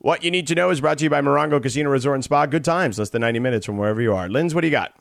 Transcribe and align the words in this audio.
What 0.00 0.22
you 0.22 0.30
need 0.30 0.46
to 0.46 0.54
know 0.54 0.70
is 0.70 0.80
brought 0.80 0.98
to 0.98 1.04
you 1.04 1.10
by 1.10 1.20
Morongo 1.20 1.60
Casino 1.60 1.90
Resort 1.90 2.14
and 2.14 2.24
Spa. 2.24 2.46
Good 2.46 2.64
times, 2.64 3.00
less 3.00 3.10
than 3.10 3.22
90 3.22 3.40
minutes 3.40 3.66
from 3.66 3.78
wherever 3.78 4.00
you 4.00 4.14
are. 4.14 4.28
Linz, 4.28 4.54
what 4.54 4.60
do 4.60 4.68
you 4.68 4.70
got? 4.70 4.94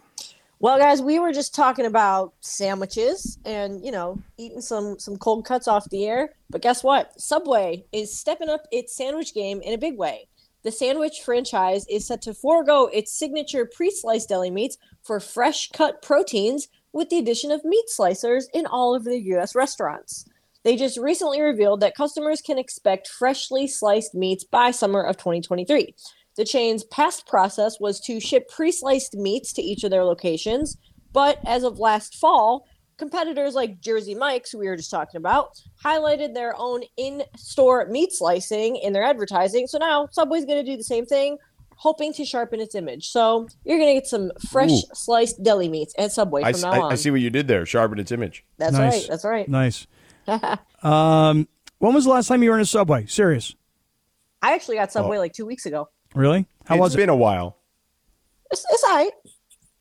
Well, 0.59 0.79
guys, 0.79 1.03
we 1.03 1.19
were 1.19 1.31
just 1.31 1.53
talking 1.53 1.85
about 1.85 2.33
sandwiches 2.41 3.37
and 3.45 3.85
you 3.85 3.91
know 3.91 4.19
eating 4.39 4.59
some 4.59 4.97
some 4.97 5.17
cold 5.17 5.45
cuts 5.45 5.67
off 5.67 5.87
the 5.91 6.07
air. 6.07 6.33
But 6.49 6.63
guess 6.63 6.83
what? 6.83 7.21
Subway 7.21 7.85
is 7.91 8.17
stepping 8.17 8.49
up 8.49 8.65
its 8.71 8.95
sandwich 8.95 9.35
game 9.35 9.61
in 9.61 9.75
a 9.75 9.77
big 9.77 9.97
way. 9.97 10.29
The 10.63 10.71
sandwich 10.71 11.21
franchise 11.23 11.85
is 11.87 12.07
set 12.07 12.23
to 12.23 12.33
forego 12.33 12.87
its 12.91 13.11
signature 13.11 13.69
pre-sliced 13.71 14.29
deli 14.29 14.49
meats 14.49 14.79
for 15.03 15.19
fresh 15.19 15.69
cut 15.69 16.01
proteins 16.01 16.69
with 16.91 17.09
the 17.09 17.19
addition 17.19 17.51
of 17.51 17.63
meat 17.63 17.85
slicers 17.95 18.45
in 18.51 18.65
all 18.65 18.95
of 18.95 19.03
the 19.03 19.19
U.S. 19.19 19.53
restaurants. 19.53 20.25
They 20.67 20.75
just 20.75 20.97
recently 20.97 21.39
revealed 21.39 21.79
that 21.79 21.95
customers 21.95 22.41
can 22.41 22.57
expect 22.57 23.07
freshly 23.07 23.67
sliced 23.67 24.13
meats 24.13 24.43
by 24.43 24.71
summer 24.71 25.01
of 25.01 25.15
2023. 25.15 25.95
The 26.35 26.43
chain's 26.43 26.83
past 26.83 27.25
process 27.25 27.79
was 27.79 28.01
to 28.01 28.19
ship 28.19 28.49
pre 28.49 28.73
sliced 28.73 29.15
meats 29.15 29.53
to 29.53 29.61
each 29.61 29.85
of 29.85 29.91
their 29.91 30.03
locations, 30.03 30.75
but 31.13 31.39
as 31.45 31.63
of 31.63 31.79
last 31.79 32.15
fall, 32.15 32.67
competitors 32.97 33.55
like 33.55 33.79
Jersey 33.79 34.13
Mike's, 34.13 34.51
who 34.51 34.57
we 34.57 34.67
were 34.67 34.75
just 34.75 34.91
talking 34.91 35.17
about, 35.17 35.51
highlighted 35.81 36.33
their 36.33 36.53
own 36.57 36.81
in 36.97 37.23
store 37.37 37.85
meat 37.85 38.11
slicing 38.11 38.75
in 38.75 38.91
their 38.91 39.05
advertising. 39.05 39.67
So 39.67 39.77
now 39.77 40.09
Subway's 40.11 40.43
going 40.43 40.65
to 40.65 40.69
do 40.69 40.75
the 40.75 40.83
same 40.83 41.05
thing, 41.05 41.37
hoping 41.77 42.11
to 42.11 42.25
sharpen 42.25 42.59
its 42.59 42.75
image. 42.75 43.07
So 43.07 43.47
you're 43.63 43.77
going 43.77 43.95
to 43.95 44.01
get 44.01 44.07
some 44.09 44.33
fresh 44.49 44.71
Ooh. 44.71 44.81
sliced 44.93 45.41
deli 45.41 45.69
meats 45.69 45.93
at 45.97 46.11
Subway 46.11 46.43
I, 46.43 46.51
from 46.51 46.65
I- 46.65 46.77
now 46.77 46.83
on. 46.87 46.91
I 46.91 46.95
see 46.95 47.09
what 47.09 47.21
you 47.21 47.29
did 47.29 47.47
there. 47.47 47.65
Sharpen 47.65 47.99
its 47.99 48.11
image. 48.11 48.43
That's 48.57 48.73
Nice. 48.73 48.93
right. 48.93 49.05
That's 49.07 49.23
right. 49.23 49.47
Nice. 49.47 49.87
Um, 50.83 51.47
when 51.79 51.93
was 51.93 52.05
the 52.05 52.11
last 52.11 52.27
time 52.27 52.43
you 52.43 52.49
were 52.49 52.55
in 52.55 52.61
a 52.61 52.65
subway? 52.65 53.05
Serious? 53.05 53.55
I 54.41 54.53
actually 54.53 54.75
got 54.77 54.91
Subway 54.91 55.17
like 55.17 55.33
two 55.33 55.45
weeks 55.45 55.65
ago. 55.65 55.89
Really? 56.13 56.45
How 56.65 56.75
It's 56.75 56.81
was 56.81 56.95
been 56.95 57.09
a 57.09 57.15
while. 57.15 57.57
It's, 58.51 58.65
it's 58.71 58.83
all 58.83 58.95
right. 58.95 59.11
it? 59.25 59.31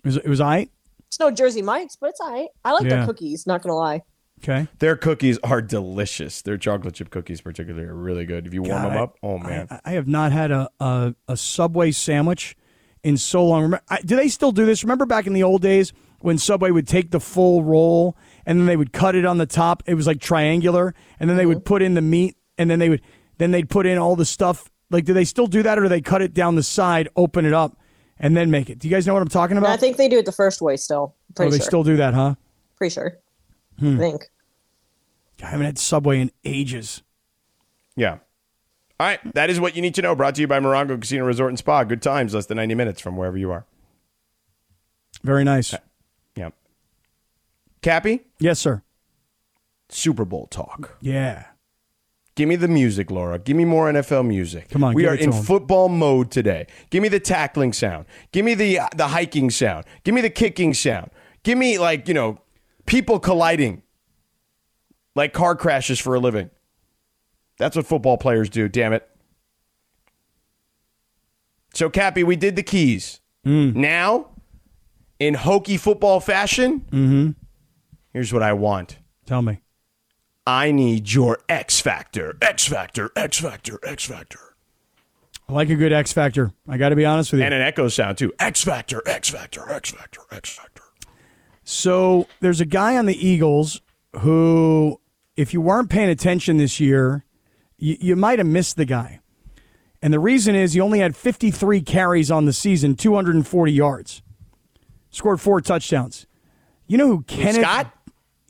Was 0.05 0.17
it, 0.17 0.25
it 0.25 0.29
was 0.31 0.41
I. 0.41 0.69
It's 1.09 1.21
no 1.21 1.31
Jersey 1.31 1.63
Mike's, 1.63 1.97
but 1.97 2.11
it's 2.11 2.21
all 2.21 2.33
right. 2.33 2.49
I 2.65 2.73
like 2.73 2.85
Yeah. 2.85 2.97
their 2.97 3.07
cookies, 3.07 3.47
not 3.47 3.63
going 3.63 3.71
to 3.71 3.77
lie. 3.77 4.03
Okay. 4.43 4.67
Their 4.79 4.97
cookies 4.97 5.39
are 5.45 5.63
delicious. 5.63 6.43
Their 6.43 6.57
chocolate 6.59 6.95
chip 6.95 7.11
cookies, 7.11 7.41
particularly, 7.41 7.87
are 7.87 7.95
really 7.95 8.25
good. 8.27 8.47
If 8.47 8.55
you 8.55 8.63
warm 8.63 8.83
God, 8.83 8.91
them 8.93 8.99
I- 8.99 9.03
up, 9.03 9.17
oh 9.23 9.39
man. 9.39 9.67
I, 9.71 9.81
I 9.85 9.91
have 9.93 10.09
not 10.09 10.33
had 10.33 10.51
a, 10.51 10.69
a, 10.81 11.15
a 11.29 11.37
Subway 11.37 11.91
sandwich 11.93 12.57
in 13.03 13.17
so 13.19 13.45
long. 13.47 13.63
Remember, 13.63 13.85
I, 13.89 14.01
do 14.01 14.17
they 14.17 14.29
still 14.29 14.53
do 14.53 14.67
this? 14.67 14.83
Remember 14.85 15.07
back 15.07 15.27
in 15.27 15.33
the 15.33 15.43
old 15.43 15.63
days 15.63 15.93
when 16.21 16.39
Subway 16.39 16.71
would 16.71 16.89
take 16.89 17.11
the 17.11 17.21
full 17.21 17.63
roll 17.63 18.17
and 18.45 18.59
then 18.59 18.67
they 18.67 18.77
would 18.77 18.93
cut 18.93 19.15
it 19.15 19.25
on 19.25 19.39
the 19.39 19.47
top? 19.47 19.83
It 19.87 19.95
was 19.95 20.07
like 20.07 20.21
triangular, 20.21 20.95
and 21.21 21.29
then 21.29 21.37
they 21.37 21.47
would 21.47 21.65
put 21.65 21.83
in 21.83 21.95
the 21.95 22.03
meat, 22.03 22.37
and 22.59 22.71
then 22.71 22.79
they 22.79 22.89
would 22.89 23.03
then 23.39 23.51
they'd 23.51 23.69
put 23.69 23.87
in 23.87 23.99
all 23.99 24.17
the 24.17 24.25
stuff. 24.25 24.71
Like, 24.91 25.05
do 25.05 25.13
they 25.13 25.25
still 25.25 25.47
do 25.47 25.63
that, 25.63 25.79
or 25.79 25.83
do 25.83 25.89
they 25.89 26.01
cut 26.01 26.23
it 26.23 26.33
down 26.33 26.55
the 26.55 26.63
side, 26.63 27.09
open 27.17 27.45
it 27.45 27.53
up, 27.53 27.77
and 28.19 28.37
then 28.37 28.51
make 28.51 28.71
it? 28.71 28.79
Do 28.79 28.89
you 28.89 28.95
guys 28.95 29.07
know 29.07 29.15
what 29.15 29.23
I'm 29.23 29.29
talking 29.29 29.57
about? 29.57 29.71
I 29.71 29.77
think 29.77 29.97
they 29.97 30.09
do 30.09 30.19
it 30.19 30.27
the 30.27 30.33
first 30.33 30.63
way 30.63 30.77
still. 30.77 31.15
oh, 31.39 31.51
they 31.51 31.59
sure. 31.59 31.67
still 31.67 31.83
do 31.83 31.97
that, 31.97 32.15
huh? 32.15 32.37
Pretty 32.77 32.95
sure. 32.95 33.19
Hmm. 33.79 33.97
I 33.97 33.99
think. 33.99 34.31
I 35.43 35.47
haven't 35.47 35.67
had 35.67 35.79
Subway 35.79 36.21
in 36.21 36.31
ages. 36.45 37.03
Yeah. 37.97 38.19
All 38.99 39.07
right. 39.07 39.35
That 39.35 39.51
is 39.51 39.61
what 39.61 39.77
you 39.77 39.83
need 39.83 39.95
to 39.97 40.03
know. 40.03 40.15
Brought 40.15 40.37
to 40.37 40.41
you 40.41 40.47
by 40.47 40.61
Morongo 40.61 40.99
Casino 41.01 41.25
Resort 41.27 41.51
and 41.51 41.59
Spa. 41.59 41.85
Good 41.85 42.01
times, 42.01 42.35
less 42.35 42.47
than 42.47 42.57
90 42.57 42.75
minutes 42.75 43.01
from 43.01 43.17
wherever 43.17 43.37
you 43.37 43.51
are. 43.51 43.67
Very 45.23 45.45
nice. 45.45 45.75
Kappy, 47.83 48.21
Yes, 48.39 48.59
sir. 48.59 48.83
Super 49.89 50.25
Bowl 50.25 50.47
talk. 50.49 50.97
Yeah. 51.01 51.47
Give 52.35 52.49
me 52.49 52.57
the 52.57 52.69
music, 52.69 53.11
Laura. 53.11 53.39
Give 53.39 53.57
me 53.57 53.65
more 53.65 53.91
NFL 53.91 54.27
music. 54.27 54.69
Come 54.69 54.85
on, 54.85 54.95
we 54.95 55.07
are 55.07 55.15
in 55.15 55.33
football 55.33 55.89
mode 55.89 56.31
today. 56.31 56.67
Give 56.91 57.03
me 57.03 57.09
the 57.09 57.21
tackling 57.21 57.73
sound. 57.73 58.05
Give 58.33 58.45
me 58.45 58.55
the 58.55 58.81
the 58.95 59.09
hiking 59.09 59.49
sound. 59.51 59.87
Give 60.05 60.15
me 60.15 60.21
the 60.21 60.29
kicking 60.31 60.75
sound. 60.75 61.11
Give 61.45 61.57
me 61.57 61.79
like 61.79 62.09
you 62.09 62.15
know 62.15 62.39
people 62.85 63.19
colliding, 63.19 63.83
like 65.15 65.33
car 65.33 65.57
crashes 65.57 65.99
for 65.99 66.15
a 66.15 66.19
living. 66.21 66.51
That's 67.59 67.75
what 67.75 67.87
football 67.87 68.19
players 68.19 68.51
do. 68.51 68.69
Damn 68.69 68.93
it. 68.93 69.09
So, 71.73 71.89
Kappy, 71.91 72.23
we 72.25 72.37
did 72.37 72.57
the 72.57 72.63
keys. 72.63 73.21
Mm. 73.47 73.75
Now, 73.75 74.29
in 75.19 75.35
hokey 75.35 75.77
football 75.77 76.21
fashion, 76.21 76.81
Mm-hmm. 76.91 77.31
Here's 78.17 78.33
what 78.33 78.43
I 78.43 78.55
want. 78.55 78.97
Tell 79.27 79.43
me. 79.43 79.61
I 80.47 80.71
need 80.71 81.13
your 81.13 81.39
X 81.51 81.83
Factor. 81.83 82.39
X 82.41 82.67
Factor, 82.67 83.11
X 83.15 83.39
Factor, 83.39 83.79
X 83.83 84.07
Factor. 84.07 84.57
I 85.47 85.53
like 85.53 85.69
a 85.69 85.77
good 85.77 85.93
X 85.93 86.15
Factor. 86.15 86.55
I 86.67 86.79
got 86.79 86.89
to 86.89 86.97
be 86.97 87.05
honest 87.05 87.31
with 87.31 87.41
you. 87.41 87.45
And 87.45 87.53
an 87.53 87.61
echo 87.61 87.89
sound 87.89 88.17
too. 88.17 88.33
X 88.39 88.65
Factor, 88.65 89.03
X 89.07 89.29
Factor, 89.29 89.71
X 89.71 89.91
Factor, 89.91 90.23
X 90.33 90.49
Factor. 90.49 90.83
So 91.63 92.27
there's 92.41 92.63
a 92.63 92.65
guy 92.65 92.97
on 92.97 93.05
the 93.05 93.27
Eagles 93.27 93.83
who, 94.21 94.99
if 95.37 95.53
you 95.53 95.61
weren't 95.61 95.91
paying 95.91 96.09
attention 96.09 96.57
this 96.57 96.81
year, 96.81 97.27
you, 97.77 97.99
you 98.01 98.17
might 98.17 98.39
have 98.39 98.49
missed 98.49 98.79
the 98.79 98.87
guy. 98.87 99.21
And 100.01 100.11
the 100.11 100.21
reason 100.21 100.55
is 100.55 100.73
he 100.73 100.81
only 100.81 101.01
had 101.01 101.15
53 101.15 101.83
carries 101.83 102.31
on 102.31 102.47
the 102.47 102.55
season, 102.55 102.95
240 102.95 103.73
yards, 103.73 104.23
scored 105.11 105.39
four 105.39 105.61
touchdowns. 105.61 106.27
You 106.87 106.97
know 106.97 107.09
who 107.09 107.23
Kenneth 107.25 107.57
Scott? 107.57 107.93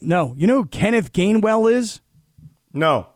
No, 0.06 0.34
you 0.36 0.46
know 0.46 0.62
who 0.62 0.66
Kenneth 0.66 1.12
Gainwell 1.12 1.70
is? 1.70 2.00
No. 2.72 3.08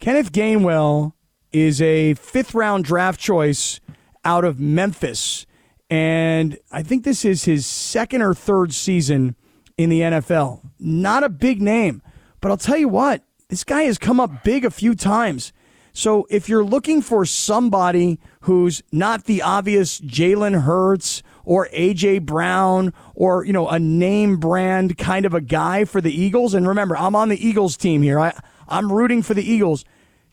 Kenneth 0.00 0.32
Gainwell 0.32 1.12
is 1.52 1.80
a 1.80 2.14
fifth 2.14 2.54
round 2.56 2.84
draft 2.84 3.20
choice 3.20 3.78
out 4.24 4.44
of 4.44 4.58
Memphis. 4.58 5.46
And 5.88 6.58
I 6.72 6.82
think 6.82 7.04
this 7.04 7.24
is 7.24 7.44
his 7.44 7.66
second 7.66 8.22
or 8.22 8.34
third 8.34 8.74
season 8.74 9.36
in 9.78 9.88
the 9.88 10.00
NFL. 10.00 10.60
Not 10.80 11.22
a 11.22 11.28
big 11.28 11.62
name, 11.62 12.02
but 12.40 12.50
I'll 12.50 12.56
tell 12.56 12.76
you 12.76 12.88
what, 12.88 13.22
this 13.48 13.62
guy 13.62 13.82
has 13.82 13.96
come 13.96 14.18
up 14.18 14.42
big 14.42 14.64
a 14.64 14.72
few 14.72 14.96
times. 14.96 15.52
So 15.92 16.26
if 16.28 16.48
you're 16.48 16.64
looking 16.64 17.00
for 17.00 17.24
somebody 17.24 18.18
who's 18.40 18.82
not 18.90 19.26
the 19.26 19.40
obvious 19.40 20.00
Jalen 20.00 20.62
Hurts 20.62 21.22
or 21.46 21.68
AJ 21.72 22.26
Brown 22.26 22.92
or 23.14 23.46
you 23.46 23.54
know 23.54 23.68
a 23.68 23.78
name 23.78 24.36
brand 24.36 24.98
kind 24.98 25.24
of 25.24 25.32
a 25.32 25.40
guy 25.40 25.86
for 25.86 26.02
the 26.02 26.12
Eagles, 26.12 26.52
and 26.52 26.68
remember 26.68 26.94
I'm 26.94 27.16
on 27.16 27.30
the 27.30 27.46
Eagles 27.46 27.78
team 27.78 28.02
here. 28.02 28.20
I 28.20 28.38
I'm 28.68 28.92
rooting 28.92 29.22
for 29.22 29.32
the 29.32 29.48
Eagles. 29.48 29.86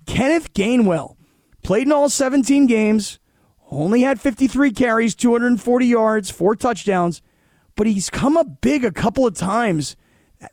Kenneth 0.06 0.54
Gainwell 0.54 1.16
played 1.64 1.88
in 1.88 1.94
all 1.94 2.10
17 2.10 2.66
games, 2.68 3.20
only 3.72 4.02
had 4.02 4.20
53 4.20 4.72
carries, 4.72 5.16
240 5.16 5.86
yards, 5.86 6.30
four 6.30 6.56
touchdowns, 6.56 7.22
but 7.78 7.88
he's 7.88 8.10
come 8.10 8.36
up 8.36 8.60
big 8.60 8.84
a 8.84 8.92
couple 8.92 9.26
of 9.26 9.36
times. 9.36 9.96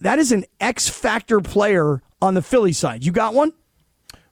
That 0.00 0.21
is 0.21 0.31
an 0.31 0.44
X 0.60 0.88
factor 0.88 1.41
player 1.41 2.00
on 2.22 2.34
the 2.34 2.42
Philly 2.42 2.72
side. 2.72 3.04
You 3.04 3.10
got 3.10 3.34
one? 3.34 3.53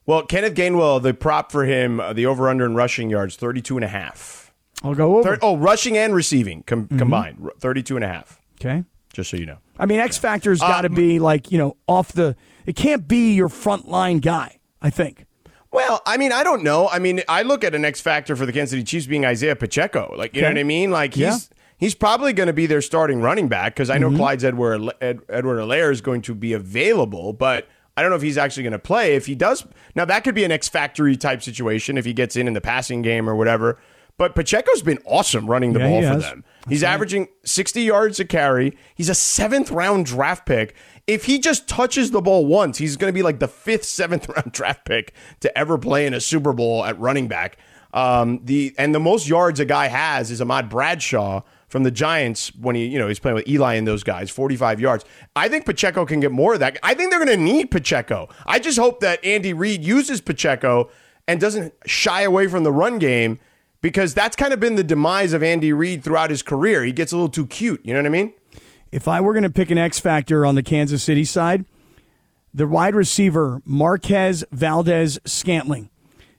Well, 0.06 0.24
Kenneth 0.24 0.54
Gainwell, 0.54 1.02
the 1.02 1.12
prop 1.12 1.50
for 1.50 1.64
him, 1.64 2.00
uh, 2.00 2.12
the 2.12 2.26
over 2.26 2.48
under 2.48 2.64
in 2.64 2.74
rushing 2.74 3.10
yards, 3.10 3.36
32 3.36 3.76
and 3.76 3.84
a 3.84 3.88
half. 3.88 4.47
I'll 4.82 4.94
go 4.94 5.16
over. 5.19 5.36
Thir- 5.36 5.38
oh, 5.42 5.56
rushing 5.56 5.96
and 5.96 6.14
receiving 6.14 6.62
com- 6.62 6.88
combined, 6.88 7.38
r- 7.42 7.52
32 7.58 7.96
and 7.96 8.04
a 8.04 8.08
half. 8.08 8.40
Okay. 8.60 8.84
Just 9.12 9.30
so 9.30 9.36
you 9.36 9.46
know. 9.46 9.58
I 9.78 9.86
mean, 9.86 10.00
X 10.00 10.19
Factor's 10.19 10.60
got 10.60 10.82
to 10.82 10.88
be 10.90 11.19
like, 11.19 11.50
you 11.50 11.58
know, 11.58 11.76
off 11.86 12.12
the. 12.12 12.36
It 12.66 12.76
can't 12.76 13.08
be 13.08 13.32
your 13.34 13.48
front 13.48 13.88
line 13.88 14.19
guy, 14.19 14.58
I 14.82 14.90
think. 14.90 15.25
Well, 15.72 16.00
I 16.06 16.16
mean, 16.16 16.32
I 16.32 16.44
don't 16.44 16.62
know. 16.62 16.88
I 16.88 16.98
mean, 16.98 17.22
I 17.28 17.42
look 17.42 17.62
at 17.64 17.75
an 17.75 17.84
X 17.84 18.00
factor 18.00 18.36
for 18.36 18.46
the 18.46 18.52
Kansas 18.52 18.70
City 18.70 18.84
Chiefs 18.84 19.06
being 19.06 19.25
Isaiah 19.25 19.56
Pacheco. 19.56 20.14
Like, 20.16 20.34
you 20.34 20.42
know 20.42 20.48
what 20.48 20.58
I 20.58 20.62
mean? 20.64 20.90
Like, 20.90 21.14
he's 21.14 21.24
Yeah. 21.24 21.36
he's 21.78 21.94
probably 21.94 22.32
going 22.32 22.46
to 22.46 22.52
be 22.52 22.66
their 22.66 22.81
starting 22.82 23.20
running 23.20 23.48
back 23.48 23.74
because 23.74 23.90
I 23.90 23.98
know 23.98 24.08
Mm-hmm. 24.08 24.16
Clyde's 24.16 24.44
Edward 24.44 24.92
Ed, 25.00 25.20
Edward 25.28 25.56
Helaire 25.58 25.90
is 25.92 26.00
going 26.00 26.22
to 26.22 26.34
be 26.34 26.52
available, 26.52 27.32
but 27.32 27.69
I 27.96 28.02
don't 28.02 28.10
know 28.10 28.16
if 28.16 28.22
he's 28.22 28.38
actually 28.38 28.62
going 28.62 28.72
to 28.72 28.78
play. 28.78 29.14
If 29.14 29.26
he 29.26 29.34
does, 29.34 29.66
now 29.94 30.04
that 30.04 30.24
could 30.24 30.34
be 30.34 30.44
an 30.44 30.52
X 30.52 30.69
factory 30.69 31.16
type 31.16 31.42
situation 31.42 31.98
if 31.98 32.04
he 32.04 32.12
gets 32.12 32.36
in 32.36 32.46
in 32.46 32.54
the 32.54 32.60
passing 32.60 33.02
game 33.02 33.28
or 33.28 33.34
whatever. 33.34 33.78
But 34.19 34.35
Pacheco's 34.35 34.82
been 34.82 34.99
awesome 35.06 35.47
running 35.49 35.73
the 35.73 35.79
Yeah, 35.79 35.88
ball 35.88 36.03
for 36.03 36.19
them. 36.19 36.44
He's 36.69 36.82
averaging 36.82 37.29
60 37.44 37.81
yards 37.82 38.20
a 38.20 38.25
carry. 38.25 38.76
He's 38.94 39.09
a 39.09 39.15
seventh 39.15 39.70
round 39.70 40.06
draft 40.06 40.44
pick. 40.44 40.75
If 41.06 41.25
he 41.25 41.38
just 41.38 41.69
touches 41.69 42.11
the 42.11 42.20
ball 42.20 42.44
once, 42.44 42.76
he's 42.79 42.97
going 42.97 43.09
to 43.11 43.15
be 43.15 43.23
like 43.23 43.38
the 43.38 43.49
fifth, 43.49 43.85
seventh 43.87 44.29
round 44.29 44.53
draft 44.53 44.85
pick 44.85 45.15
to 45.41 45.56
ever 45.56 45.79
play 45.79 46.05
in 46.05 46.12
a 46.12 46.20
Super 46.20 46.53
Bowl 46.53 46.85
at 46.85 46.99
running 46.99 47.29
back. 47.29 47.56
Um, 47.94 48.41
the 48.44 48.75
and 48.76 48.94
the 48.94 49.00
most 49.00 49.26
yards 49.29 49.61
a 49.61 49.65
guy 49.65 49.87
has 49.87 50.31
is 50.31 50.43
Ahmad 50.43 50.69
Bradshaw 50.69 51.41
from 51.69 51.85
the 51.85 51.91
Giants 51.91 52.55
when 52.56 52.75
he, 52.75 52.87
you 52.87 52.99
know, 52.99 53.09
he's 53.09 53.19
playing 53.19 53.37
with 53.37 53.49
Eli 53.49 53.75
and 53.75 53.87
those 53.87 54.03
guys, 54.03 54.31
45 54.31 54.81
yards. 54.81 55.05
I 55.37 55.49
think 55.49 55.65
Pacheco 55.65 56.05
can 56.05 56.20
get 56.20 56.32
more 56.32 56.55
of 56.55 56.61
that. 56.61 56.79
I 56.82 56.94
think 56.94 57.11
they're 57.11 57.25
going 57.25 57.38
to 57.38 57.43
need 57.43 57.70
Pacheco. 57.70 58.29
I 58.47 58.59
just 58.59 58.79
hope 58.79 59.00
that 59.00 59.25
Andy 59.25 59.53
Reid 59.53 59.82
uses 59.85 60.20
Pacheco 60.20 60.91
and 61.26 61.41
doesn't 61.41 61.73
shy 61.87 62.23
away 62.23 62.47
from 62.49 62.65
the 62.65 62.73
run 62.73 62.99
game 62.99 63.38
because 63.80 64.14
that's 64.14 64.36
kind 64.36 64.52
of 64.52 64.60
been 64.60 64.75
the 64.76 64.84
demise 64.84 65.32
of 65.32 65.42
Andy 65.42 65.72
Reid 65.72 66.02
throughout 66.04 66.30
his 66.30 66.42
career. 66.42 66.84
He 66.84 66.92
gets 66.92 67.12
a 67.12 67.16
little 67.16 67.28
too 67.28 67.46
cute. 67.46 67.80
You 67.84 67.92
know 67.94 68.00
what 68.00 68.06
I 68.06 68.10
mean? 68.10 68.32
If 68.90 69.06
I 69.06 69.20
were 69.20 69.32
going 69.32 69.42
to 69.44 69.50
pick 69.50 69.70
an 69.70 69.78
X 69.78 69.98
factor 70.00 70.44
on 70.46 70.54
the 70.54 70.62
Kansas 70.62 71.02
City 71.02 71.25
side, 71.25 71.64
the 72.54 72.66
wide 72.66 72.94
receiver 72.94 73.60
Marquez 73.64 74.44
Valdes-Scantling. 74.50 75.90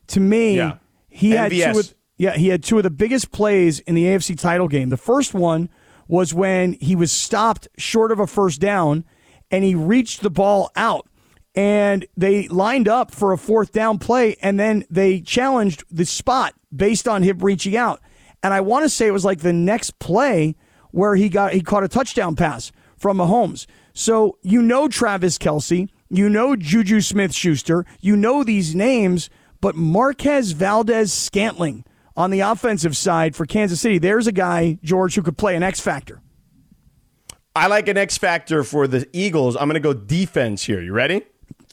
To 0.08 0.20
me, 0.20 0.56
Yeah. 0.56 0.74
he 1.08 1.30
had 1.30 1.52
two 1.52 1.78
of, 1.78 1.94
yeah, 2.18 2.32
he 2.36 2.48
had 2.48 2.62
two 2.62 2.76
of 2.78 2.82
the 2.82 2.90
biggest 2.90 3.30
plays 3.30 3.78
in 3.80 3.94
the 3.94 4.04
AFC 4.06 4.34
title 4.38 4.68
game. 4.68 4.88
The 4.88 4.96
first 4.96 5.34
one 5.34 5.68
was 6.08 6.34
when 6.34 6.72
he 6.74 6.96
was 6.96 7.12
stopped 7.12 7.68
short 7.78 8.10
of 8.10 8.18
a 8.18 8.26
first 8.26 8.60
down 8.60 9.04
and 9.50 9.62
he 9.62 9.74
reached 9.76 10.20
the 10.22 10.30
ball 10.30 10.70
out 10.74 11.06
and 11.54 12.04
they 12.16 12.48
lined 12.48 12.88
up 12.88 13.12
for 13.12 13.32
a 13.32 13.38
fourth 13.38 13.70
down 13.72 13.98
play 13.98 14.36
and 14.42 14.58
then 14.58 14.84
they 14.90 15.20
challenged 15.20 15.84
the 15.90 16.04
spot 16.04 16.54
based 16.74 17.08
on 17.08 17.22
him 17.22 17.38
reaching 17.38 17.76
out. 17.76 18.00
And 18.42 18.54
I 18.54 18.60
want 18.60 18.84
to 18.84 18.88
say 18.88 19.06
it 19.06 19.12
was 19.12 19.24
like 19.24 19.40
the 19.40 19.52
next 19.52 19.98
play 19.98 20.56
where 20.92 21.14
he 21.14 21.28
got 21.28 21.52
he 21.52 21.60
caught 21.60 21.84
a 21.84 21.88
touchdown 21.88 22.36
pass 22.36 22.72
from 22.96 23.18
Mahomes. 23.18 23.66
So 23.92 24.38
you 24.42 24.62
know 24.62 24.88
Travis 24.88 25.38
Kelce, 25.38 25.88
you 26.08 26.28
know 26.28 26.54
JuJu 26.54 27.04
Smith-Schuster, 27.04 27.84
you 28.00 28.16
know 28.16 28.42
these 28.44 28.74
names, 28.74 29.30
but 29.60 29.74
Marquez 29.76 30.52
Valdes-Scantling 30.52 31.84
on 32.16 32.30
the 32.30 32.40
offensive 32.40 32.96
side 32.96 33.36
for 33.36 33.46
Kansas 33.46 33.80
City, 33.80 33.98
there's 33.98 34.26
a 34.26 34.32
guy, 34.32 34.78
George, 34.82 35.14
who 35.14 35.22
could 35.22 35.38
play 35.38 35.56
an 35.56 35.62
X 35.62 35.80
factor. 35.80 36.20
I 37.54 37.66
like 37.66 37.88
an 37.88 37.96
X 37.96 38.16
factor 38.16 38.62
for 38.62 38.86
the 38.86 39.08
Eagles. 39.12 39.56
I'm 39.56 39.68
going 39.68 39.74
to 39.74 39.80
go 39.80 39.92
defense 39.92 40.62
here. 40.64 40.80
You 40.80 40.92
ready? 40.92 41.22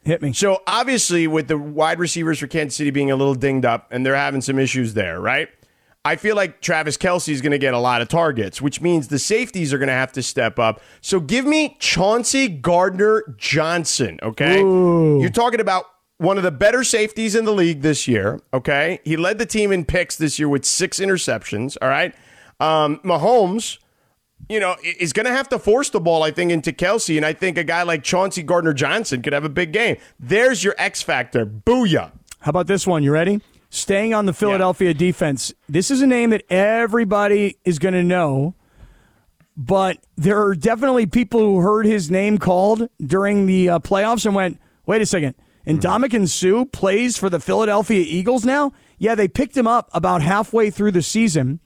Hit 0.07 0.21
me. 0.21 0.31
So 0.31 0.63
obviously, 0.65 1.27
with 1.27 1.49
the 1.49 1.57
wide 1.57 1.99
receivers 1.99 2.39
for 2.39 2.47
Kansas 2.47 2.77
City 2.77 2.91
being 2.91 3.11
a 3.11 3.15
little 3.17 3.35
dinged 3.35 3.65
up 3.65 3.89
and 3.91 4.05
they're 4.05 4.15
having 4.15 4.39
some 4.39 4.57
issues 4.57 4.93
there, 4.93 5.19
right? 5.19 5.49
I 6.05 6.15
feel 6.15 6.37
like 6.37 6.61
Travis 6.61 6.95
Kelce 6.95 7.27
is 7.27 7.41
going 7.41 7.51
to 7.51 7.57
get 7.57 7.73
a 7.73 7.77
lot 7.77 8.01
of 8.01 8.07
targets, 8.07 8.61
which 8.61 8.79
means 8.79 9.09
the 9.09 9.19
safeties 9.19 9.73
are 9.73 9.77
going 9.77 9.89
to 9.89 9.93
have 9.93 10.13
to 10.13 10.23
step 10.23 10.59
up. 10.59 10.79
So 11.01 11.19
give 11.19 11.43
me 11.45 11.75
Chauncey 11.79 12.47
Gardner-Johnson, 12.47 14.19
okay? 14.23 14.59
You're 14.61 15.29
talking 15.29 15.59
about 15.59 15.83
one 16.19 16.37
of 16.37 16.43
the 16.43 16.51
better 16.51 16.85
safeties 16.85 17.35
in 17.35 17.43
the 17.43 17.51
league 17.51 17.81
this 17.81 18.07
year, 18.07 18.39
okay? 18.53 19.01
He 19.03 19.17
led 19.17 19.39
the 19.39 19.45
team 19.45 19.73
in 19.73 19.83
picks 19.83 20.15
this 20.15 20.39
year 20.39 20.47
with 20.47 20.63
six 20.63 21.01
interceptions, 21.01 21.75
all 21.81 21.89
right? 21.89 22.15
Um, 22.61 23.01
Mahomes, 23.03 23.77
you 24.49 24.59
know, 24.59 24.75
is 24.83 25.13
going 25.13 25.25
to 25.25 25.31
have 25.31 25.49
to 25.49 25.59
force 25.59 25.89
the 25.89 25.99
ball, 25.99 26.23
I 26.23 26.31
think, 26.31 26.51
into 26.51 26.71
Kelce. 26.71 27.17
And 27.17 27.25
I 27.25 27.33
think 27.33 27.57
a 27.57 27.63
guy 27.63 27.83
like 27.83 28.03
Chauncey 28.03 28.43
Gardner-Johnson 28.43 29.21
could 29.21 29.33
have 29.33 29.43
a 29.43 29.49
big 29.49 29.73
game. 29.73 29.97
There's 30.19 30.63
your 30.63 30.75
X 30.77 31.01
factor. 31.01 31.45
Booyah. 31.45 32.11
How 32.39 32.49
about 32.49 32.67
this 32.67 32.87
one? 32.87 33.03
You 33.03 33.11
ready? 33.11 33.41
Staying 33.69 34.13
on 34.13 34.25
the 34.25 34.33
Philadelphia 34.33 34.93
defense. 34.93 35.53
This 35.67 35.91
is 35.91 36.01
a 36.01 36.07
name 36.07 36.29
that 36.29 36.43
everybody 36.49 37.57
is 37.65 37.79
going 37.79 37.95
to 37.95 38.03
know, 38.03 38.55
but 39.57 39.97
there 40.15 40.41
are 40.41 40.55
definitely 40.55 41.05
people 41.05 41.41
who 41.41 41.59
heard 41.59 41.85
his 41.85 42.09
name 42.09 42.37
called 42.37 42.87
during 43.05 43.45
the 43.45 43.69
uh, 43.69 43.79
playoffs 43.79 44.25
and 44.25 44.33
went, 44.33 44.59
wait 44.85 45.01
a 45.01 45.05
second. 45.05 45.35
Ndamukong 45.65 46.29
Suh 46.29 46.63
plays 46.63 47.17
for 47.17 47.29
the 47.29 47.41
Philadelphia 47.41 48.05
Eagles 48.07 48.45
now? 48.45 48.71
Yeah, 48.97 49.15
they 49.15 49.27
picked 49.27 49.57
him 49.57 49.67
up 49.67 49.89
about 49.93 50.21
halfway 50.21 50.69
through 50.69 50.91
the 50.91 51.01
season, 51.01 51.59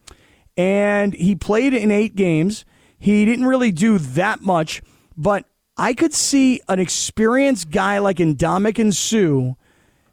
and 0.58 1.14
he 1.14 1.36
played 1.36 1.74
in 1.74 1.92
eight 1.92 2.16
games. 2.16 2.66
He 2.98 3.26
didn't 3.26 3.46
really 3.46 3.72
do 3.72 3.98
that 3.98 4.42
much, 4.42 4.82
but 5.18 5.46
I 5.78 5.94
could 5.94 6.14
see 6.14 6.62
an 6.68 6.80
experienced 6.80 7.72
guy 7.72 7.98
like 7.98 8.18
Ndamukong 8.18 8.94
Suh 8.94 9.56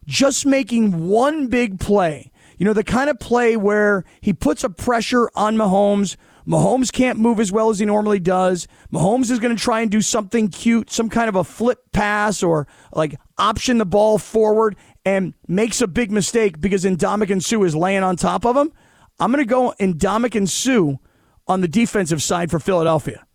just 0.05 0.45
making 0.45 1.07
one 1.07 1.47
big 1.47 1.79
play. 1.79 2.31
You 2.57 2.65
know, 2.65 2.73
the 2.73 2.83
kind 2.83 3.09
of 3.09 3.19
play 3.19 3.55
where 3.55 4.03
he 4.21 4.33
puts 4.33 4.63
a 4.63 4.69
pressure 4.69 5.29
on 5.35 5.55
Mahomes. 5.55 6.17
Mahomes 6.47 6.91
can't 6.91 7.19
move 7.19 7.39
as 7.39 7.51
well 7.51 7.69
as 7.69 7.79
he 7.79 7.85
normally 7.85 8.19
does. 8.19 8.67
Mahomes 8.91 9.29
is 9.29 9.39
going 9.39 9.55
to 9.55 9.61
try 9.61 9.81
and 9.81 9.91
do 9.91 10.01
something 10.01 10.49
cute, 10.49 10.89
some 10.89 11.09
kind 11.09 11.29
of 11.29 11.35
a 11.35 11.43
flip 11.43 11.91
pass 11.93 12.41
or 12.41 12.67
like 12.91 13.15
option 13.37 13.77
the 13.77 13.85
ball 13.85 14.17
forward 14.17 14.75
and 15.05 15.35
makes 15.47 15.79
a 15.81 15.87
big 15.87 16.11
mistake 16.11 16.59
because 16.59 16.83
Ndamukong 16.83 17.43
Suh 17.43 17.63
is 17.63 17.75
laying 17.75 18.03
on 18.03 18.15
top 18.15 18.45
of 18.45 18.57
him. 18.57 18.73
I'm 19.19 19.31
going 19.31 19.43
to 19.43 19.49
go 19.49 19.73
Ndamukong 19.79 20.47
Suh 20.47 20.97
on 21.47 21.61
the 21.61 21.67
defensive 21.67 22.21
side 22.21 22.49
for 22.49 22.59
Philadelphia. 22.59 23.25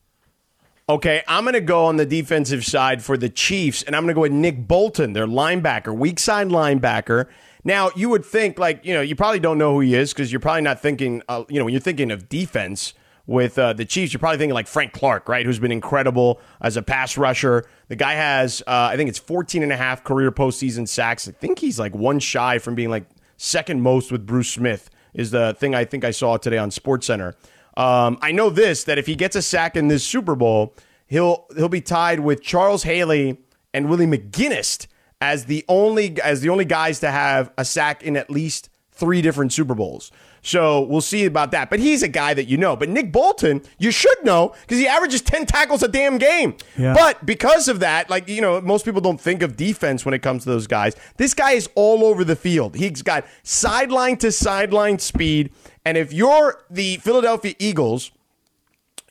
Okay, 0.88 1.22
I'm 1.26 1.44
going 1.44 1.54
to 1.54 1.62
go 1.62 1.86
on 1.86 1.96
the 1.96 2.04
defensive 2.04 2.64
side 2.64 3.02
for 3.02 3.16
the 3.16 3.30
Chiefs, 3.30 3.82
and 3.82 3.96
I'm 3.96 4.02
going 4.02 4.10
to 4.10 4.14
go 4.14 4.20
with 4.20 4.32
Nick 4.32 4.68
Bolton, 4.68 5.14
their 5.14 5.26
linebacker, 5.26 5.96
weak 5.96 6.18
side 6.18 6.48
linebacker. 6.48 7.26
Now, 7.64 7.90
you 7.96 8.10
would 8.10 8.24
think, 8.24 8.58
like, 8.58 8.84
you 8.84 8.92
know, 8.92 9.00
you 9.00 9.16
probably 9.16 9.40
don't 9.40 9.56
know 9.56 9.72
who 9.74 9.80
he 9.80 9.94
is 9.94 10.12
because 10.12 10.30
you're 10.30 10.40
probably 10.40 10.60
not 10.60 10.80
thinking, 10.80 11.22
uh, 11.28 11.44
you 11.48 11.58
know, 11.58 11.64
when 11.64 11.72
you're 11.72 11.80
thinking 11.80 12.10
of 12.10 12.28
defense 12.28 12.92
with 13.26 13.58
uh, 13.58 13.72
the 13.72 13.86
Chiefs, 13.86 14.12
you're 14.12 14.20
probably 14.20 14.36
thinking 14.36 14.52
like 14.52 14.66
Frank 14.66 14.92
Clark, 14.92 15.26
right, 15.26 15.46
who's 15.46 15.58
been 15.58 15.72
incredible 15.72 16.38
as 16.60 16.76
a 16.76 16.82
pass 16.82 17.16
rusher. 17.16 17.64
The 17.88 17.96
guy 17.96 18.12
has, 18.12 18.62
uh, 18.66 18.90
I 18.92 18.98
think 18.98 19.08
it's 19.08 19.18
14 19.18 19.62
and 19.62 19.72
a 19.72 19.76
half 19.76 20.04
career 20.04 20.30
postseason 20.30 20.86
sacks. 20.86 21.26
I 21.26 21.32
think 21.32 21.58
he's 21.58 21.78
like 21.78 21.94
one 21.94 22.18
shy 22.18 22.58
from 22.58 22.74
being 22.74 22.90
like 22.90 23.06
second 23.38 23.80
most 23.80 24.12
with 24.12 24.26
Bruce 24.26 24.50
Smith, 24.50 24.90
is 25.14 25.30
the 25.30 25.54
thing 25.58 25.74
I 25.74 25.84
think 25.84 26.04
I 26.04 26.10
saw 26.10 26.36
today 26.36 26.58
on 26.58 26.70
SportsCenter. 26.70 27.34
Um, 27.76 28.18
I 28.22 28.32
know 28.32 28.50
this 28.50 28.84
that 28.84 28.98
if 28.98 29.06
he 29.06 29.14
gets 29.14 29.36
a 29.36 29.42
sack 29.42 29.76
in 29.76 29.88
this 29.88 30.04
Super 30.04 30.34
Bowl, 30.34 30.74
he'll 31.06 31.46
he'll 31.56 31.68
be 31.68 31.80
tied 31.80 32.20
with 32.20 32.42
Charles 32.42 32.82
Haley 32.82 33.38
and 33.72 33.88
Willie 33.88 34.06
McGinest 34.06 34.86
as 35.20 35.46
the 35.46 35.64
only 35.68 36.20
as 36.20 36.40
the 36.40 36.50
only 36.50 36.64
guys 36.64 37.00
to 37.00 37.10
have 37.10 37.52
a 37.56 37.64
sack 37.64 38.02
in 38.02 38.16
at 38.16 38.30
least 38.30 38.68
three 38.92 39.22
different 39.22 39.52
Super 39.52 39.74
Bowls. 39.74 40.12
So 40.44 40.82
we'll 40.82 41.00
see 41.00 41.24
about 41.24 41.52
that. 41.52 41.70
But 41.70 41.80
he's 41.80 42.02
a 42.02 42.08
guy 42.08 42.34
that 42.34 42.48
you 42.48 42.58
know. 42.58 42.76
But 42.76 42.90
Nick 42.90 43.10
Bolton, 43.10 43.62
you 43.78 43.90
should 43.90 44.22
know 44.24 44.54
because 44.60 44.78
he 44.78 44.86
averages 44.86 45.22
10 45.22 45.46
tackles 45.46 45.82
a 45.82 45.88
damn 45.88 46.18
game. 46.18 46.56
Yeah. 46.76 46.92
But 46.92 47.24
because 47.24 47.66
of 47.66 47.80
that, 47.80 48.10
like, 48.10 48.28
you 48.28 48.42
know, 48.42 48.60
most 48.60 48.84
people 48.84 49.00
don't 49.00 49.20
think 49.20 49.40
of 49.40 49.56
defense 49.56 50.04
when 50.04 50.12
it 50.12 50.20
comes 50.20 50.44
to 50.44 50.50
those 50.50 50.66
guys. 50.66 50.94
This 51.16 51.32
guy 51.32 51.52
is 51.52 51.70
all 51.74 52.04
over 52.04 52.24
the 52.24 52.36
field. 52.36 52.76
He's 52.76 53.00
got 53.00 53.24
sideline 53.42 54.18
to 54.18 54.30
sideline 54.30 54.98
speed. 54.98 55.50
And 55.86 55.96
if 55.96 56.12
you're 56.12 56.62
the 56.70 56.98
Philadelphia 56.98 57.54
Eagles, 57.58 58.12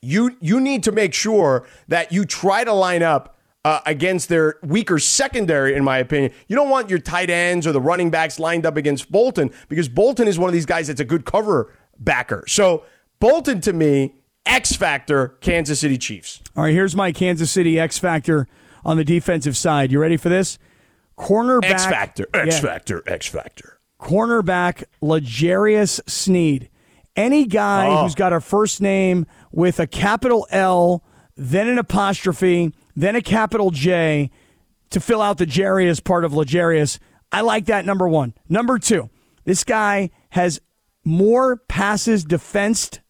you 0.04 0.38
you 0.40 0.60
need 0.60 0.84
to 0.84 0.92
make 0.92 1.16
sure 1.16 1.66
that 1.88 2.12
you 2.12 2.26
try 2.26 2.64
to 2.64 2.74
line 2.74 3.02
up 3.02 3.38
uh, 3.66 3.80
against 3.86 4.28
their 4.30 4.56
weaker 4.64 5.00
secondary, 5.00 5.76
in 5.76 5.84
my 5.84 5.98
opinion. 5.98 6.32
You 6.48 6.56
don't 6.56 6.70
want 6.70 6.90
your 6.90 7.00
tight 7.00 7.30
ends 7.30 7.66
or 7.66 7.72
the 7.72 7.80
running 7.82 8.10
backs 8.10 8.40
lined 8.40 8.66
up 8.66 8.76
against 8.78 9.12
Bolton 9.12 9.52
because 9.70 9.88
Bolton 9.88 10.28
is 10.28 10.38
one 10.38 10.50
of 10.50 10.54
these 10.54 10.66
guys 10.66 10.88
that's 10.88 11.00
a 11.00 11.06
good 11.06 11.26
cover 11.26 11.74
backer. 12.00 12.44
So 12.48 12.84
Bolton 13.20 13.62
to 13.62 13.72
me, 13.74 14.16
X 14.46 14.74
factor, 14.76 15.30
Kansas 15.40 15.80
City 15.80 15.98
Chiefs. 15.98 16.42
All 16.58 16.64
right, 16.64 16.74
here's 16.74 16.96
my 16.96 17.14
Kansas 17.14 17.50
City 17.52 17.80
X 17.80 17.98
factor 17.98 18.48
on 18.84 18.98
the 18.98 19.06
defensive 19.06 19.56
side. 19.56 19.92
You 19.94 20.00
ready 20.00 20.18
for 20.18 20.28
this? 20.28 20.58
Cornerback 21.18 21.70
X 21.72 21.86
factor, 21.86 22.28
X 22.34 22.56
Yeah. 22.56 22.62
factor, 22.62 23.04
X 23.08 23.28
factor. 23.28 23.80
cornerback 24.02 24.84
L'Jarius 25.02 26.02
Sneed. 26.10 26.70
Any 27.16 27.46
guy 27.46 27.88
Oh. 27.88 28.04
who's 28.04 28.16
got 28.16 28.34
a 28.34 28.42
first 28.42 28.82
name 28.82 29.26
with 29.54 29.80
a 29.80 29.88
capital 29.88 30.46
L, 30.50 31.04
then 31.38 31.70
an 31.70 31.78
apostrophe, 31.78 32.74
then 32.96 33.16
a 33.16 33.22
capital 33.22 33.72
J 33.72 34.30
to 34.92 35.00
fill 35.00 35.22
out 35.22 35.38
the 35.38 35.46
Jarius 35.46 36.04
part 36.04 36.26
of 36.26 36.34
L'Jarius. 36.34 37.00
I 37.32 37.42
like 37.42 37.66
that 37.66 37.86
number 37.86 38.08
one. 38.08 38.34
Number 38.48 38.78
two, 38.78 39.10
this 39.46 39.64
guy 39.64 40.12
has 40.30 40.62
more 41.04 41.58
passes 41.58 42.24
defensed 42.24 43.02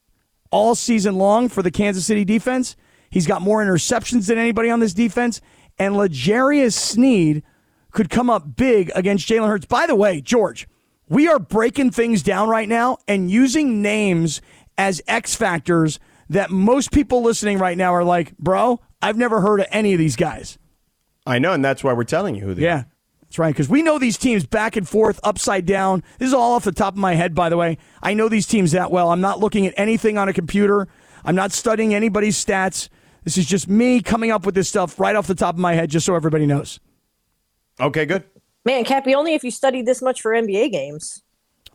all 0.50 0.76
season 0.76 1.16
long 1.16 1.50
for 1.50 1.62
the 1.62 1.72
Kansas 1.72 2.06
City 2.06 2.24
defense. 2.24 2.76
He's 3.10 3.28
got 3.28 3.42
more 3.42 3.64
interceptions 3.64 4.28
than 4.28 4.38
anybody 4.38 4.70
on 4.70 4.80
this 4.80 4.94
defense. 4.94 5.42
And 5.78 5.98
L'Jarius 5.98 6.74
Sneed 6.74 7.44
could 7.92 8.10
come 8.10 8.30
up 8.30 8.56
big 8.56 8.92
against 8.96 9.28
Jalen 9.28 9.48
Hurts. 9.48 9.66
By 9.66 9.86
the 9.86 9.96
way, 9.96 10.22
George, 10.22 10.68
we 11.10 11.28
are 11.28 11.40
breaking 11.40 11.92
things 11.92 12.24
down 12.24 12.50
right 12.50 12.68
now 12.68 12.98
and 13.08 13.30
using 13.30 13.82
names 13.82 14.42
as 14.78 15.02
X 15.08 15.36
factors 15.36 16.00
that 16.30 16.50
most 16.50 16.92
people 16.92 17.22
listening 17.22 17.60
right 17.60 17.78
now 17.78 17.94
are 17.94 18.04
like, 18.04 18.36
bro, 18.38 18.80
I've 19.04 19.18
never 19.18 19.42
heard 19.42 19.60
of 19.60 19.68
any 19.70 19.94
of 19.94 20.00
these 20.00 20.16
guys. 20.16 20.58
I 21.26 21.40
know, 21.40 21.54
and 21.54 21.64
that's 21.64 21.84
why 21.84 21.94
we're 21.94 22.04
telling 22.04 22.36
you 22.36 22.42
who 22.42 22.54
they 22.54 22.64
Yeah. 22.64 22.84
That's 23.22 23.40
right, 23.40 23.54
because 23.54 23.68
we 23.68 23.82
know 23.82 23.98
these 23.98 24.18
teams 24.18 24.46
back 24.46 24.76
and 24.76 24.88
forth, 24.88 25.20
upside 25.24 25.66
down. 25.66 26.04
This 26.20 26.28
is 26.28 26.34
all 26.34 26.54
off 26.54 26.64
the 26.64 26.72
top 26.72 26.94
of 26.94 27.00
my 27.00 27.16
head, 27.16 27.34
by 27.34 27.50
the 27.50 27.58
way. 27.58 27.80
I 28.04 28.14
know 28.14 28.30
these 28.30 28.46
teams 28.46 28.74
that 28.74 28.92
well. 28.92 29.10
I'm 29.10 29.22
not 29.22 29.40
looking 29.40 29.66
at 29.66 29.74
anything 29.76 30.18
on 30.20 30.30
a 30.30 30.34
computer. 30.34 30.88
I'm 31.26 31.34
not 31.34 31.52
studying 31.52 31.96
anybody's 31.96 32.44
stats. 32.44 32.90
This 33.24 33.38
is 33.38 33.48
just 33.48 33.68
me 33.68 34.02
coming 34.02 34.30
up 34.30 34.46
with 34.46 34.54
this 34.54 34.70
stuff 34.70 35.00
right 35.00 35.16
off 35.16 35.26
the 35.26 35.34
top 35.34 35.56
of 35.56 35.60
my 35.60 35.74
head, 35.74 35.90
just 35.90 36.06
so 36.06 36.14
everybody 36.14 36.46
knows. 36.46 36.80
Okay, 37.80 38.06
good. 38.06 38.24
Man, 38.66 38.86
Kappy, 38.86 39.16
only 39.16 39.34
if 39.34 39.44
you 39.44 39.50
studied 39.50 39.88
this 39.88 40.02
much 40.02 40.22
for 40.22 40.32
NBA 40.32 40.72
games. 40.72 41.23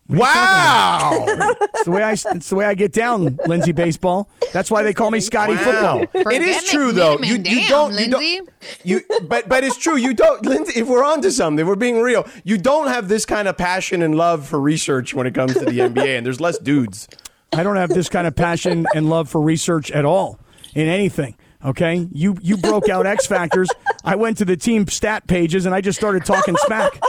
Wow. 0.08 1.26
It's 1.78 1.84
the 1.84 1.90
way 1.92 2.02
I, 2.02 2.12
it's 2.12 2.48
the 2.50 2.56
way 2.56 2.64
I 2.64 2.74
get 2.74 2.92
down, 2.92 3.38
Lindsay 3.46 3.70
Baseball. 3.70 4.28
That's 4.52 4.68
why 4.68 4.82
they 4.82 4.92
call 4.92 5.12
me 5.12 5.20
Scotty 5.20 5.54
Wow. 5.54 6.02
Football. 6.02 6.32
It 6.32 6.42
is 6.42 6.64
true 6.64 6.90
though. 6.90 7.18
You, 7.18 7.36
you 7.36 7.38
Damn, 7.38 7.68
don't 7.68 7.90
you 7.92 7.96
Lindsay. 7.96 8.36
don't 8.36 8.50
you 8.84 9.00
but 9.28 9.48
but 9.48 9.62
it's 9.62 9.76
true. 9.76 9.96
You 9.96 10.12
don't 10.14 10.44
Lindsay, 10.44 10.80
if 10.80 10.88
we're 10.88 11.04
onto 11.04 11.30
something, 11.30 11.64
we're 11.64 11.76
being 11.76 12.00
real. 12.00 12.26
You 12.42 12.58
don't 12.58 12.88
have 12.88 13.08
this 13.08 13.24
kind 13.24 13.46
of 13.46 13.56
passion 13.56 14.02
and 14.02 14.16
love 14.16 14.44
for 14.46 14.60
research 14.60 15.14
when 15.14 15.26
it 15.26 15.34
comes 15.34 15.52
to 15.54 15.60
the 15.60 15.78
NBA 15.78 16.16
and 16.18 16.26
there's 16.26 16.40
less 16.40 16.58
dudes. 16.58 17.06
I 17.52 17.62
don't 17.62 17.76
have 17.76 17.90
this 17.90 18.08
kind 18.08 18.26
of 18.26 18.34
passion 18.34 18.86
and 18.94 19.08
love 19.08 19.28
for 19.28 19.40
research 19.40 19.90
at 19.92 20.04
all 20.04 20.40
in 20.74 20.88
anything. 20.88 21.36
Okay, 21.64 22.08
you 22.12 22.36
you 22.42 22.56
broke 22.56 22.88
out 22.88 23.06
X 23.06 23.26
factors. 23.26 23.68
I 24.04 24.16
went 24.16 24.38
to 24.38 24.44
the 24.44 24.56
team 24.56 24.86
stat 24.88 25.28
pages 25.28 25.64
and 25.64 25.74
I 25.74 25.80
just 25.80 25.98
started 25.98 26.24
talking 26.24 26.56
smack. 26.66 27.00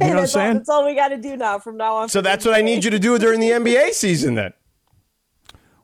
You 0.00 0.06
know 0.06 0.06
what 0.06 0.10
I'm 0.10 0.16
that's, 0.16 0.34
all, 0.36 0.40
saying? 0.42 0.54
that's 0.54 0.68
all 0.68 0.86
we 0.86 0.94
got 0.94 1.08
to 1.08 1.16
do 1.18 1.36
now 1.36 1.58
from 1.58 1.76
now 1.76 1.96
on. 1.96 2.08
So 2.08 2.20
that's 2.20 2.44
what 2.44 2.54
I 2.54 2.62
need 2.62 2.84
you 2.84 2.90
to 2.90 2.98
do 2.98 3.18
during 3.18 3.40
the 3.40 3.50
NBA 3.50 3.92
season 3.92 4.34
then. 4.34 4.52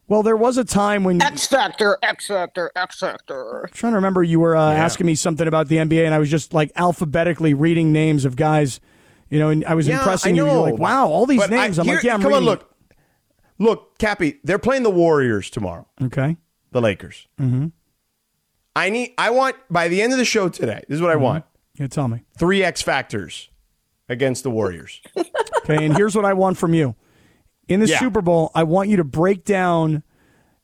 Well, 0.09 0.23
there 0.23 0.37
was 0.37 0.57
a 0.57 0.65
time 0.65 1.03
when 1.03 1.21
I'm 1.21 1.33
X 1.33 1.47
Factor, 1.49 1.99
X 2.03 2.29
Factor, 2.29 2.71
X 2.77 3.01
Factor. 3.01 3.69
trying 3.73 3.93
to 3.93 3.97
remember 3.97 4.23
you 4.23 4.39
were 4.39 4.55
uh, 4.57 4.73
asking 4.73 5.07
me 5.07 5.17
something 5.17 5.49
about 5.49 5.67
the 5.69 5.77
NBA, 5.79 6.05
and 6.05 6.15
I 6.15 6.19
was 6.19 6.31
just 6.31 6.55
like 6.55 6.71
alphabetically 6.77 7.55
reading 7.55 7.93
names 7.93 8.25
of 8.25 8.37
guys. 8.37 8.79
You 9.31 9.41
know, 9.41 9.49
and 9.49 9.65
I 9.65 9.75
was 9.75 9.89
Yeah, 9.89 9.99
impressing 9.99 10.35
I 10.35 10.37
you. 10.37 10.47
You're 10.47 10.61
like, 10.71 10.79
wow, 10.79 11.09
all 11.09 11.27
these 11.27 11.41
But 11.41 11.51
names. 11.51 11.81
I, 11.81 11.83
am 11.83 11.87
here- 11.87 11.95
like, 11.97 12.05
yeah, 12.05 12.15
I'm 12.15 12.23
come 12.23 12.29
reading. 12.33 12.49
on, 12.49 12.55
look. 12.55 12.73
Look, 13.59 13.99
Kappy, 13.99 14.39
they're 14.45 14.59
playing 14.61 14.85
the 14.85 14.91
Warriors 14.91 15.51
tomorrow. 15.51 15.89
Okay. 16.01 16.37
The 16.71 16.81
Lakers. 16.81 17.27
Mm-hmm. 17.41 17.69
I 18.77 18.91
need 18.91 19.15
I 19.19 19.31
want 19.31 19.57
by 19.71 19.89
the 19.89 20.03
end 20.03 20.13
of 20.13 20.19
the 20.19 20.25
show 20.27 20.49
today, 20.49 20.83
this 20.89 20.97
is 20.97 21.03
what 21.03 21.11
I 21.11 21.17
want. 21.17 21.45
Yeah, 21.75 21.87
tell 21.89 22.07
me. 22.07 22.23
Three 22.39 22.63
X 22.63 22.81
factors 22.83 23.49
against 24.09 24.43
the 24.43 24.51
Warriors. 24.51 25.01
Okay, 25.65 25.85
and 25.85 25.97
here's 25.97 26.15
what 26.15 26.25
I 26.25 26.33
want 26.33 26.59
from 26.59 26.75
you. 26.75 26.95
In 27.69 27.81
the 27.81 27.87
Yeah. 27.89 27.99
Super 27.99 28.23
Bowl, 28.23 28.51
I 28.55 28.63
want 28.63 28.89
you 28.89 28.97
to 28.99 29.05
break 29.05 29.45
down 29.45 30.03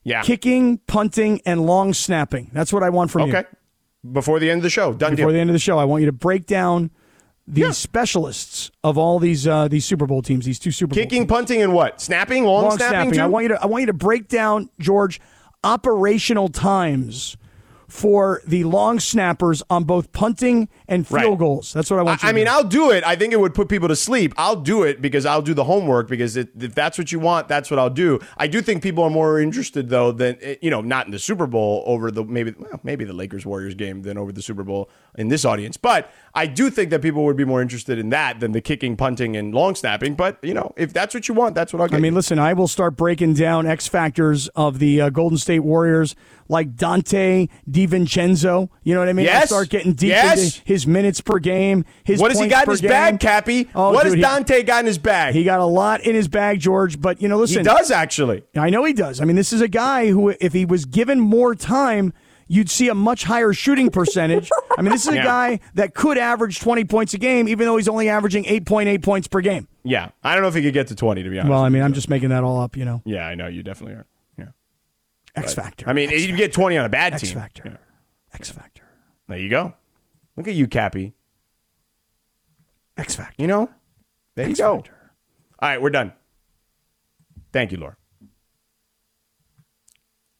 Yeah. 0.03 0.21
kicking, 0.21 0.77
punting, 0.87 1.41
and 1.45 1.65
long 1.65 1.93
snapping. 1.93 2.49
That's 2.53 2.71
what 2.71 2.83
I 2.83 2.89
want 2.89 3.11
from 3.11 3.23
you. 3.27 3.35
Okay. 3.35 3.47
Before 4.11 4.39
the 4.39 4.49
end 4.49 4.59
of 4.59 4.63
the 4.63 4.69
show. 4.69 4.93
Done 4.93 5.15
Before 5.15 5.29
deal. 5.31 5.33
the 5.35 5.39
end 5.39 5.49
of 5.49 5.53
the 5.53 5.59
show, 5.59 5.77
I 5.77 5.83
want 5.85 6.01
you 6.01 6.05
to 6.07 6.11
break 6.13 6.45
down 6.45 6.91
the 7.45 7.73
specialists 7.73 8.71
of 8.85 8.97
all 8.97 9.19
these 9.19 9.45
uh, 9.47 9.67
these 9.67 9.83
Super 9.85 10.05
Bowl 10.05 10.21
teams, 10.21 10.45
these 10.45 10.59
two 10.59 10.71
Super 10.71 10.95
Bowl 10.95 11.03
Kicking, 11.03 11.23
teams. 11.23 11.29
punting, 11.29 11.61
and 11.61 11.73
what? 11.73 11.99
Snapping, 12.01 12.45
long, 12.45 12.63
long 12.63 12.77
snapping, 12.77 12.95
snapping. 12.95 13.13
too? 13.13 13.21
I 13.21 13.27
want 13.27 13.43
you 13.43 13.49
to 13.49 13.61
I 13.61 13.65
want 13.65 13.81
you 13.81 13.87
to 13.87 13.93
break 13.93 14.29
down 14.29 14.69
George 14.79 15.19
operational 15.63 16.47
times 16.49 17.35
for 17.93 18.41
the 18.47 18.63
long 18.63 18.99
snappers 18.99 19.61
on 19.69 19.83
both 19.83 20.11
punting 20.13 20.67
and 20.87 21.05
field 21.05 21.23
Right. 21.23 21.37
goals. 21.37 21.71
That's 21.73 21.91
what 21.91 21.99
I 21.99 22.01
want. 22.01 22.23
you 22.23 22.27
I, 22.27 22.31
I 22.31 22.33
mean. 22.33 22.47
I'll 22.47 22.63
do 22.63 22.89
it. 22.89 23.03
I 23.03 23.15
think 23.15 23.33
it 23.33 23.39
would 23.39 23.53
put 23.53 23.69
people 23.69 23.87
to 23.87 23.95
sleep. 23.95 24.33
I'll 24.35 24.55
do 24.55 24.81
it 24.81 24.99
because 24.99 25.27
I'll 25.27 25.43
do 25.43 25.53
the 25.53 25.65
homework 25.65 26.07
because 26.07 26.35
it, 26.35 26.49
if 26.59 26.73
that's 26.73 26.97
what 26.97 27.11
you 27.11 27.19
want, 27.19 27.47
that's 27.47 27.69
what 27.69 27.79
I'll 27.79 27.91
do. 27.91 28.19
I 28.35 28.47
do 28.47 28.63
think 28.63 28.81
people 28.81 29.03
are 29.03 29.11
more 29.11 29.39
interested 29.39 29.89
though 29.89 30.11
than 30.11 30.39
eh, 30.41 30.55
you 30.59 30.71
know, 30.71 30.81
not 30.81 31.05
in 31.05 31.11
the 31.11 31.19
Super 31.19 31.45
Bowl 31.45 31.83
over 31.85 32.09
the 32.09 32.23
maybe 32.23 32.55
well, 32.57 32.79
maybe 32.81 33.05
the 33.05 33.13
Lakers 33.13 33.45
Warriors 33.45 33.75
game 33.75 34.01
than 34.01 34.17
over 34.17 34.31
the 34.31 34.41
Super 34.41 34.63
Bowl 34.63 34.89
in 35.15 35.27
this 35.27 35.45
audience. 35.45 35.77
But 35.77 36.11
I 36.33 36.47
do 36.47 36.71
think 36.71 36.89
that 36.89 37.03
people 37.03 37.23
would 37.25 37.37
be 37.37 37.45
more 37.45 37.61
interested 37.61 37.99
in 37.99 38.09
that 38.09 38.39
than 38.39 38.53
the 38.53 38.61
kicking, 38.61 38.97
punting, 38.97 39.37
and 39.37 39.53
long 39.53 39.75
snapping. 39.75 40.15
But 40.15 40.39
you 40.41 40.55
know, 40.55 40.73
if 40.77 40.93
that's 40.93 41.13
what 41.13 41.27
you 41.27 41.35
want, 41.35 41.53
that's 41.53 41.71
what 41.71 41.79
I'll 41.79 41.87
get. 41.89 41.97
I 41.97 41.99
mean, 41.99 42.13
you. 42.13 42.17
listen, 42.17 42.39
I 42.39 42.53
will 42.53 42.67
start 42.67 42.97
breaking 42.97 43.35
down 43.35 43.67
X 43.67 43.87
factors 43.87 44.47
of 44.55 44.79
the 44.79 44.99
uh, 44.99 45.09
Golden 45.11 45.37
State 45.37 45.59
Warriors, 45.59 46.15
like 46.49 46.75
Donte 46.75 47.49
DiVincenzo. 47.69 48.69
You 48.83 48.93
know 48.93 48.99
what 48.99 49.09
I 49.09 49.13
mean? 49.13 49.27
I 49.27 49.31
Yes. 49.31 49.47
start 49.47 49.69
getting 49.69 49.93
deep 49.93 50.09
Yes. 50.09 50.57
into 50.57 50.61
his 50.65 50.87
minutes 50.87 51.21
per 51.21 51.39
game. 51.39 51.85
His 52.03 52.19
what 52.19 52.31
has 52.31 52.39
he 52.39 52.47
got 52.47 52.65
in 52.65 52.71
his 52.71 52.81
game. 52.81 52.89
bag, 52.89 53.19
Kappy? 53.19 53.67
Oh, 53.75 53.91
what 53.91 54.03
dude, 54.03 54.19
has 54.19 54.37
he- 54.45 54.53
Donte 54.55 54.65
got 54.65 54.81
in 54.81 54.85
his 54.85 54.97
bag? 54.97 55.33
He 55.33 55.43
got 55.43 55.59
a 55.59 55.65
lot 55.65 56.01
in 56.01 56.15
his 56.15 56.27
bag, 56.27 56.59
George. 56.59 56.99
But 57.01 57.21
you 57.21 57.27
know, 57.27 57.37
listen, 57.37 57.59
he 57.59 57.63
does 57.63 57.91
actually. 57.91 58.43
I 58.55 58.69
know 58.69 58.83
he 58.85 58.93
does. 58.93 59.21
I 59.21 59.25
mean, 59.25 59.35
this 59.35 59.53
is 59.53 59.61
a 59.61 59.67
guy 59.67 60.07
who, 60.09 60.29
if 60.39 60.53
he 60.53 60.65
was 60.65 60.85
given 60.85 61.19
more 61.19 61.55
time, 61.55 62.13
you'd 62.47 62.69
see 62.69 62.89
a 62.89 62.93
much 62.95 63.23
higher 63.23 63.53
shooting 63.53 63.89
percentage. 63.89 64.49
I 64.77 64.81
mean, 64.81 64.91
this 64.91 65.05
is 65.07 65.13
a 65.13 65.15
Yeah. 65.17 65.23
guy 65.23 65.59
that 65.75 65.93
could 65.95 66.17
average 66.17 66.59
20 66.59 66.83
points 66.85 67.13
a 67.13 67.17
game, 67.17 67.47
even 67.47 67.65
though 67.65 67.77
he's 67.77 67.87
only 67.87 68.09
averaging 68.09 68.43
8.8 68.45 69.01
points 69.01 69.27
per 69.27 69.41
game. 69.41 69.67
Yeah, 69.83 70.09
I 70.23 70.33
don't 70.33 70.43
know 70.43 70.49
if 70.49 70.55
he 70.55 70.61
could 70.61 70.73
get 70.73 70.87
to 70.87 70.95
twenty 70.95 71.23
to 71.23 71.29
be 71.29 71.37
honest. 71.39 71.49
Well, 71.49 71.61
I 71.61 71.67
mean, 71.69 71.81
I'm 71.83 71.91
just 71.93 72.09
making 72.09 72.29
that 72.29 72.43
all 72.43 72.61
up, 72.61 72.77
you 72.77 72.85
know. 72.85 73.01
yeah, 73.05 73.25
I 73.27 73.35
know 73.35 73.47
you 73.47 73.63
definitely 73.63 73.95
are. 73.95 74.05
X 75.35 75.53
Factor. 75.53 75.89
I 75.89 75.93
mean, 75.93 76.09
X 76.09 76.25
you 76.25 76.35
get 76.35 76.53
twenty 76.53 76.77
on 76.77 76.85
a 76.85 76.89
bad 76.89 77.13
X 77.13 77.21
team. 77.23 77.31
X 77.31 77.39
Factor. 77.39 77.63
Yeah. 77.65 77.77
X 78.33 78.49
Factor. 78.49 78.83
There 79.27 79.37
you 79.37 79.49
go. 79.49 79.73
Look 80.35 80.47
at 80.47 80.53
you, 80.53 80.67
Kappy. 80.67 81.13
X 82.97 83.15
Factor. 83.15 83.41
You 83.41 83.47
know, 83.47 83.69
there 84.35 84.47
you 84.47 84.55
go. 84.55 84.75
All 84.75 84.83
right, 85.69 85.81
we're 85.81 85.89
done. 85.89 86.13
Thank 87.51 87.71
you, 87.71 87.77
Laura. 87.77 87.95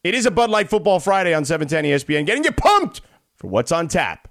It 0.03 0.15
is 0.15 0.25
a 0.25 0.31
Bud 0.31 0.49
Light 0.49 0.69
Football 0.69 0.99
Friday 0.99 1.33
on 1.33 1.43
E 1.43 1.45
710 1.45 1.85
ESPN, 1.85 2.25
getting 2.25 2.43
you 2.43 2.51
pumped 2.51 3.01
for 3.35 3.47
what's 3.47 3.71
on 3.71 3.87
tap 3.87 4.27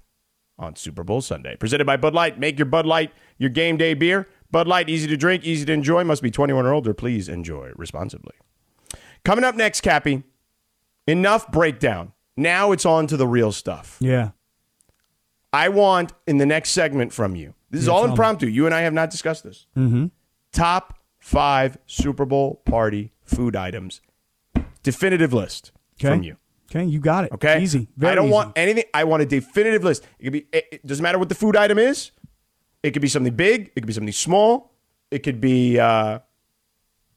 on 0.59 0.75
Super 0.75 1.03
Bowl 1.03 1.21
Sunday. 1.21 1.55
Presented 1.55 1.85
by 1.85 1.97
Bud 1.97 2.13
Light. 2.13 2.39
Make 2.39 2.59
your 2.59 2.67
Bud 2.67 2.85
Light 2.85 3.11
your 3.37 3.49
game 3.49 3.77
day 3.77 3.93
beer. 3.93 4.27
Bud 4.51 4.67
Light, 4.67 4.87
easy 4.87 5.07
to 5.07 5.17
drink, 5.17 5.43
easy 5.43 5.65
to 5.65 5.73
enjoy. 5.73 6.03
Must 6.03 6.21
be 6.21 6.29
21 6.29 6.65
or 6.65 6.73
older. 6.73 6.93
Please 6.93 7.27
enjoy 7.27 7.71
responsibly. 7.75 8.35
Coming 9.25 9.43
up 9.43 9.55
next, 9.55 9.81
Kappy, 9.81 10.23
enough 11.07 11.51
breakdown. 11.51 12.13
Now 12.35 12.71
it's 12.71 12.85
on 12.85 13.07
to 13.07 13.17
the 13.17 13.27
real 13.27 13.51
stuff. 13.51 13.97
Yeah. 13.99 14.31
I 15.51 15.69
want 15.69 16.13
in 16.27 16.37
the 16.37 16.45
next 16.45 16.71
segment 16.71 17.13
from 17.13 17.35
you. 17.35 17.53
This 17.69 17.81
is 17.81 17.87
all 17.87 18.05
impromptu. 18.05 18.47
You 18.47 18.65
and 18.65 18.73
I 18.73 18.81
have 18.81 18.93
not 18.93 19.09
discussed 19.11 19.43
this. 19.43 19.67
Mm-hmm. 19.77 20.07
Top 20.51 20.99
five 21.19 21.77
Super 21.85 22.25
Bowl 22.25 22.61
party 22.65 23.11
food 23.23 23.55
items. 23.55 24.01
Definitive 24.83 25.33
list 25.33 25.71
Okay. 25.99 26.09
from 26.09 26.23
you. 26.23 26.37
Okay, 26.71 26.83
you 26.85 26.99
got 26.99 27.25
it. 27.25 27.31
Okay. 27.33 27.61
Easy. 27.61 27.87
Very 27.97 28.13
I 28.13 28.15
don't 28.15 28.25
easy. 28.25 28.33
want 28.33 28.53
anything. 28.57 28.83
I 28.93 29.03
want 29.03 29.21
a 29.21 29.25
definitive 29.27 29.83
list. 29.83 30.03
It 30.19 30.23
could 30.23 30.33
be. 30.33 30.47
It, 30.51 30.65
it 30.71 30.85
doesn't 30.87 31.03
matter 31.03 31.19
what 31.19 31.29
the 31.29 31.35
food 31.35 31.55
item 31.55 31.77
is. 31.77 32.11
It 32.81 32.91
could 32.91 33.01
be 33.01 33.07
something 33.07 33.33
big. 33.35 33.67
It 33.67 33.81
could 33.81 33.85
be 33.87 33.93
something 33.93 34.11
small. 34.11 34.71
It 35.11 35.19
could 35.19 35.39
be, 35.39 35.79
uh, 35.79 36.19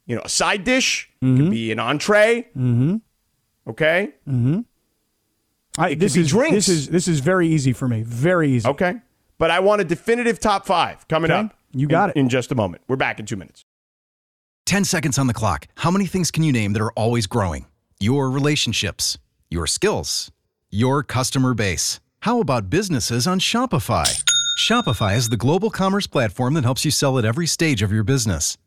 you 0.05 0.15
know, 0.15 0.23
a 0.25 0.29
side 0.29 0.65
dish. 0.65 1.09
It 1.21 1.25
Mm-hmm. 1.25 1.37
could 1.39 1.51
be 1.51 1.73
an 1.73 1.79
entree. 1.81 2.43
Mm-hmm. 2.57 2.97
Okay. 3.69 4.11
Mm-hmm. 4.29 4.61
I, 5.79 5.91
could 5.91 6.01
this 6.01 6.17
is 6.17 6.29
drinks. 6.29 6.55
this 6.55 6.69
is 6.69 6.89
this 6.89 7.09
is 7.09 7.21
very 7.21 7.49
easy 7.49 7.73
for 7.73 7.87
me. 7.89 8.03
Very 8.03 8.51
easy. 8.53 8.69
Okay. 8.69 8.95
But 9.39 9.51
I 9.51 9.61
want 9.61 9.81
a 9.83 9.85
definitive 9.85 10.41
top 10.41 10.67
five 10.67 11.07
coming 11.09 11.31
Okay. 11.31 11.41
up. 11.41 11.57
You 11.73 11.87
got 11.89 12.11
in- 12.11 12.11
it. 12.11 12.21
in 12.21 12.29
just 12.29 12.51
a 12.53 12.55
moment. 12.55 12.83
We're 12.89 12.97
back 12.97 13.21
in 13.21 13.27
two 13.27 13.37
minutes. 13.37 13.65
10 14.65 14.85
seconds 14.85 15.19
on 15.19 15.27
the 15.27 15.35
clock. 15.35 15.67
How 15.77 15.91
many 15.91 16.07
things 16.07 16.31
can 16.31 16.43
you 16.43 16.53
name 16.53 16.73
that 16.73 16.83
are 16.83 16.93
always 16.93 17.27
growing? 17.27 17.67
Your 18.01 18.31
relationships, 18.31 19.17
your 19.51 19.67
skills, 19.67 20.33
your 20.71 21.03
customer 21.03 21.55
base. 21.55 22.01
How 22.21 22.41
about 22.41 22.69
businesses 22.71 23.27
on 23.27 23.39
Shopify? 23.39 24.25
Shopify 24.59 25.17
is 25.17 25.29
the 25.29 25.37
global 25.37 25.71
commerce 25.71 26.07
platform 26.07 26.55
that 26.55 26.65
helps 26.65 26.85
you 26.85 26.91
sell 26.91 27.19
at 27.19 27.25
every 27.25 27.47
stage 27.47 27.83
of 27.83 27.93
your 27.93 28.03
business. 28.03 28.57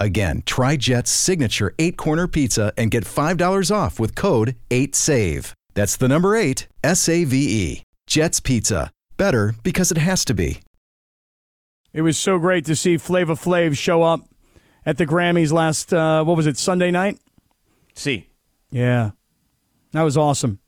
Again, 0.00 0.42
try 0.46 0.76
Jet's 0.76 1.10
signature 1.10 1.74
eight 1.78 1.96
corner 1.96 2.26
pizza 2.28 2.72
and 2.76 2.90
get 2.90 3.04
$5 3.04 3.74
off 3.74 3.98
with 3.98 4.14
code 4.14 4.54
8SAVE. 4.70 5.52
That's 5.74 5.96
the 5.96 6.08
number 6.08 6.36
eight, 6.36 6.66
S 6.82 7.08
A 7.08 7.24
V 7.24 7.36
E. 7.36 7.82
Jets 8.06 8.40
Pizza. 8.40 8.90
Better 9.16 9.54
because 9.62 9.90
it 9.90 9.98
has 9.98 10.24
to 10.26 10.34
be. 10.34 10.60
It 11.92 12.02
was 12.02 12.16
so 12.18 12.38
great 12.38 12.64
to 12.66 12.76
see 12.76 12.96
Flava 12.96 13.34
Flav 13.34 13.76
show 13.76 14.02
up 14.02 14.20
at 14.86 14.98
the 14.98 15.06
Grammys 15.06 15.52
last, 15.52 15.92
uh, 15.92 16.22
what 16.24 16.36
was 16.36 16.46
it, 16.46 16.56
Sunday 16.56 16.90
night? 16.90 17.18
See, 17.94 18.28
Yeah. 18.70 19.10
That 19.92 20.02
was 20.02 20.16
awesome. 20.18 20.58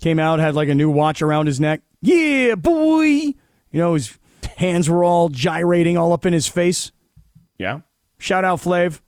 Came 0.00 0.18
out, 0.18 0.38
had 0.38 0.54
like 0.54 0.70
a 0.70 0.74
new 0.74 0.90
watch 0.90 1.20
around 1.20 1.46
his 1.46 1.60
neck. 1.60 1.82
Yeah, 2.00 2.54
boy. 2.54 3.04
You 3.04 3.34
know, 3.74 3.94
his 3.94 4.18
hands 4.56 4.88
were 4.88 5.04
all 5.04 5.28
gyrating 5.28 5.98
all 5.98 6.12
up 6.14 6.24
in 6.24 6.32
his 6.32 6.48
face. 6.48 6.90
yeah, 7.58 7.80
Shout 8.20 8.44
out 8.44 8.60
Flav. 8.60 9.00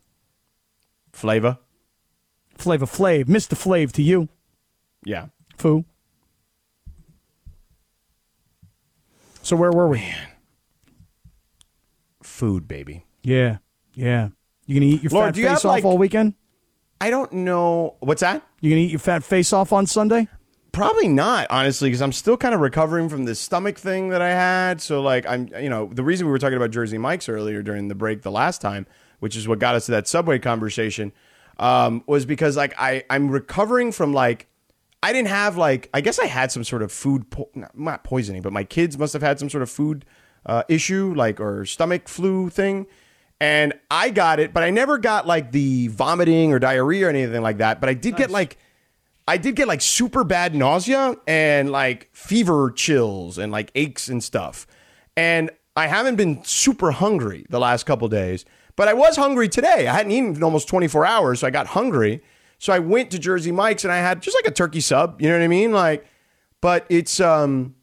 flavor, 1.12 1.58
Flava 2.56 2.86
Flav. 2.86 3.24
Mr. 3.26 3.54
Flav 3.54 3.92
to 3.92 4.02
you, 4.02 4.28
yeah. 5.04 5.26
foo. 5.58 5.84
So 9.42 9.54
where 9.56 9.70
were 9.70 9.88
we? 9.88 10.02
Food, 12.22 12.66
baby. 12.66 13.04
Yeah, 13.22 13.58
yeah. 13.94 14.28
You 14.66 14.76
gonna 14.80 14.86
eat 14.92 15.02
your 15.02 15.10
Laura, 15.10 15.26
fat 15.28 15.36
you 15.36 15.42
face 15.44 15.50
have, 15.50 15.58
off 15.58 15.64
like- 15.64 15.84
all 15.84 15.98
weekend? 15.98 16.34
I 17.00 17.10
don't 17.10 17.32
know 17.32 17.96
what's 18.00 18.20
that. 18.20 18.42
You 18.60 18.70
gonna 18.70 18.80
eat 18.80 18.92
your 18.92 19.00
fat 19.00 19.24
face 19.24 19.52
off 19.52 19.72
on 19.72 19.86
Sunday? 19.86 20.28
Probably 20.70 21.08
not, 21.08 21.48
honestly, 21.50 21.90
because 21.90 22.00
I'm 22.00 22.12
still 22.12 22.38
kind 22.38 22.54
of 22.54 22.60
recovering 22.62 23.10
from 23.10 23.26
this 23.26 23.38
stomach 23.38 23.76
thing 23.76 24.08
that 24.08 24.22
I 24.22 24.30
had. 24.30 24.80
So, 24.80 25.02
like, 25.02 25.26
I'm, 25.26 25.48
you 25.60 25.68
know, 25.68 25.90
the 25.92 26.02
reason 26.02 26.26
we 26.26 26.30
were 26.32 26.38
talking 26.38 26.56
about 26.56 26.70
Jersey 26.70 26.96
Mike's 26.96 27.28
earlier 27.28 27.62
during 27.62 27.88
the 27.88 27.94
break 27.94 28.22
the 28.22 28.30
last 28.30 28.62
time, 28.62 28.86
which 29.22 29.36
is 29.36 29.46
what 29.46 29.60
got 29.60 29.76
us 29.76 29.86
to 29.86 29.92
that 29.92 30.08
subway 30.08 30.36
conversation, 30.36 31.12
um, 31.60 32.02
was 32.08 32.26
because 32.26 32.56
like 32.56 32.74
I, 32.76 33.04
I'm 33.08 33.30
recovering 33.30 33.92
from 33.92 34.12
like, 34.12 34.48
I 35.00 35.12
didn't 35.12 35.28
have 35.28 35.56
like, 35.56 35.88
I 35.94 36.00
guess 36.00 36.18
I 36.18 36.26
had 36.26 36.50
some 36.50 36.64
sort 36.64 36.82
of 36.82 36.90
food, 36.90 37.30
po- 37.30 37.48
not, 37.54 37.78
not 37.78 38.02
poisoning, 38.02 38.42
but 38.42 38.52
my 38.52 38.64
kids 38.64 38.98
must 38.98 39.12
have 39.12 39.22
had 39.22 39.38
some 39.38 39.48
sort 39.48 39.62
of 39.62 39.70
food 39.70 40.04
uh, 40.44 40.64
issue, 40.68 41.14
like 41.16 41.38
or 41.38 41.64
stomach 41.64 42.08
flu 42.08 42.50
thing. 42.50 42.88
And 43.40 43.74
I 43.92 44.10
got 44.10 44.40
it, 44.40 44.52
but 44.52 44.64
I 44.64 44.70
never 44.70 44.98
got 44.98 45.24
like 45.24 45.52
the 45.52 45.86
vomiting 45.86 46.52
or 46.52 46.58
diarrhea 46.58 47.06
or 47.06 47.08
anything 47.08 47.42
like 47.42 47.58
that. 47.58 47.80
But 47.80 47.90
I 47.90 47.94
did 47.94 48.16
get 48.16 48.28
like 48.28 48.58
I 49.28 49.36
did 49.36 49.54
get 49.54 49.68
like 49.68 49.82
super 49.82 50.24
bad 50.24 50.52
nausea 50.52 51.14
and 51.28 51.70
like 51.70 52.08
fever 52.12 52.72
chills 52.72 53.38
and 53.38 53.52
like 53.52 53.70
aches 53.76 54.08
and 54.08 54.22
stuff. 54.22 54.66
And 55.16 55.52
I 55.74 55.86
haven't 55.86 56.16
been 56.16 56.44
super 56.44 56.90
hungry 56.90 57.46
the 57.48 57.58
last 57.58 57.84
couple 57.84 58.08
days, 58.08 58.44
but 58.76 58.88
I 58.88 58.94
was 58.94 59.16
hungry 59.16 59.48
today. 59.48 59.86
I 59.88 59.94
hadn't 59.94 60.12
eaten 60.12 60.36
in 60.36 60.42
almost 60.42 60.68
24 60.68 61.06
hours, 61.06 61.40
so 61.40 61.46
I 61.46 61.50
got 61.50 61.68
hungry. 61.68 62.22
So 62.58 62.72
I 62.72 62.78
went 62.78 63.10
to 63.10 63.18
Jersey 63.18 63.52
Mike's 63.52 63.84
and 63.84 63.92
I 63.92 63.98
had 63.98 64.22
just 64.22 64.36
like 64.36 64.46
a 64.46 64.54
turkey 64.54 64.80
sub, 64.80 65.20
you 65.20 65.28
know 65.28 65.36
what 65.36 65.44
I 65.44 65.48
mean? 65.48 65.72
Like 65.72 66.06
but 66.62 66.86
it's 66.88 67.20
um 67.20 67.74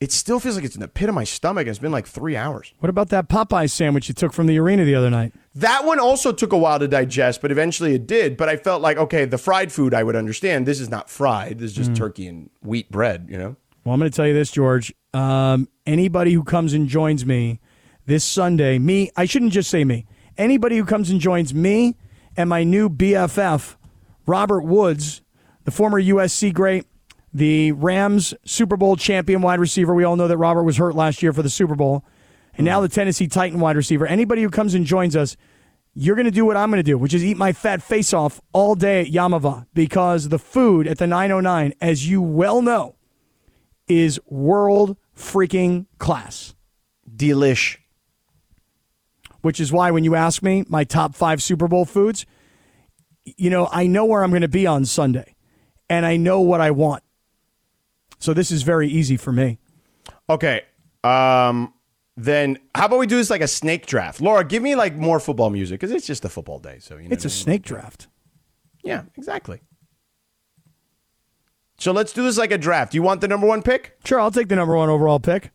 it 0.00 0.12
still 0.12 0.38
feels 0.38 0.54
like 0.54 0.64
it's 0.64 0.76
in 0.76 0.80
the 0.80 0.86
pit 0.86 1.08
of 1.08 1.14
my 1.16 1.24
stomach. 1.24 1.66
It's 1.66 1.80
been 1.80 1.90
like 1.90 2.06
3 2.06 2.36
hours. 2.36 2.72
What 2.78 2.88
about 2.88 3.08
that 3.08 3.28
Popeye 3.28 3.68
sandwich 3.68 4.08
you 4.08 4.14
took 4.14 4.32
from 4.32 4.46
the 4.46 4.56
arena 4.56 4.84
the 4.84 4.94
other 4.94 5.10
night? 5.10 5.32
That 5.56 5.84
one 5.84 5.98
also 5.98 6.30
took 6.30 6.52
a 6.52 6.56
while 6.56 6.78
to 6.78 6.86
digest, 6.86 7.42
but 7.42 7.50
eventually 7.50 7.96
it 7.96 8.06
did. 8.06 8.36
But 8.36 8.48
I 8.48 8.56
felt 8.56 8.80
like, 8.80 8.96
okay, 8.96 9.24
the 9.24 9.38
fried 9.38 9.72
food 9.72 9.94
I 9.94 10.04
would 10.04 10.14
understand. 10.14 10.66
This 10.66 10.78
is 10.78 10.88
not 10.88 11.10
fried. 11.10 11.58
This 11.58 11.72
is 11.72 11.76
just 11.76 11.96
turkey 11.96 12.28
and 12.28 12.48
wheat 12.62 12.92
bread, 12.92 13.26
you 13.28 13.36
know? 13.36 13.56
Well, 13.84 13.92
I'm 13.92 13.98
going 13.98 14.08
to 14.08 14.14
tell 14.16 14.28
you 14.28 14.34
this, 14.34 14.52
George. 14.52 14.94
Um, 15.18 15.68
anybody 15.84 16.32
who 16.32 16.44
comes 16.44 16.74
and 16.74 16.86
joins 16.86 17.26
me 17.26 17.58
this 18.06 18.22
Sunday, 18.22 18.78
me, 18.78 19.10
I 19.16 19.24
shouldn't 19.24 19.52
just 19.52 19.68
say 19.68 19.82
me. 19.82 20.06
Anybody 20.36 20.76
who 20.76 20.84
comes 20.84 21.10
and 21.10 21.18
joins 21.18 21.52
me 21.52 21.96
and 22.36 22.48
my 22.48 22.62
new 22.62 22.88
BFF, 22.88 23.74
Robert 24.26 24.60
Woods, 24.60 25.22
the 25.64 25.72
former 25.72 26.00
USC 26.00 26.54
great, 26.54 26.86
the 27.34 27.72
Rams 27.72 28.32
Super 28.44 28.76
Bowl 28.76 28.94
champion 28.94 29.42
wide 29.42 29.58
receiver. 29.58 29.92
We 29.92 30.04
all 30.04 30.14
know 30.14 30.28
that 30.28 30.36
Robert 30.36 30.62
was 30.62 30.76
hurt 30.76 30.94
last 30.94 31.20
year 31.20 31.32
for 31.32 31.42
the 31.42 31.50
Super 31.50 31.74
Bowl. 31.74 32.04
And 32.56 32.64
now 32.64 32.80
the 32.80 32.88
Tennessee 32.88 33.26
Titan 33.26 33.58
wide 33.58 33.74
receiver. 33.74 34.06
Anybody 34.06 34.42
who 34.42 34.50
comes 34.50 34.72
and 34.74 34.86
joins 34.86 35.16
us, 35.16 35.36
you're 35.94 36.14
going 36.14 36.26
to 36.26 36.30
do 36.30 36.44
what 36.44 36.56
I'm 36.56 36.70
going 36.70 36.78
to 36.78 36.84
do, 36.84 36.96
which 36.96 37.12
is 37.12 37.24
eat 37.24 37.36
my 37.36 37.52
fat 37.52 37.82
face 37.82 38.14
off 38.14 38.40
all 38.52 38.76
day 38.76 39.00
at 39.00 39.08
Yamava 39.08 39.66
because 39.74 40.28
the 40.28 40.38
food 40.38 40.86
at 40.86 40.98
the 40.98 41.08
909, 41.08 41.74
as 41.80 42.08
you 42.08 42.22
well 42.22 42.62
know, 42.62 42.94
is 43.88 44.20
world 44.26 44.96
freaking 45.18 45.86
class. 45.98 46.54
Delish. 47.14 47.78
Which 49.40 49.60
is 49.60 49.72
why 49.72 49.90
when 49.90 50.04
you 50.04 50.14
ask 50.14 50.42
me 50.42 50.64
my 50.68 50.84
top 50.84 51.14
five 51.14 51.42
Super 51.42 51.68
Bowl 51.68 51.84
foods, 51.84 52.24
you 53.24 53.50
know, 53.50 53.68
I 53.70 53.86
know 53.86 54.04
where 54.04 54.22
I'm 54.22 54.30
going 54.30 54.42
to 54.42 54.48
be 54.48 54.66
on 54.66 54.84
Sunday 54.84 55.34
and 55.88 56.06
I 56.06 56.16
know 56.16 56.40
what 56.40 56.60
I 56.60 56.70
want. 56.70 57.02
So 58.18 58.34
this 58.34 58.50
is 58.50 58.62
very 58.62 58.88
easy 58.88 59.16
for 59.16 59.32
me. 59.32 59.58
Okay. 60.28 60.62
Um, 61.04 61.72
then 62.16 62.58
how 62.74 62.86
about 62.86 62.98
we 62.98 63.06
do 63.06 63.16
this 63.16 63.30
like 63.30 63.40
a 63.40 63.48
snake 63.48 63.86
draft? 63.86 64.20
Laura, 64.20 64.44
give 64.44 64.62
me 64.62 64.74
like 64.74 64.96
more 64.96 65.20
football 65.20 65.50
music 65.50 65.80
because 65.80 65.94
it's 65.94 66.06
just 66.06 66.24
a 66.24 66.28
football 66.28 66.58
day. 66.58 66.78
So, 66.80 66.96
you 66.96 67.08
know. 67.08 67.12
It's 67.12 67.24
a 67.24 67.30
snake 67.30 67.62
draft. 67.62 68.08
Yeah, 68.82 69.02
exactly. 69.16 69.60
So 71.78 71.92
let's 71.92 72.12
do 72.12 72.24
this 72.24 72.38
like 72.38 72.50
a 72.50 72.58
draft. 72.58 72.92
You 72.92 73.02
want 73.02 73.20
the 73.20 73.28
number 73.28 73.46
one 73.46 73.62
pick? 73.62 73.96
Sure, 74.04 74.20
I'll 74.20 74.32
take 74.32 74.48
the 74.48 74.56
number 74.56 74.76
one 74.76 74.88
overall 74.88 75.20
pick. 75.20 75.52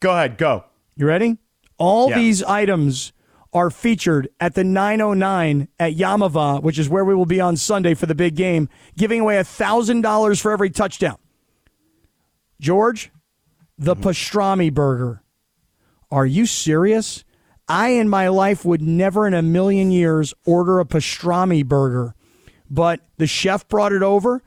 Go 0.00 0.10
ahead, 0.12 0.36
go. 0.36 0.64
You 0.96 1.06
ready? 1.06 1.38
All 1.78 2.10
Yeah. 2.10 2.18
these 2.18 2.42
items 2.42 3.12
are 3.54 3.70
featured 3.70 4.28
at 4.40 4.54
the 4.54 4.64
909 4.64 5.68
at 5.78 5.94
Yamava, 5.94 6.62
which 6.62 6.78
is 6.78 6.88
where 6.88 7.04
we 7.04 7.14
will 7.14 7.26
be 7.26 7.40
on 7.40 7.56
Sunday 7.56 7.94
for 7.94 8.06
the 8.06 8.14
big 8.14 8.34
game, 8.34 8.68
giving 8.96 9.20
away 9.20 9.36
$1,000 9.38 10.40
for 10.40 10.52
every 10.52 10.70
touchdown. 10.70 11.16
George, 12.60 13.10
the 13.78 13.94
mm-hmm. 13.94 14.08
pastrami 14.08 14.72
burger. 14.72 15.22
Are 16.10 16.26
you 16.26 16.46
serious? 16.46 17.24
I 17.68 17.88
in 17.90 18.08
my 18.08 18.28
life 18.28 18.64
would 18.64 18.82
never 18.82 19.26
in 19.26 19.34
a 19.34 19.42
million 19.42 19.90
years 19.90 20.34
order 20.44 20.80
a 20.80 20.84
pastrami 20.84 21.64
burger, 21.64 22.14
but 22.70 23.00
the 23.16 23.26
chef 23.26 23.66
brought 23.68 23.92
it 23.92 24.02
over. 24.02 24.42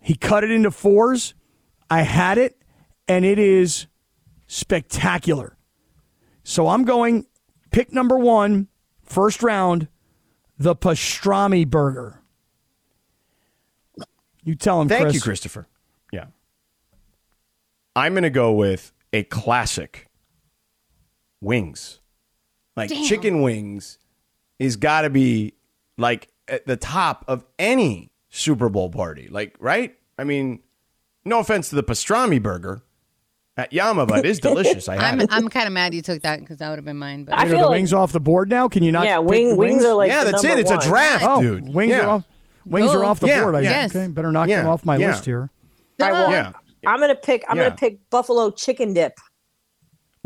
He 0.00 0.14
cut 0.14 0.44
it 0.44 0.50
into 0.50 0.70
fours. 0.70 1.34
I 1.88 2.02
had 2.02 2.38
it, 2.38 2.60
and 3.06 3.24
it 3.24 3.38
is 3.38 3.86
spectacular. 4.46 5.56
So 6.42 6.68
I'm 6.68 6.84
going 6.84 7.26
pick 7.70 7.92
number 7.92 8.18
one, 8.18 8.68
first 9.02 9.42
round, 9.42 9.88
the 10.58 10.74
pastrami 10.74 11.66
burger. 11.66 12.22
You 14.42 14.54
tell 14.54 14.80
him, 14.80 14.88
Thank 14.88 15.02
Chris. 15.02 15.14
you, 15.14 15.20
Christopher. 15.20 15.68
Yeah. 16.12 16.26
I'm 17.94 18.14
going 18.14 18.22
to 18.22 18.30
go 18.30 18.52
with 18.52 18.92
a 19.12 19.22
classic 19.24 20.08
wings. 21.40 22.00
Like 22.76 22.90
chicken 22.90 23.42
wings 23.42 23.98
is 24.58 24.76
got 24.76 25.02
to 25.02 25.10
be 25.10 25.54
like 25.98 26.28
at 26.48 26.66
the 26.66 26.76
top 26.76 27.24
of 27.28 27.44
any 27.58 28.09
Super 28.30 28.68
Bowl 28.68 28.88
party. 28.90 29.28
Like, 29.30 29.56
right? 29.60 29.94
I 30.18 30.24
mean, 30.24 30.60
no 31.24 31.40
offense 31.40 31.68
to 31.70 31.76
the 31.76 31.82
pastrami 31.82 32.40
burger 32.42 32.82
at 33.56 33.72
Yama, 33.72 34.06
but 34.06 34.20
it 34.20 34.26
is 34.26 34.38
delicious. 34.38 34.88
I 34.88 34.94
had 35.02 35.20
I'm. 35.20 35.26
I'm 35.30 35.48
kind 35.48 35.66
of 35.66 35.72
mad 35.72 35.92
you 35.94 36.02
took 36.02 36.22
that 36.22 36.40
because 36.40 36.58
that 36.58 36.68
would 36.70 36.78
have 36.78 36.84
been 36.84 36.96
mine. 36.98 37.24
But 37.24 37.34
I 37.38 37.42
Are 37.44 37.46
feel 37.48 37.58
the 37.58 37.64
like- 37.66 37.70
wings 37.72 37.92
off 37.92 38.12
the 38.12 38.20
board 38.20 38.48
now? 38.48 38.68
Can 38.68 38.82
you 38.82 38.92
not? 38.92 39.04
yeah, 39.04 39.18
wing, 39.18 39.50
the 39.50 39.56
wings 39.56 39.84
are 39.84 39.94
like 39.94 40.08
yeah, 40.10 40.24
that's 40.24 40.42
it. 40.44 40.48
number 40.48 40.60
It's 40.60 40.70
one. 40.70 40.78
a 40.80 40.82
draft, 40.82 41.24
oh, 41.26 41.40
dude. 41.42 41.74
wings 41.74 41.90
yeah. 41.90 42.00
are 42.06 42.08
off. 42.08 42.24
Wings 42.66 42.92
Go. 42.92 43.00
are 43.00 43.04
off 43.04 43.20
the 43.20 43.26
Yeah, 43.26 43.42
board. 43.42 43.54
I 43.56 43.60
yeah. 43.60 43.88
think. 43.88 43.96
Okay, 43.96 44.12
better 44.12 44.30
knock 44.30 44.48
Yeah, 44.48 44.58
them 44.58 44.68
off 44.68 44.84
my 44.84 44.96
yeah. 44.96 45.08
list 45.08 45.24
here. 45.24 45.50
I 46.00 46.12
want, 46.12 46.30
Yeah. 46.30 46.52
I'm 46.86 47.00
gonna 47.00 47.14
pick. 47.14 47.42
I'm 47.48 47.56
Yeah. 47.56 47.64
gonna 47.64 47.76
pick 47.76 48.08
buffalo 48.10 48.50
chicken 48.50 48.92
dip. 48.94 49.14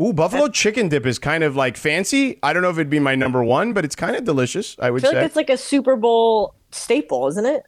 Ooh, 0.01 0.11
buffalo 0.11 0.49
chicken 0.49 0.89
dip 0.89 1.05
is 1.05 1.17
kind 1.17 1.43
of 1.45 1.55
like 1.55 1.77
fancy. 1.77 2.37
I 2.43 2.51
don't 2.51 2.61
know 2.61 2.69
if 2.69 2.75
it'd 2.75 2.89
be 2.89 2.99
my 2.99 3.15
number 3.15 3.41
one, 3.43 3.71
but 3.71 3.85
it's 3.85 3.95
kind 3.95 4.15
of 4.17 4.25
delicious. 4.25 4.75
I 4.79 4.87
I 4.87 4.91
would 4.91 5.01
feel 5.01 5.11
say. 5.11 5.17
like 5.17 5.25
it's 5.25 5.35
like 5.37 5.49
a 5.49 5.57
Super 5.57 5.95
Bowl 5.95 6.53
staple, 6.71 7.27
isn't 7.29 7.45
it? 7.45 7.63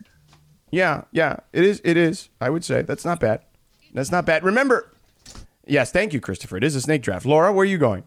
Yeah, 0.71 1.03
yeah, 1.11 1.37
it 1.53 1.63
is. 1.63 1.81
It 1.83 1.97
is. 1.97 2.29
I 2.41 2.49
would 2.49 2.63
say 2.63 2.81
that's 2.81 3.05
not 3.05 3.19
bad. 3.19 3.41
That's 3.93 4.11
not 4.11 4.25
bad. 4.25 4.43
Remember, 4.43 4.91
yes, 5.65 5.91
thank 5.91 6.13
you, 6.13 6.19
Christopher. 6.19 6.57
It 6.57 6.63
is 6.63 6.75
a 6.75 6.81
snake 6.81 7.01
draft. 7.01 7.25
Laura, 7.25 7.51
where 7.53 7.63
are 7.63 7.65
you 7.65 7.77
going? 7.77 8.03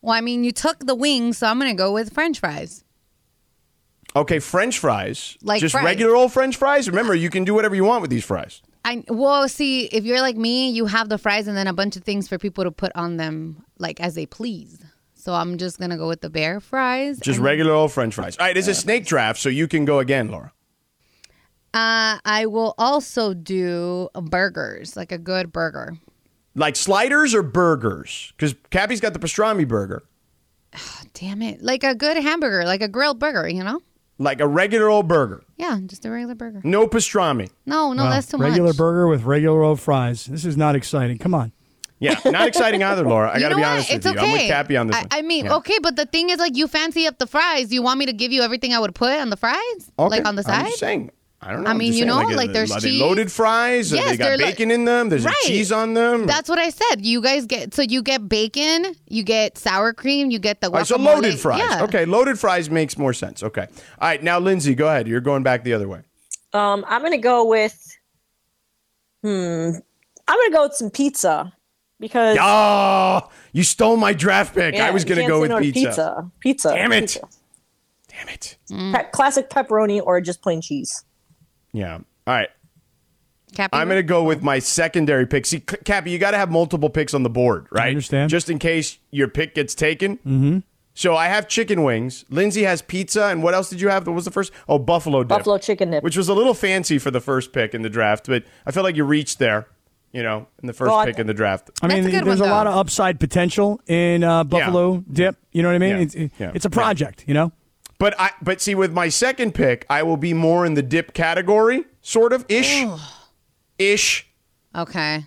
well, 0.00 0.14
I 0.14 0.20
mean, 0.20 0.44
you 0.44 0.52
took 0.52 0.78
the 0.80 0.94
wings, 0.94 1.38
so 1.38 1.46
I'm 1.46 1.58
gonna 1.58 1.74
go 1.74 1.92
with 1.92 2.12
French 2.12 2.40
fries. 2.40 2.84
Okay, 4.16 4.38
French 4.38 4.78
fries. 4.78 5.36
Like 5.42 5.60
just 5.60 5.72
fries. 5.72 5.84
regular 5.84 6.16
old 6.16 6.32
French 6.32 6.56
fries. 6.56 6.88
Remember, 6.88 7.14
you 7.14 7.30
can 7.30 7.44
do 7.44 7.54
whatever 7.54 7.74
you 7.74 7.84
want 7.84 8.02
with 8.02 8.10
these 8.10 8.24
fries. 8.24 8.62
I 8.84 9.04
well, 9.08 9.48
see, 9.48 9.86
if 9.86 10.04
you're 10.04 10.20
like 10.20 10.36
me, 10.36 10.70
you 10.70 10.86
have 10.86 11.08
the 11.08 11.18
fries 11.18 11.46
and 11.46 11.56
then 11.56 11.66
a 11.66 11.72
bunch 11.72 11.96
of 11.96 12.04
things 12.04 12.28
for 12.28 12.38
people 12.38 12.64
to 12.64 12.70
put 12.70 12.92
on 12.94 13.16
them, 13.16 13.64
like 13.78 14.00
as 14.00 14.14
they 14.14 14.26
please. 14.26 14.82
So 15.14 15.34
I'm 15.34 15.58
just 15.58 15.78
gonna 15.78 15.98
go 15.98 16.08
with 16.08 16.20
the 16.20 16.30
bear 16.30 16.60
fries. 16.60 17.18
Just 17.18 17.38
regular 17.38 17.72
old 17.72 17.92
French 17.92 18.14
fries. 18.14 18.36
All 18.38 18.46
right, 18.46 18.56
it's 18.56 18.68
a 18.68 18.74
snake 18.74 19.04
draft, 19.04 19.40
so 19.40 19.48
you 19.48 19.68
can 19.68 19.84
go 19.84 19.98
again, 19.98 20.28
Laura. 20.30 20.52
Uh, 21.78 22.18
I 22.24 22.46
will 22.46 22.74
also 22.78 23.34
do 23.34 24.08
burgers, 24.14 24.96
like 24.96 25.12
a 25.12 25.18
good 25.18 25.52
burger. 25.52 25.96
Like 26.54 26.74
sliders 26.76 27.34
or 27.34 27.42
burgers? 27.42 28.32
Because 28.36 28.54
Kappy's 28.70 29.00
got 29.00 29.12
the 29.12 29.18
pastrami 29.20 29.66
burger. 29.66 30.02
Damn 31.14 31.42
it, 31.42 31.62
like 31.62 31.84
a 31.84 31.94
good 31.94 32.16
hamburger, 32.16 32.64
like 32.64 32.82
a 32.82 32.88
grilled 32.88 33.18
burger, 33.18 33.48
you 33.48 33.62
know? 33.64 33.80
like 34.20 34.40
a 34.40 34.48
regular 34.48 34.88
old 34.88 35.06
burger, 35.06 35.44
Yeah, 35.58 35.78
just 35.86 36.04
a 36.04 36.10
regular 36.10 36.34
burger. 36.34 36.60
no 36.64 36.88
pastrami. 36.88 37.50
No, 37.66 37.92
no, 37.92 38.02
Wow. 38.04 38.10
that's 38.10 38.26
too 38.26 38.36
regular 38.36 38.48
much. 38.64 38.70
Regular 38.70 38.72
burger 38.74 39.06
with 39.06 39.22
regular 39.22 39.62
old 39.62 39.78
fries. 39.78 40.24
This 40.24 40.44
is 40.44 40.56
not 40.56 40.74
exciting. 40.74 41.18
Come 41.18 41.34
on. 41.34 41.52
Yeah, 42.00 42.18
not 42.24 42.48
exciting 42.48 42.82
either, 42.82 43.04
Laura. 43.04 43.30
I 43.30 43.34
you 43.34 43.40
got 43.40 43.48
to 43.50 43.54
be 43.54 43.60
what? 43.60 43.68
honest 43.70 43.90
It's 43.92 44.04
with 44.06 44.14
you. 44.16 44.20
I'm 44.20 44.32
with 44.32 44.50
Kappy 44.50 44.76
on 44.80 44.88
this 44.88 44.96
I, 44.96 45.00
one. 45.00 45.08
I 45.12 45.22
mean, 45.22 45.44
Yeah. 45.44 45.54
okay, 45.56 45.78
but 45.80 45.94
the 45.94 46.06
thing 46.06 46.30
is, 46.30 46.38
like, 46.40 46.56
you 46.56 46.66
fancy 46.66 47.06
up 47.06 47.18
the 47.18 47.26
fries. 47.28 47.72
You 47.72 47.80
want 47.82 47.98
me 48.00 48.06
to 48.06 48.12
give 48.12 48.32
you 48.32 48.42
everything 48.42 48.72
I 48.74 48.80
would 48.80 48.94
put 48.94 49.10
on 49.20 49.30
the 49.30 49.36
fries, 49.36 49.56
Okay, 49.98 50.16
like 50.18 50.26
on 50.26 50.34
the 50.34 50.42
I'm 50.48 50.62
side? 50.62 50.66
just 50.66 50.78
saying. 50.80 51.10
I 51.40 51.52
don't 51.52 51.62
know. 51.62 51.70
I 51.70 51.74
mean, 51.74 51.92
you 51.92 52.00
saying, 52.00 52.08
know, 52.08 52.16
are 52.18 52.32
like, 52.34 52.52
there's 52.52 52.72
are 52.72 52.80
they 52.80 52.88
cheese. 52.90 53.00
loaded 53.00 53.30
fries. 53.30 53.92
Or 53.92 53.96
Yes, 53.96 54.10
they 54.10 54.16
got 54.16 54.24
they're 54.24 54.38
lo- 54.38 54.44
bacon 54.46 54.70
in 54.72 54.84
them. 54.84 55.08
There's 55.08 55.24
Right. 55.24 55.34
cheese 55.42 55.70
on 55.70 55.94
them. 55.94 56.26
That's 56.26 56.48
what 56.48 56.58
I 56.58 56.70
said. 56.70 57.06
You 57.06 57.20
guys 57.22 57.46
get 57.46 57.72
so 57.74 57.82
you 57.82 58.02
get 58.02 58.28
bacon, 58.28 58.96
you 59.08 59.22
get 59.22 59.56
sour 59.56 59.92
cream, 59.92 60.32
you 60.32 60.40
get 60.40 60.60
the 60.60 60.66
All 60.66 60.72
right, 60.72 60.86
so 60.86 60.96
guacamole. 60.98 61.04
loaded 61.14 61.38
fries. 61.38 61.60
Yeah. 61.60 61.84
Okay, 61.84 62.04
loaded 62.06 62.40
fries 62.40 62.68
makes 62.70 62.98
more 62.98 63.12
sense. 63.12 63.44
Okay. 63.44 63.62
All 64.00 64.08
right, 64.08 64.20
now 64.20 64.40
Lindsay, 64.40 64.74
go 64.74 64.88
ahead. 64.88 65.06
You're 65.06 65.20
going 65.20 65.44
back 65.44 65.62
the 65.62 65.74
other 65.74 65.86
way. 65.86 66.00
Um, 66.52 66.84
I'm 66.88 67.02
gonna 67.02 67.18
go 67.18 67.44
with. 67.46 67.78
Hmm. 69.22 69.70
I'm 70.26 70.38
gonna 70.38 70.50
go 70.52 70.62
with 70.64 70.74
some 70.74 70.90
pizza 70.90 71.52
because 72.00 72.36
Oh, 72.40 73.28
you 73.52 73.62
stole 73.62 73.96
my 73.96 74.12
draft 74.12 74.54
pick. 74.54 74.74
yeah, 74.74 74.86
I 74.86 74.90
was 74.90 75.04
going 75.04 75.20
to 75.20 75.26
go 75.26 75.40
with 75.40 75.50
pizza. 75.60 75.80
Pizza. 75.80 76.30
Pizza. 76.40 76.68
Damn 76.74 76.92
it. 76.92 77.00
Pizza. 77.02 77.20
Damn 78.08 78.28
it. 78.28 78.56
Pe- 78.68 79.10
classic 79.10 79.50
pepperoni 79.50 80.00
or 80.04 80.20
just 80.20 80.42
plain 80.42 80.60
cheese. 80.60 81.04
Yeah. 81.78 81.94
All 81.94 82.34
right. 82.34 82.48
Kappy, 83.54 83.70
I'm 83.72 83.88
going 83.88 83.98
to 83.98 84.02
go 84.02 84.22
with 84.24 84.42
my 84.42 84.58
secondary 84.58 85.26
pick. 85.26 85.46
See, 85.46 85.58
C- 85.58 85.76
Kappy, 85.84 86.10
you 86.10 86.18
got 86.18 86.32
to 86.32 86.36
have 86.36 86.50
multiple 86.50 86.90
picks 86.90 87.14
on 87.14 87.22
the 87.22 87.30
board, 87.30 87.66
right? 87.70 87.88
understand. 87.88 88.28
Just 88.30 88.50
in 88.50 88.58
case 88.58 88.98
your 89.10 89.26
pick 89.28 89.54
gets 89.54 89.74
taken. 89.74 90.16
Mm-hmm. 90.18 90.58
So 90.92 91.16
I 91.16 91.28
have 91.28 91.48
chicken 91.48 91.82
wings. 91.84 92.24
Lindsay 92.28 92.64
has 92.64 92.82
pizza. 92.82 93.26
And 93.26 93.42
what 93.42 93.54
else 93.54 93.70
did 93.70 93.80
you 93.80 93.88
have? 93.88 94.06
What 94.06 94.14
was 94.14 94.24
the 94.26 94.30
first? 94.30 94.52
Oh, 94.68 94.78
buffalo 94.78 95.22
dip. 95.22 95.28
Buffalo 95.28 95.56
chicken 95.56 95.90
dip. 95.92 96.02
Which 96.04 96.16
was 96.16 96.28
a 96.28 96.34
little 96.34 96.54
fancy 96.54 96.98
for 96.98 97.10
the 97.10 97.20
first 97.20 97.52
pick 97.52 97.72
in 97.74 97.82
the 97.82 97.88
draft, 97.88 98.26
but 98.26 98.44
I 98.66 98.70
feel 98.72 98.82
like 98.82 98.96
you 98.96 99.04
reached 99.04 99.38
there, 99.38 99.68
you 100.12 100.22
know, 100.22 100.46
in 100.60 100.66
the 100.66 100.72
first 100.74 100.90
Well, 100.90 101.06
pick 101.06 101.18
in 101.18 101.26
the 101.26 101.34
draft. 101.34 101.70
I 101.80 101.86
mean, 101.86 102.04
a 102.04 102.10
there's 102.10 102.40
one, 102.40 102.48
a 102.48 102.52
lot 102.52 102.66
of 102.66 102.74
upside 102.76 103.18
potential 103.20 103.80
in 103.86 104.24
uh, 104.24 104.44
Buffalo 104.44 105.04
dip. 105.10 105.36
You 105.52 105.62
know 105.62 105.68
what 105.68 105.76
I 105.76 105.78
mean? 105.78 105.96
Yeah. 105.96 106.02
It's, 106.02 106.14
it- 106.14 106.32
Yeah. 106.38 106.52
it's 106.54 106.64
a 106.66 106.70
project, 106.70 107.24
you 107.26 107.34
know? 107.34 107.52
But 107.98 108.18
I 108.20 108.30
but 108.40 108.60
see 108.60 108.74
with 108.74 108.92
my 108.92 109.08
second 109.08 109.54
pick, 109.54 109.84
I 109.90 110.02
will 110.04 110.16
be 110.16 110.32
more 110.34 110.64
in 110.64 110.74
the 110.74 110.82
dip 110.82 111.14
category, 111.14 111.84
sort 112.00 112.32
of 112.32 112.44
ish. 112.48 112.84
ish 113.78 114.26
Okay. 114.76 115.24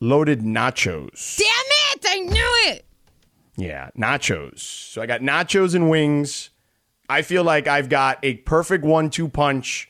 loaded 0.00 0.40
nachos. 0.42 1.36
Damn 1.38 1.98
it! 1.98 2.06
I 2.08 2.18
knew 2.20 2.72
it. 2.72 2.84
Yeah, 3.56 3.90
nachos. 3.98 4.60
So 4.60 5.02
I 5.02 5.06
got 5.06 5.20
nachos 5.20 5.74
and 5.74 5.88
wings. 5.90 6.50
I 7.08 7.22
feel 7.22 7.44
like 7.44 7.66
I've 7.68 7.88
got 7.88 8.18
a 8.22 8.34
perfect 8.38 8.84
one-two 8.84 9.28
punch. 9.28 9.88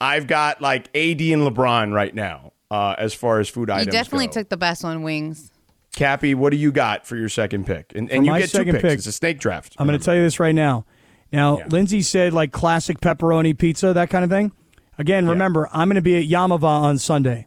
I've 0.00 0.26
got 0.26 0.60
like 0.62 0.86
AD 0.96 1.20
and 1.20 1.42
LeBron 1.42 1.92
right 1.92 2.14
now, 2.14 2.52
uh, 2.70 2.94
as 2.98 3.12
far 3.14 3.40
as 3.40 3.48
food 3.48 3.68
You 3.68 3.74
items 3.74 3.86
You 3.86 3.92
definitely 3.92 4.26
go. 4.26 4.32
took 4.32 4.48
the 4.48 4.56
best 4.56 4.82
one, 4.84 5.02
wings. 5.02 5.50
Kappy, 5.94 6.34
what 6.34 6.50
do 6.50 6.56
you 6.56 6.72
got 6.72 7.06
for 7.06 7.16
your 7.16 7.28
second 7.28 7.66
pick? 7.66 7.92
And, 7.94 8.10
and 8.10 8.24
you 8.24 8.36
get 8.36 8.50
two 8.50 8.64
picks. 8.64 8.80
pick, 8.80 8.92
it's 8.98 9.06
a 9.06 9.12
snake 9.12 9.38
draft. 9.38 9.74
I'm 9.78 9.86
going 9.86 9.98
to 9.98 10.04
tell 10.04 10.14
you 10.14 10.22
this 10.22 10.40
right 10.40 10.54
now. 10.54 10.86
Now, 11.32 11.58
Yeah. 11.58 11.66
Lindsay 11.70 12.02
said 12.02 12.32
like 12.32 12.52
classic 12.52 13.00
pepperoni 13.00 13.56
pizza, 13.56 13.92
that 13.92 14.10
kind 14.10 14.24
of 14.24 14.30
thing. 14.30 14.52
Again, 14.98 15.26
remember, 15.28 15.68
I'm 15.72 15.88
going 15.88 15.94
to 15.96 16.02
be 16.02 16.16
at 16.16 16.24
Yamava 16.28 16.64
on 16.64 16.98
Sunday. 16.98 17.46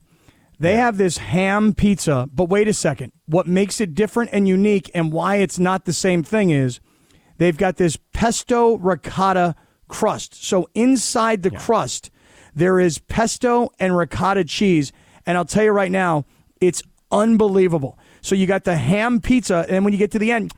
They 0.60 0.76
have 0.78 0.98
this 0.98 1.18
ham 1.18 1.74
pizza, 1.74 2.28
but 2.34 2.50
wait 2.50 2.68
a 2.68 2.74
second. 2.74 3.12
What 3.26 3.48
makes 3.48 3.82
it 3.82 3.94
different 3.94 4.30
and 4.34 4.48
unique 4.48 4.90
and 4.94 5.12
why 5.12 5.36
it's 5.38 5.60
not 5.60 5.86
the 5.86 5.94
same 5.94 6.24
thing 6.24 6.50
is 6.52 6.80
they've 7.38 7.58
got 7.58 7.78
this 7.78 7.98
pesto 8.14 8.78
ricotta 8.78 9.56
crust. 9.88 10.44
So 10.44 10.70
inside 10.74 11.44
the 11.44 11.52
crust, 11.52 12.10
there 12.56 12.80
is 12.80 12.98
pesto 13.00 13.70
and 13.80 13.96
ricotta 13.98 14.46
cheese. 14.46 14.92
And 15.26 15.38
I'll 15.38 15.46
tell 15.46 15.64
you 15.64 15.72
right 15.72 15.92
now, 15.92 16.26
it's 16.62 16.82
unbelievable. 17.12 17.98
So 18.22 18.36
you 18.36 18.48
got 18.48 18.64
the 18.64 18.78
ham 18.78 19.20
pizza, 19.22 19.66
and 19.68 19.84
when 19.84 19.92
you 19.94 20.00
get 20.00 20.12
to 20.12 20.20
the 20.20 20.32
end, 20.32 20.54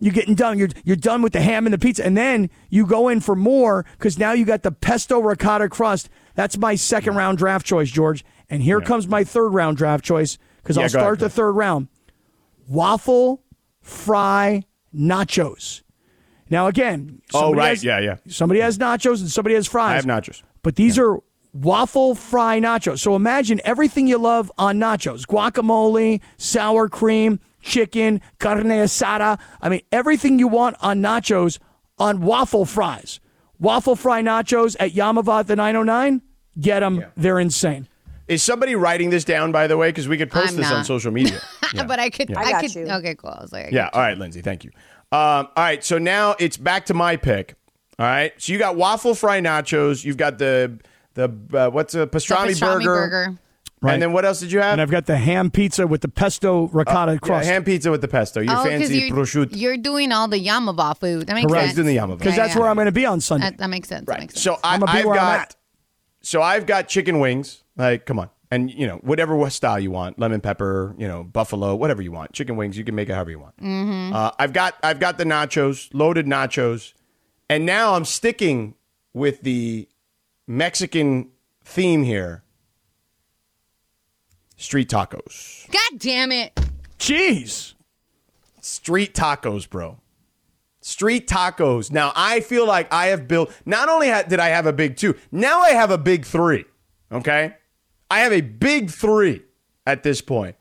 you're 0.00 0.12
getting 0.12 0.34
done. 0.34 0.58
You're 0.58 0.70
you're 0.84 0.96
done 0.96 1.22
with 1.22 1.32
the 1.32 1.40
ham 1.40 1.66
and 1.66 1.72
the 1.72 1.78
pizza, 1.78 2.04
and 2.04 2.16
then 2.16 2.50
you 2.70 2.86
go 2.86 3.08
in 3.08 3.20
for 3.20 3.36
more 3.36 3.84
because 3.92 4.18
now 4.18 4.32
you 4.32 4.44
got 4.44 4.62
the 4.62 4.72
pesto 4.72 5.20
ricotta 5.20 5.68
crust. 5.68 6.08
That's 6.34 6.56
my 6.58 6.74
second 6.74 7.14
round 7.16 7.38
draft 7.38 7.64
choice, 7.66 7.90
George. 7.90 8.24
And 8.48 8.62
here 8.62 8.80
comes 8.80 9.06
my 9.06 9.22
third 9.24 9.50
round 9.50 9.76
draft 9.76 10.04
choice 10.04 10.36
because 10.62 10.76
Yeah, 10.76 10.82
I'll 10.84 10.88
go 10.88 10.98
ahead, 10.98 11.04
start 11.06 11.18
the 11.20 11.30
third 11.30 11.52
round. 11.52 11.88
Waffle 12.68 13.42
fry 13.80 14.64
nachos. 14.94 15.82
Now 16.48 16.66
again, 16.66 17.20
Oh, 17.32 17.54
right. 17.54 17.68
has- 17.70 17.84
Yeah, 17.84 18.00
yeah. 18.00 18.16
Somebody 18.28 18.60
has 18.60 18.78
nachos 18.78 19.20
and 19.20 19.30
somebody 19.30 19.54
has 19.54 19.66
fries. 19.66 19.92
I 19.92 19.96
have 19.96 20.04
nachos. 20.04 20.42
But 20.62 20.76
these 20.76 20.98
are 20.98 21.18
waffle 21.52 22.14
fry 22.14 22.60
nachos. 22.60 22.98
So 22.98 23.14
imagine 23.16 23.60
everything 23.64 24.06
you 24.06 24.18
love 24.18 24.50
on 24.58 24.78
nachos 24.78 25.26
guacamole, 25.26 26.20
sour 26.38 26.88
cream, 26.88 27.40
chicken, 27.60 28.20
carne 28.38 28.64
asada. 28.64 29.38
I 29.60 29.68
mean, 29.68 29.80
everything 29.92 30.38
you 30.38 30.48
want 30.48 30.76
on 30.80 31.00
nachos 31.00 31.58
on 31.98 32.20
waffle 32.20 32.64
fries. 32.64 33.20
Waffle 33.58 33.96
fry 33.96 34.22
nachos 34.22 34.76
at 34.80 34.92
Yamavat 34.92 35.46
the 35.46 35.56
909. 35.56 36.22
Get 36.60 36.80
them. 36.80 37.04
They're 37.16 37.38
insane. 37.38 37.86
Is 38.26 38.42
somebody 38.42 38.74
writing 38.76 39.10
this 39.10 39.24
down, 39.24 39.50
by 39.52 39.66
the 39.66 39.76
way? 39.76 39.88
Because 39.88 40.06
we 40.08 40.16
could 40.16 40.30
post 40.30 40.50
I'm 40.52 40.56
this 40.56 40.70
on 40.70 40.84
social 40.84 41.10
media. 41.12 41.40
Yeah. 41.72 41.84
but 41.84 42.00
I 42.00 42.10
could. 42.10 42.36
I 42.36 42.40
I, 42.42 42.50
got 42.50 42.60
could. 42.62 42.74
you. 42.74 42.86
Okay, 42.88 43.14
cool. 43.14 43.30
I 43.30 43.40
was 43.42 43.52
like, 43.52 43.66
I 43.66 43.68
Yeah. 43.68 43.82
got 43.84 43.94
All 43.94 44.00
right, 44.00 44.18
Lindsay. 44.18 44.40
Thank 44.40 44.64
you. 44.64 44.70
Um, 45.12 45.46
all 45.46 45.48
right. 45.56 45.84
So 45.84 45.98
now 45.98 46.34
it's 46.40 46.56
back 46.56 46.86
to 46.86 46.94
my 46.94 47.14
pick. 47.16 47.54
All 47.96 48.06
right. 48.06 48.32
So 48.38 48.52
you 48.52 48.58
got 48.58 48.74
waffle 48.74 49.14
fry 49.14 49.40
nachos. 49.40 50.04
You've 50.04 50.16
got 50.16 50.38
the 50.38 50.80
the 51.14 51.30
uh, 51.52 51.70
what's 51.70 51.94
a 51.94 52.08
pastrami, 52.08 52.58
The 52.58 52.66
pastrami 52.66 52.84
burger. 52.84 52.94
burger. 52.94 53.38
Right. 53.82 53.94
And 53.94 54.02
then 54.02 54.12
what 54.12 54.26
else 54.26 54.40
did 54.40 54.52
you 54.52 54.60
have? 54.60 54.72
And 54.72 54.80
I've 54.82 54.90
got 54.90 55.06
the 55.06 55.16
ham 55.16 55.50
pizza 55.50 55.86
with 55.86 56.02
the 56.02 56.08
pesto 56.08 56.68
ricotta 56.68 57.12
Yeah, 57.12 57.18
crust. 57.18 57.48
ham 57.48 57.64
pizza 57.64 57.90
with 57.90 58.02
the 58.02 58.08
pesto. 58.08 58.40
Your 58.40 58.52
Oh, 58.54 58.64
because 58.64 58.80
fancy 58.88 58.98
you're, 58.98 59.16
prosciutto. 59.16 59.48
you're 59.52 59.76
doing 59.78 60.12
all 60.12 60.28
the 60.28 60.36
Yamava 60.44 60.98
food. 60.98 61.26
That 61.28 61.34
makes 61.34 61.46
Correct. 61.50 61.62
sense. 61.68 61.76
He's 61.76 61.84
doing 61.84 61.86
the 61.94 61.96
Yamava. 61.96 62.18
Because 62.18 62.36
Yeah, 62.36 62.42
that's 62.42 62.54
yeah. 62.54 62.60
where 62.60 62.68
I'm 62.68 62.76
going 62.76 62.86
to 62.86 62.92
be 62.92 63.06
on 63.06 63.20
Sunday. 63.22 63.46
That, 63.46 63.58
that 63.58 63.70
makes 63.70 63.88
sense. 63.88 64.04
That 64.06 64.12
Right. 64.12 64.20
makes 64.20 64.34
sense. 64.34 64.42
So 64.42 64.58
I, 64.62 64.74
I'ma 64.74 64.84
be 64.86 64.92
I've 64.98 65.04
where 65.06 65.14
I'm 65.14 65.20
got. 65.20 65.40
at. 65.40 65.56
So 66.20 66.42
I've 66.42 66.66
got 66.66 66.88
chicken 66.88 67.20
wings. 67.20 67.64
Like, 67.76 68.04
come 68.04 68.18
on, 68.18 68.28
and 68.50 68.70
you 68.70 68.86
know 68.86 68.96
whatever 68.96 69.48
style 69.48 69.80
you 69.80 69.90
want, 69.90 70.18
lemon 70.18 70.42
pepper, 70.42 70.94
you 70.98 71.08
know 71.08 71.24
buffalo, 71.24 71.74
whatever 71.74 72.02
you 72.02 72.12
want. 72.12 72.34
Chicken 72.34 72.56
wings, 72.56 72.76
you 72.76 72.84
can 72.84 72.94
make 72.94 73.08
it 73.08 73.14
however 73.14 73.30
you 73.30 73.38
want. 73.38 73.56
Mm-hmm. 73.56 74.12
Uh, 74.14 74.30
I've 74.38 74.52
got 74.52 74.74
I've 74.82 75.00
got 75.00 75.16
the 75.16 75.24
nachos, 75.24 75.88
loaded 75.94 76.26
nachos, 76.26 76.92
and 77.48 77.64
now 77.64 77.94
I'm 77.94 78.04
sticking 78.04 78.74
with 79.14 79.40
the 79.40 79.88
Mexican 80.46 81.30
theme 81.64 82.02
here. 82.02 82.42
Street 84.60 84.90
tacos. 84.90 85.66
God 85.70 85.98
damn 85.98 86.30
it. 86.30 86.52
Jeez. 86.98 87.72
Street 88.60 89.14
tacos, 89.14 89.68
bro. 89.68 89.96
Street 90.82 91.26
tacos. 91.26 91.90
Now 91.90 92.12
I 92.14 92.40
feel 92.40 92.66
like 92.66 92.92
I 92.92 93.06
have 93.06 93.26
built. 93.26 93.50
Not 93.64 93.88
only 93.88 94.08
did 94.28 94.38
I 94.38 94.48
have 94.48 94.66
a 94.66 94.72
big 94.74 94.98
two, 94.98 95.14
now 95.32 95.60
I 95.60 95.70
have 95.70 95.90
a 95.90 95.96
big 95.96 96.26
three. 96.26 96.66
Okay, 97.10 97.54
I 98.10 98.20
have 98.20 98.32
a 98.32 98.42
big 98.42 98.90
three 98.90 99.42
at 99.86 100.02
this 100.02 100.20
point. 100.20 100.56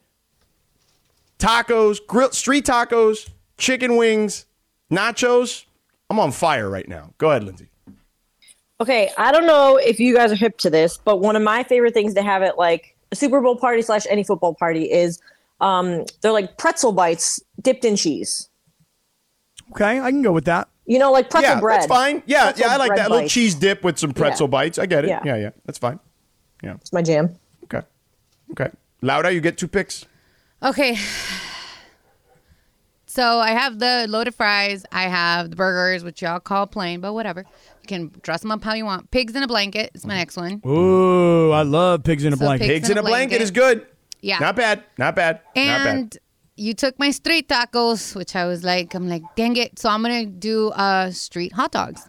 Tacos, 1.37 1.99
grill, 2.07 2.31
street 2.31 2.65
tacos, 2.65 3.29
chicken 3.57 3.97
wings, 3.97 4.45
nachos. 4.89 5.65
I'm 6.09 6.19
on 6.19 6.31
fire 6.31 6.69
right 6.69 6.87
now. 6.87 7.13
Go 7.17 7.31
ahead, 7.31 7.43
Lindsay. 7.43 7.67
Okay, 8.79 9.11
I 9.17 9.33
don't 9.33 9.45
know 9.45 9.75
if 9.75 9.99
you 9.99 10.15
guys 10.15 10.31
are 10.31 10.35
hip 10.35 10.57
to 10.59 10.69
this, 10.69 10.95
but 10.95 11.17
one 11.17 11.35
of 11.35 11.41
my 11.41 11.63
favorite 11.63 11.93
things 11.93 12.13
to 12.13 12.21
have 12.21 12.43
at 12.43 12.57
like 12.57 12.95
a 13.11 13.15
Super 13.15 13.41
Bowl 13.41 13.55
party 13.55 13.81
slash 13.81 14.05
any 14.09 14.23
football 14.23 14.53
party 14.53 14.89
is 14.91 15.19
um 15.61 16.05
they're 16.21 16.31
like 16.31 16.57
pretzel 16.57 16.91
bites 16.91 17.41
dipped 17.61 17.83
in 17.85 17.95
cheese. 17.95 18.49
Okay, 19.71 19.99
I 19.99 20.09
can 20.11 20.21
go 20.21 20.31
with 20.31 20.45
that. 20.45 20.67
You 20.85 20.97
know, 20.97 21.11
like 21.11 21.29
pretzel 21.29 21.55
yeah, 21.55 21.59
bread. 21.59 21.81
that's 21.81 21.87
fine. 21.87 22.23
Yeah, 22.25 22.45
Pretzel 22.45 22.65
yeah, 22.67 22.73
I 22.73 22.77
like 22.77 22.87
bread 22.89 22.99
that 22.99 23.11
little 23.11 23.29
cheese 23.29 23.53
dip 23.53 23.83
with 23.83 23.99
some 23.99 24.11
pretzel 24.13 24.47
Yeah. 24.47 24.51
bites. 24.51 24.79
I 24.79 24.85
get 24.87 25.05
it. 25.05 25.09
Yeah. 25.09 25.21
yeah, 25.23 25.35
yeah. 25.35 25.49
That's 25.65 25.77
fine. 25.77 25.99
Yeah. 26.63 26.75
It's 26.81 26.91
my 26.91 27.03
jam. 27.03 27.35
Okay. 27.65 27.85
Okay. 28.51 28.71
Laura, 29.03 29.29
you 29.31 29.39
get 29.39 29.57
two 29.57 29.67
picks. 29.67 30.05
Okay. 30.63 30.97
So 33.11 33.39
I 33.39 33.51
have 33.53 33.79
the 33.79 34.05
loaded 34.07 34.35
fries. 34.35 34.85
I 34.91 35.03
have 35.03 35.49
the 35.49 35.55
burgers, 35.55 36.03
which 36.03 36.21
y'all 36.21 36.39
call 36.39 36.67
plain, 36.67 37.01
but 37.01 37.13
whatever. 37.13 37.43
You 37.81 37.87
can 37.87 38.11
dress 38.21 38.41
them 38.41 38.51
up 38.51 38.63
how 38.63 38.75
you 38.75 38.85
want. 38.85 39.09
Pigs 39.09 39.35
in 39.35 39.41
a 39.41 39.47
blanket 39.47 39.89
is 39.95 40.05
my 40.05 40.13
next 40.15 40.37
one. 40.37 40.61
Ooh, 40.63 41.49
I 41.51 41.63
love 41.63 42.03
pigs 42.03 42.23
in 42.23 42.33
a 42.33 42.37
So 42.37 42.45
blanket. 42.45 42.67
pig- 42.67 42.81
Pigs 42.83 42.89
in 42.91 42.99
a 42.99 43.03
blanket 43.03 43.41
is 43.41 43.49
good. 43.49 43.87
Yeah. 44.21 44.37
Not 44.37 44.55
bad. 44.55 44.83
Not 44.99 45.15
bad. 45.15 45.37
Not 45.37 45.43
bad. 45.55 45.87
And 45.87 46.17
you 46.55 46.75
took 46.75 46.99
my 46.99 47.09
street 47.09 47.47
tacos, 47.49 48.15
which 48.15 48.35
I 48.35 48.45
was 48.45 48.63
like, 48.63 48.93
I'm 48.93 49.09
like, 49.09 49.23
dang 49.35 49.57
it. 49.57 49.79
So 49.79 49.89
I'm 49.89 50.03
gonna 50.03 50.27
do 50.27 50.69
uh 50.69 51.09
street 51.09 51.53
hot 51.53 51.71
dogs. 51.71 52.07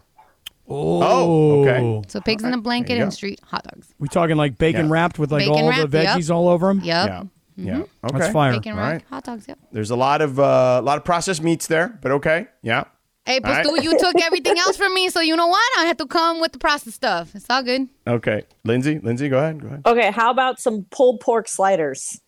Oh, 0.68 1.62
okay. 1.62 2.02
So 2.08 2.20
pigs 2.20 2.44
in 2.44 2.52
a 2.52 2.58
blanket 2.60 2.96
you 2.96 3.02
and 3.02 3.10
go. 3.10 3.14
street 3.14 3.40
hot 3.42 3.64
dogs. 3.64 3.88
We 3.98 4.08
talking 4.08 4.36
like 4.36 4.58
bacon 4.58 4.86
Yeah. 4.86 4.92
wrapped 4.92 5.18
with 5.18 5.32
like 5.32 5.46
Bacon 5.46 5.64
all 5.64 5.68
wrapped, 5.70 5.90
the 5.92 6.02
yep. 6.02 6.18
veggies 6.18 6.30
all 6.34 6.48
over 6.48 6.68
them. 6.68 6.80
Yep. 6.80 7.06
Yeah. 7.08 7.22
Yeah. 7.64 7.83
Okay. 8.05 8.18
That's 8.18 8.33
fire. 8.33 8.53
Bacon 8.53 8.73
All 8.73 8.79
wrapped 8.79 8.92
right. 8.92 9.05
hot 9.11 9.25
dogs. 9.25 9.46
Yep. 9.49 9.59
There's 9.73 9.90
a 9.90 9.96
lot 9.96 10.23
of 10.23 10.38
uh, 10.38 10.79
a 10.81 10.83
lot 10.83 10.99
of 10.99 11.05
processed 11.05 11.42
meats 11.42 11.66
there, 11.66 11.99
but 12.03 12.12
okay. 12.12 12.46
Yeah. 12.62 12.85
Hey, 13.27 13.38
but 13.38 13.49
All 13.49 13.55
right. 13.57 13.66
Stu, 13.66 13.83
you 13.83 13.99
took 13.99 14.20
everything 14.20 14.59
else 14.59 14.77
from 14.77 14.94
me, 14.94 15.11
so 15.11 15.20
you 15.20 15.37
know 15.37 15.46
what? 15.46 15.79
I 15.79 15.85
had 15.85 15.99
to 15.99 16.07
come 16.07 16.40
with 16.40 16.53
the 16.53 16.59
processed 16.59 16.96
stuff. 16.96 17.35
It's 17.35 17.46
all 17.51 17.62
good. 17.62 17.88
Okay, 18.07 18.44
Lindsay, 18.64 18.99
Lindsay, 18.99 19.29
go 19.29 19.38
ahead, 19.38 19.61
go 19.61 19.66
ahead. 19.68 19.83
Okay, 19.85 20.11
how 20.11 20.31
about 20.31 20.59
some 20.59 20.87
pulled 20.90 21.20
pork 21.20 21.46
sliders? 21.46 22.20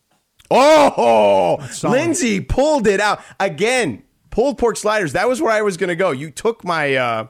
Oh. 0.51 1.57
Lindsay 1.83 2.39
pulled 2.41 2.87
it 2.87 2.99
out 2.99 3.21
again. 3.39 4.03
Pulled 4.29 4.57
pork 4.57 4.77
sliders. 4.77 5.13
That 5.13 5.27
was 5.27 5.41
where 5.41 5.51
I 5.51 5.61
was 5.61 5.77
going 5.77 5.89
to 5.89 5.95
go. 5.95 6.11
You 6.11 6.29
took 6.31 6.63
my. 6.63 6.95
uh 6.95 7.27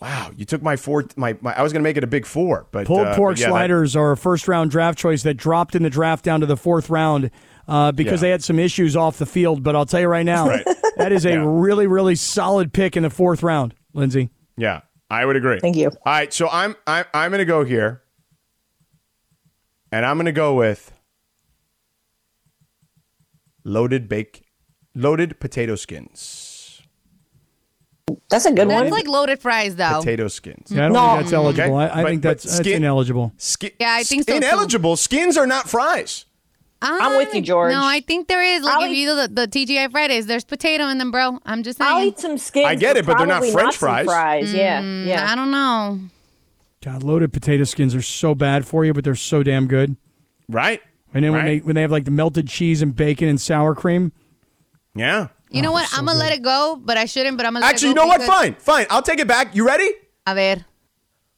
Wow, 0.00 0.30
you 0.34 0.44
took 0.46 0.62
my 0.62 0.76
four. 0.76 1.04
My, 1.16 1.36
my 1.42 1.52
I 1.54 1.62
was 1.62 1.72
going 1.74 1.82
to 1.82 1.88
make 1.88 1.96
it 1.98 2.04
a 2.04 2.06
big 2.06 2.24
four, 2.24 2.66
but 2.72 2.86
Pulled 2.86 3.06
uh, 3.06 3.14
pork 3.16 3.34
but 3.34 3.40
yeah, 3.40 3.46
that- 3.46 3.50
sliders 3.50 3.94
are 3.96 4.12
a 4.12 4.16
first 4.16 4.48
round 4.48 4.70
draft 4.70 4.98
choice 4.98 5.22
that 5.24 5.34
dropped 5.34 5.74
in 5.74 5.82
the 5.82 5.90
draft 5.90 6.24
down 6.24 6.40
to 6.40 6.46
the 6.46 6.56
fourth 6.56 6.88
round 6.88 7.30
uh, 7.68 7.92
because 7.92 8.20
Yeah. 8.20 8.28
they 8.28 8.30
had 8.30 8.42
some 8.42 8.58
issues 8.58 8.96
off 8.96 9.18
the 9.18 9.26
field. 9.26 9.62
But 9.62 9.76
I'll 9.76 9.84
tell 9.86 10.00
you 10.00 10.08
right 10.08 10.24
now, 10.24 10.48
Right. 10.48 10.64
that 10.96 11.12
is 11.12 11.26
a 11.26 11.30
Yeah. 11.32 11.44
really, 11.46 11.86
really 11.86 12.14
solid 12.14 12.72
pick 12.72 12.96
in 12.96 13.02
the 13.02 13.10
fourth 13.10 13.42
round, 13.42 13.74
Lindsay. 13.92 14.30
yeah, 14.56 14.80
I 15.10 15.26
would 15.26 15.36
agree. 15.36 15.60
Thank 15.60 15.76
you. 15.76 15.88
All 15.88 15.94
right, 16.06 16.32
so 16.32 16.48
I'm 16.50 16.76
I'm 16.86 17.04
I'm 17.12 17.30
going 17.30 17.40
to 17.40 17.44
go 17.44 17.62
here, 17.64 18.00
and 19.92 20.06
I'm 20.06 20.16
going 20.16 20.24
to 20.26 20.32
go 20.32 20.54
with 20.54 20.92
loaded 23.64 24.08
bake, 24.08 24.44
loaded 24.94 25.38
potato 25.40 25.76
skins. 25.76 26.49
That's 28.30 28.46
a 28.46 28.50
good 28.52 28.66
one. 28.68 28.68
That's 28.68 28.82
one. 28.84 28.90
like 28.90 29.06
loaded 29.08 29.40
fries, 29.40 29.76
though. 29.76 29.98
Potato 30.00 30.28
skins. 30.28 30.70
Yeah, 30.70 30.86
I 30.86 30.88
don't 30.88 30.92
No. 30.94 31.08
think 31.10 31.20
that's 31.22 31.32
eligible. 31.32 31.76
Okay, 31.78 31.84
I, 31.92 32.00
I 32.00 32.02
but- 32.02 32.08
think 32.08 32.22
but 32.22 32.28
that's, 32.28 32.44
that's 32.44 32.56
skin- 32.56 32.76
ineligible. 32.82 33.32
Skin, 33.36 33.70
Yeah, 33.80 33.92
I 33.92 34.02
think 34.02 34.24
so, 34.28 34.32
too. 34.38 34.46
Ineligible. 34.46 34.96
Skins 34.96 35.36
are 35.36 35.46
not 35.46 35.68
fries. 35.68 36.24
I'm 36.82 37.18
with 37.18 37.34
you, 37.34 37.42
George. 37.42 37.72
No, 37.74 37.80
I 37.84 38.00
think 38.00 38.26
there 38.28 38.42
is. 38.42 38.62
Like, 38.62 38.74
I'll 38.78 38.84
if 38.90 38.96
you 38.96 39.06
do 39.08 39.14
the, 39.16 39.28
the 39.28 39.46
TGI 39.48 39.90
Fridays, 39.90 40.24
there's 40.26 40.44
potato 40.44 40.88
in 40.88 40.96
them, 40.96 41.10
bro. 41.10 41.38
I'm 41.44 41.62
just 41.62 41.76
saying. 41.76 41.90
I'll 41.92 42.02
eat 42.02 42.18
some 42.18 42.38
skins. 42.38 42.66
I 42.66 42.74
get 42.74 42.96
it, 42.96 43.04
but 43.04 43.18
they're 43.18 43.26
not 43.26 43.44
French 43.44 43.74
some 43.74 43.86
fries. 43.88 44.06
fries. 44.06 44.54
Yeah, 44.54 44.80
Mm, 44.80 45.06
yeah. 45.06 45.30
I 45.30 45.34
don't 45.34 45.50
know. 45.50 45.98
God, 46.82 47.02
loaded 47.02 47.34
potato 47.34 47.64
skins 47.64 47.94
are 47.94 48.00
so 48.00 48.34
bad 48.34 48.66
for 48.66 48.86
you, 48.86 48.94
but 48.94 49.04
they're 49.04 49.14
so 49.14 49.42
damn 49.42 49.66
good. 49.66 49.96
Right? 50.48 50.80
And 51.12 51.22
then 51.22 51.32
when 51.32 51.44
they 51.44 51.58
when 51.58 51.74
they 51.74 51.82
have 51.82 51.90
like 51.90 52.06
the 52.06 52.10
melted 52.10 52.48
cheese 52.48 52.80
and 52.80 52.96
bacon 52.96 53.28
and 53.28 53.38
sour 53.38 53.74
cream, 53.74 54.12
Yeah. 54.94 55.28
You 55.50 55.62
know 55.62 55.70
oh, 55.70 55.72
what? 55.72 55.88
I'm 55.92 56.06
gonna 56.06 56.18
let 56.18 56.32
it 56.32 56.42
go, 56.42 56.80
but 56.82 56.96
I 56.96 57.06
shouldn't. 57.06 57.36
But 57.36 57.46
I'm 57.46 57.54
gonna. 57.54 57.66
Actually, 57.66 57.88
you 57.88 57.94
let 57.94 58.02
know 58.02 58.04
it 58.04 58.08
what? 58.08 58.18
go 58.20 58.24
because- 58.26 58.40
Fine, 58.40 58.54
fine. 58.54 58.86
I'll 58.90 59.02
take 59.02 59.18
it 59.18 59.26
back. 59.28 59.54
You 59.54 59.66
ready? 59.66 59.90
A 60.26 60.34
ver. 60.34 60.64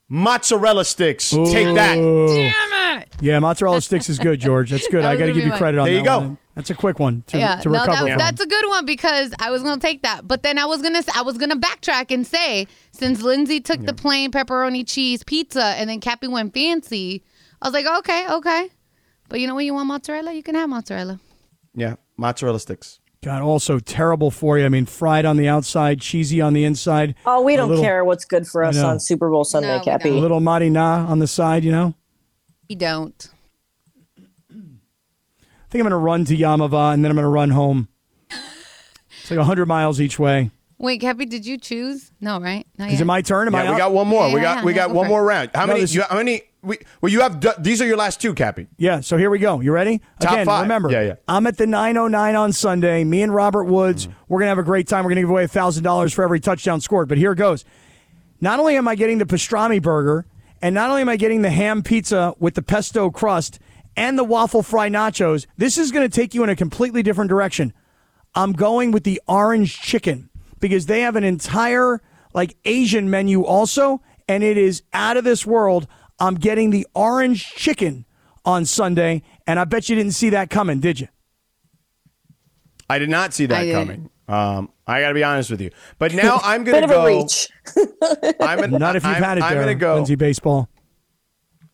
Mozzarella 0.09 0.85
sticks. 0.85 1.31
Take 1.31 1.75
that. 1.75 1.94
Damn 1.94 2.98
it! 3.01 3.09
yeah, 3.22 3.38
mozzarella 3.38 3.81
sticks 3.81 4.11
is 4.11 4.18
good, 4.18 4.40
George. 4.40 4.70
That's 4.70 4.87
good. 4.88 5.03
That 5.03 5.12
I 5.12 5.16
got 5.16 5.27
to 5.27 5.33
give 5.33 5.44
you 5.44 5.48
mine. 5.48 5.59
credit 5.59 5.79
on 5.79 5.87
There 5.87 5.94
that 5.94 6.05
There 6.05 6.14
you 6.14 6.20
go. 6.20 6.27
one. 6.29 6.38
That's 6.55 6.68
a 6.68 6.75
quick 6.75 6.98
one 6.98 7.25
to, 7.29 7.38
yeah, 7.38 7.57
to 7.57 7.70
no, 7.70 7.81
recover 7.81 8.05
that, 8.05 8.11
from. 8.11 8.18
that's 8.18 8.40
a 8.42 8.46
good 8.46 8.68
one 8.68 8.85
because 8.85 9.33
I 9.38 9.51
was 9.51 9.62
gonna 9.62 9.81
take 9.81 10.03
that, 10.03 10.29
but 10.29 10.42
then 10.42 10.59
I 10.59 10.66
was 10.66 10.83
gonna 10.83 11.03
I 11.14 11.22
was 11.22 11.38
gonna 11.38 11.57
backtrack 11.57 12.11
and 12.11 12.27
say 12.27 12.66
since 12.90 13.22
Lindsay 13.22 13.59
took 13.61 13.81
the 13.81 13.94
plain 13.94 14.31
pepperoni 14.31 14.87
cheese 14.87 15.25
pizza 15.25 15.64
and 15.64 15.88
then 15.88 15.98
Kappy 16.01 16.29
went 16.29 16.53
fancy, 16.53 17.25
I 17.62 17.68
was 17.68 17.72
like, 17.72 17.87
okay, 17.87 18.27
okay, 18.35 18.68
but 19.31 19.40
you 19.40 19.46
know 19.46 19.55
what? 19.55 19.64
You 19.64 19.72
want 19.72 19.87
mozzarella? 19.88 20.35
You 20.35 20.42
can 20.42 20.55
have 20.55 20.68
mozzarella. 20.68 21.20
Yeah, 21.75 21.94
mozzarella 22.18 22.61
sticks. 22.61 23.01
God, 23.24 23.40
also 23.40 23.78
terrible 23.78 24.32
for 24.32 24.58
you. 24.58 24.64
I 24.66 24.68
mean, 24.68 24.85
fried 24.85 25.24
on 25.24 25.37
the 25.37 25.46
outside, 25.48 26.00
cheesy 26.00 26.40
on 26.40 26.54
the 26.54 26.64
inside. 26.64 27.14
Oh, 27.24 27.40
we 27.42 27.54
A 27.54 27.56
don't 27.56 27.68
little- 27.68 27.85
care 27.85 28.04
what's 28.04 28.24
good 28.24 28.48
for 28.48 28.64
us 28.64 28.74
know. 28.76 28.88
on 28.88 28.98
Super 28.98 29.30
Bowl 29.30 29.44
Sunday, 29.44 29.76
No, 29.78 29.82
Kappy. 29.85 30.08
A 30.11 30.12
little 30.14 30.40
marina 30.40 30.80
on 31.08 31.20
the 31.20 31.28
side, 31.28 31.62
you 31.62 31.70
know. 31.70 31.94
We 32.68 32.74
don't. 32.74 33.28
I 34.50 34.54
think 35.70 35.80
I'm 35.85 35.88
going 35.88 35.90
to 35.90 35.96
run 35.96 36.24
to 36.26 36.37
Yamava 36.37 36.92
and 36.92 37.04
then 37.04 37.11
I'm 37.12 37.16
going 37.16 37.24
to 37.24 37.28
run 37.28 37.50
home. 37.50 37.88
It's 39.20 39.30
like 39.30 39.38
100 39.38 39.66
miles 39.66 40.00
each 40.00 40.18
way. 40.18 40.50
Wait, 40.78 41.00
Kappy, 41.00 41.24
did 41.24 41.46
you 41.46 41.56
choose? 41.58 42.11
No, 42.20 42.40
right? 42.40 42.66
Not 42.76 42.88
Is 42.88 42.94
yet. 42.94 43.02
it 43.02 43.04
my 43.04 43.22
turn? 43.22 43.46
Am 43.46 43.54
I 43.54 43.62
Yeah, 43.62 43.68
we 43.70 43.74
out? 43.76 43.78
got 43.78 43.92
one 43.92 44.08
more. 44.08 44.26
we 44.26 44.40
Yeah, 44.40 44.56
got 44.56 44.64
we 44.64 44.72
yeah, 44.72 44.78
got 44.78 44.88
go 44.88 44.94
one 44.94 45.06
more 45.08 45.20
it. 45.22 45.26
round. 45.26 45.50
How 45.54 45.61
No, 45.62 45.68
many? 45.68 45.80
this- 45.82 45.94
You, 45.94 46.02
how 46.02 46.16
many? 46.16 46.42
We, 46.62 46.79
well, 47.01 47.11
you 47.11 47.20
have. 47.22 47.40
d- 47.40 47.48
These 47.59 47.83
are 47.83 47.87
your 47.87 47.96
last 47.96 48.20
two, 48.20 48.35
Kappy. 48.35 48.68
Yeah, 48.79 49.01
so 49.01 49.16
here 49.16 49.31
we 49.31 49.38
go. 49.40 49.61
You 49.61 49.72
ready? 49.72 50.01
Top 50.20 50.33
Again, 50.35 50.46
five. 50.46 50.62
remember, 50.62 50.90
Yeah, 50.92 51.03
yeah. 51.03 51.14
I'm 51.27 51.46
at 51.48 51.57
the 51.57 51.66
909 51.66 52.37
on 52.37 52.53
Sunday. 52.53 53.03
Me 53.03 53.22
and 53.22 53.35
Robert 53.35 53.64
Woods, 53.64 54.07
Mm. 54.07 54.14
we're 54.29 54.38
going 54.38 54.46
to 54.46 54.51
have 54.51 54.59
a 54.59 54.62
great 54.62 54.87
time. 54.87 55.05
We're 55.05 55.11
going 55.11 55.16
to 55.16 55.22
give 55.22 55.31
away 55.31 55.46
$1,000 55.46 56.14
for 56.14 56.22
every 56.22 56.38
touchdown 56.38 56.81
scored. 56.81 57.09
But 57.09 57.18
here 57.18 57.33
it 57.33 57.37
goes. 57.37 57.64
Not 58.40 58.61
only 58.61 58.77
am 58.77 58.87
I 58.87 58.94
getting 58.94 59.18
the 59.18 59.25
pastrami 59.25 59.83
burger, 59.83 60.25
and 60.61 60.72
not 60.75 60.88
only 60.90 61.03
am 61.03 61.09
I 61.09 61.16
getting 61.16 61.42
the 61.42 61.51
ham 61.51 61.83
pizza 61.83 62.35
with 62.38 62.55
the 62.55 62.62
pesto 62.62 63.11
crust 63.11 63.59
and 63.96 64.16
the 64.16 64.25
waffle 64.25 64.62
fry 64.62 64.88
nachos, 64.88 65.46
this 65.57 65.77
is 65.77 65.90
going 65.90 66.09
to 66.09 66.14
take 66.14 66.33
you 66.33 66.44
in 66.44 66.48
a 66.48 66.57
completely 66.57 67.03
different 67.03 67.29
direction. 67.29 67.72
I'm 68.37 68.53
going 68.53 68.92
with 68.92 69.03
the 69.03 69.20
orange 69.27 69.81
chicken 69.81 70.31
because 70.61 70.87
they 70.87 71.01
have 71.01 71.16
an 71.16 71.25
entire 71.25 72.01
like 72.35 72.57
Asian 72.64 73.11
menu 73.11 73.42
also, 73.42 74.01
and 74.29 74.42
it 74.44 74.57
is 74.57 74.83
out 74.92 75.16
of 75.16 75.25
this 75.25 75.44
world. 75.44 75.87
I'm 76.22 76.37
getting 76.37 76.70
the 76.70 76.87
orange 76.94 77.44
chicken 77.56 78.06
on 78.44 78.64
Sunday, 78.64 79.22
and 79.44 79.58
I 79.58 79.64
bet 79.64 79.88
you 79.88 79.96
didn't 79.96 80.12
see 80.12 80.30
that 80.30 80.50
coming, 80.50 80.78
did 80.78 81.00
you? 81.00 81.08
I 82.88 82.98
did 83.00 83.11
not 83.11 83.35
see 83.35 83.46
that 83.46 83.64
didn't. 83.64 83.74
coming. 83.74 84.11
Um, 84.28 84.70
I 84.87 85.00
got 85.00 85.08
to 85.08 85.14
be 85.14 85.24
honest 85.24 85.50
with 85.50 85.61
you. 85.61 85.70
But 85.98 86.14
now 86.22 86.38
I'm 86.44 86.62
gonna 86.62 86.87
go. 86.87 87.04
reach. 87.06 87.48
I'm 88.40 88.61
gonna, 88.61 88.78
Not 88.78 88.94
if 88.94 89.02
you've 89.04 89.16
I'm, 89.16 89.22
had 89.22 89.38
it 89.38 89.44
I'm 89.44 89.54
there, 89.54 89.62
gonna 89.62 89.74
go. 89.74 89.96
Lindsay 89.96 90.14
Baseball. 90.14 90.68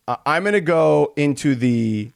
uh, 0.06 0.16
I'm 0.24 0.44
gonna 0.44 0.62
go 0.62 1.12
into 1.16 1.54
the 1.54 2.10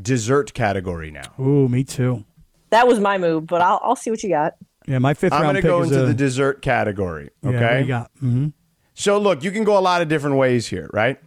dessert 0.00 0.52
category 0.52 1.10
now. 1.10 1.32
Ooh, 1.40 1.68
me 1.68 1.84
too. 1.84 2.24
That 2.68 2.86
was 2.86 3.00
my 3.00 3.16
move, 3.16 3.46
but 3.46 3.62
I'll, 3.62 3.80
I'll 3.82 3.96
see 3.96 4.10
what 4.10 4.22
you 4.22 4.28
got. 4.28 4.54
Yeah, 4.86 4.98
my 4.98 5.14
5th 5.14 5.32
I'm 5.32 5.42
gonna 5.42 5.62
go 5.62 5.82
into 5.82 6.02
a, 6.02 6.06
the 6.06 6.14
dessert 6.14 6.60
category. 6.60 7.30
Yeah, 7.42 7.48
Okay. 7.50 7.72
what 7.76 7.80
you 7.80 7.86
got? 7.86 8.10
hmm 8.20 8.48
So 8.92 9.18
look, 9.18 9.42
you 9.42 9.50
can 9.52 9.64
go 9.64 9.78
a 9.78 9.80
lot 9.80 10.02
of 10.02 10.08
different 10.08 10.36
ways 10.36 10.66
here, 10.66 10.90
right? 10.92 11.18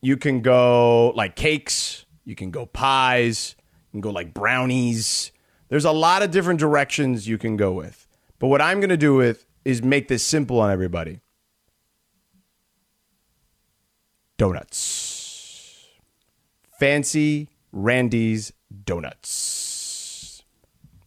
You 0.00 0.16
can 0.16 0.40
go 0.40 1.10
like 1.10 1.36
cakes, 1.36 2.06
you 2.24 2.34
can 2.34 2.50
go 2.50 2.66
pies, 2.66 3.54
you 3.58 3.92
can 3.92 4.00
go 4.00 4.10
like 4.10 4.32
brownies. 4.32 5.32
There's 5.68 5.84
a 5.84 5.92
lot 5.92 6.22
of 6.22 6.30
different 6.30 6.58
directions 6.60 7.28
you 7.28 7.38
can 7.38 7.56
go 7.56 7.72
with. 7.72 8.06
But 8.38 8.48
what 8.48 8.60
I'm 8.60 8.80
going 8.80 8.90
to 8.90 8.96
do 8.96 9.14
with 9.14 9.46
is 9.64 9.82
make 9.82 10.08
this 10.08 10.22
simple 10.22 10.60
on 10.60 10.70
everybody. 10.70 11.20
Donuts. 14.38 15.86
Fancy 16.78 17.48
Randy's 17.72 18.52
donuts. 18.84 20.42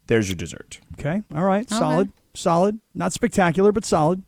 There's 0.07 0.29
your 0.29 0.35
dessert. 0.35 0.79
Okay, 0.99 1.23
all 1.33 1.43
right, 1.43 1.67
solid, 1.69 2.11
solid. 2.33 2.79
Not 2.93 3.13
spectacular, 3.13 3.71
but 3.71 3.85
solid. 3.85 4.21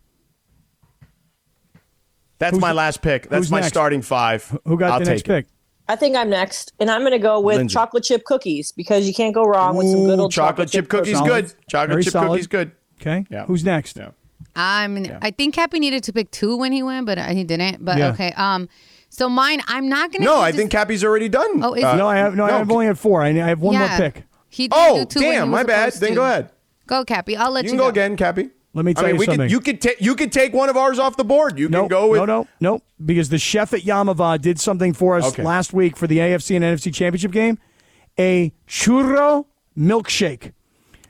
That's 2.39 2.52
Who's- 2.52 2.62
my 2.62 2.71
last 2.71 3.02
pick. 3.02 3.30
That's 3.30 3.50
my 3.50 3.60
next? 3.60 3.69
starting 3.69 4.02
five. 4.02 4.58
Who 4.65 4.78
got 4.78 4.91
I'll 4.91 5.00
the 5.00 5.06
next 5.06 5.21
take 5.24 5.30
it. 5.30 5.45
pick? 5.45 5.52
I 5.88 5.95
think 5.95 6.15
I'm 6.15 6.30
next, 6.32 6.74
and 6.80 6.89
I'm 6.89 7.02
going 7.02 7.12
to 7.12 7.19
go 7.19 7.39
with 7.39 7.58
Lindsay. 7.58 7.74
chocolate 7.74 8.04
chip 8.04 8.24
cookies 8.26 8.71
because 8.71 9.08
you 9.08 9.13
can't 9.13 9.36
go 9.36 9.43
wrong 9.45 9.76
with 9.78 9.88
some 9.91 10.06
good 10.06 10.19
old 10.19 10.32
chocolate 10.32 10.69
chip 10.71 10.89
cookies. 10.89 11.15
Solid. 11.17 11.30
Good. 11.45 11.54
Chocolate 11.69 11.89
Very 11.91 12.04
chip 12.04 12.12
solid. 12.13 12.28
cookies. 12.30 12.48
Good. 12.48 12.71
Okay, 13.00 13.26
Yeah. 13.30 13.45
who's 13.45 13.63
next? 13.63 13.95
Yeah. 13.98 14.10
I'm. 14.56 15.06
I 15.21 15.32
think 15.32 15.54
Kappy 15.56 15.80
needed 15.80 16.04
to 16.06 16.13
pick 16.13 16.32
two 16.32 16.58
when 16.58 16.71
he 16.71 16.82
went, 16.82 17.06
but 17.06 17.19
he 17.19 17.43
didn't. 17.43 17.84
But 17.86 17.98
Yeah. 17.98 18.10
okay. 18.10 18.32
Um. 18.36 18.67
So 19.10 19.30
mine, 19.30 19.62
I'm 19.67 19.88
not 19.88 20.12
gonna. 20.12 20.26
No, 20.26 20.38
I 20.38 20.52
this- 20.52 20.60
think 20.60 20.71
Kappy's 20.71 21.04
already 21.04 21.30
done. 21.30 21.63
Oh, 21.63 21.74
is 21.74 21.84
Uh. 21.84 21.95
No, 21.98 22.08
I 22.08 22.17
have 22.17 22.36
no. 22.36 22.48
no, 22.48 22.58
I've 22.58 22.71
only 22.71 22.86
had 22.88 22.98
four. 22.98 23.21
I, 23.21 23.28
I 23.30 23.34
have 23.50 23.60
one 23.62 23.74
yeah. 23.76 23.88
more 23.88 23.98
pick. 24.12 24.24
He 24.50 24.67
did 24.67 24.74
Oh, 24.76 25.00
do 25.00 25.06
two 25.06 25.19
damn, 25.19 25.50
my 25.50 25.63
bad. 25.63 25.93
Then 25.93 26.10
to. 26.10 26.15
go 26.15 26.24
ahead. 26.24 26.50
Go, 26.88 27.04
Kappy. 27.06 27.36
I'll 27.38 27.52
let 27.52 27.65
You 27.65 27.71
you, 27.71 27.78
can 27.78 27.84
go 27.86 27.89
again, 27.89 28.15
Kappy. 28.17 28.50
Let 28.76 28.86
me 28.86 28.94
tell 28.94 29.06
I 29.06 29.08
mean, 29.08 29.16
you 29.16 29.20
we 29.20 29.26
something. 29.26 29.42
could, 29.46 29.52
you 29.52 29.60
could 29.62 29.82
take 29.82 30.02
you 30.02 30.16
could 30.16 30.32
take 30.32 30.54
one 30.54 30.70
of 30.70 30.78
ours 30.78 31.00
off 31.00 31.16
the 31.18 31.24
board. 31.24 31.58
You 31.58 31.70
No, 31.70 31.82
can 31.84 31.88
go 31.88 32.10
with 32.10 32.20
no, 32.20 32.26
no, 32.26 32.48
no, 32.60 32.82
because 33.04 33.30
the 33.30 33.38
chef 33.40 33.74
at 33.74 33.82
Yamava 33.82 34.40
did 34.40 34.60
something 34.60 34.94
for 34.94 35.16
us 35.16 35.26
Okay. 35.30 35.44
last 35.44 35.74
week 35.74 35.96
for 35.98 36.06
the 36.08 36.18
AFC 36.20 36.56
and 36.56 36.64
NFC 36.64 36.94
championship 36.94 37.32
game. 37.32 37.58
A 38.20 38.52
churro 38.68 39.46
milkshake. 39.78 40.52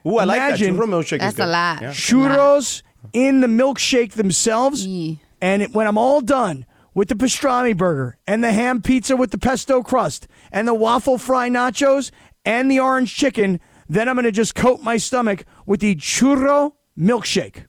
Ooh, 0.07 0.17
I 0.17 0.23
like 0.25 0.37
that. 0.39 0.47
Imagine- 0.61 0.77
Churro 0.77 0.85
milkshake 0.87 1.19
That's 1.19 1.33
is 1.33 1.37
good. 1.37 1.43
a 1.45 1.47
lot. 1.47 1.81
Yeah. 1.81 1.89
churros 1.91 2.83
in 3.13 3.41
the 3.41 3.47
milkshake 3.47 4.11
themselves. 4.13 4.85
Yeah. 4.85 5.15
And 5.41 5.61
it, 5.63 5.73
when 5.73 5.87
I'm 5.87 5.97
all 5.97 6.21
done 6.21 6.65
with 6.93 7.09
the 7.09 7.15
pastrami 7.15 7.75
burger 7.75 8.17
and 8.27 8.43
the 8.43 8.51
ham 8.51 8.81
pizza 8.81 9.15
with 9.17 9.31
the 9.31 9.37
pesto 9.37 9.81
crust 9.83 10.27
and 10.51 10.67
the 10.67 10.73
waffle 10.73 11.17
fry 11.17 11.49
nachos 11.49 12.11
and 12.45 12.69
the 12.69 12.79
orange 12.79 13.15
chicken, 13.15 13.59
then 13.89 14.07
I'm 14.07 14.15
going 14.15 14.23
to 14.25 14.31
just 14.31 14.53
coat 14.55 14.81
my 14.81 14.97
stomach 14.97 15.45
with 15.65 15.79
the 15.81 15.95
churro 15.95 16.73
milkshake. 16.99 17.65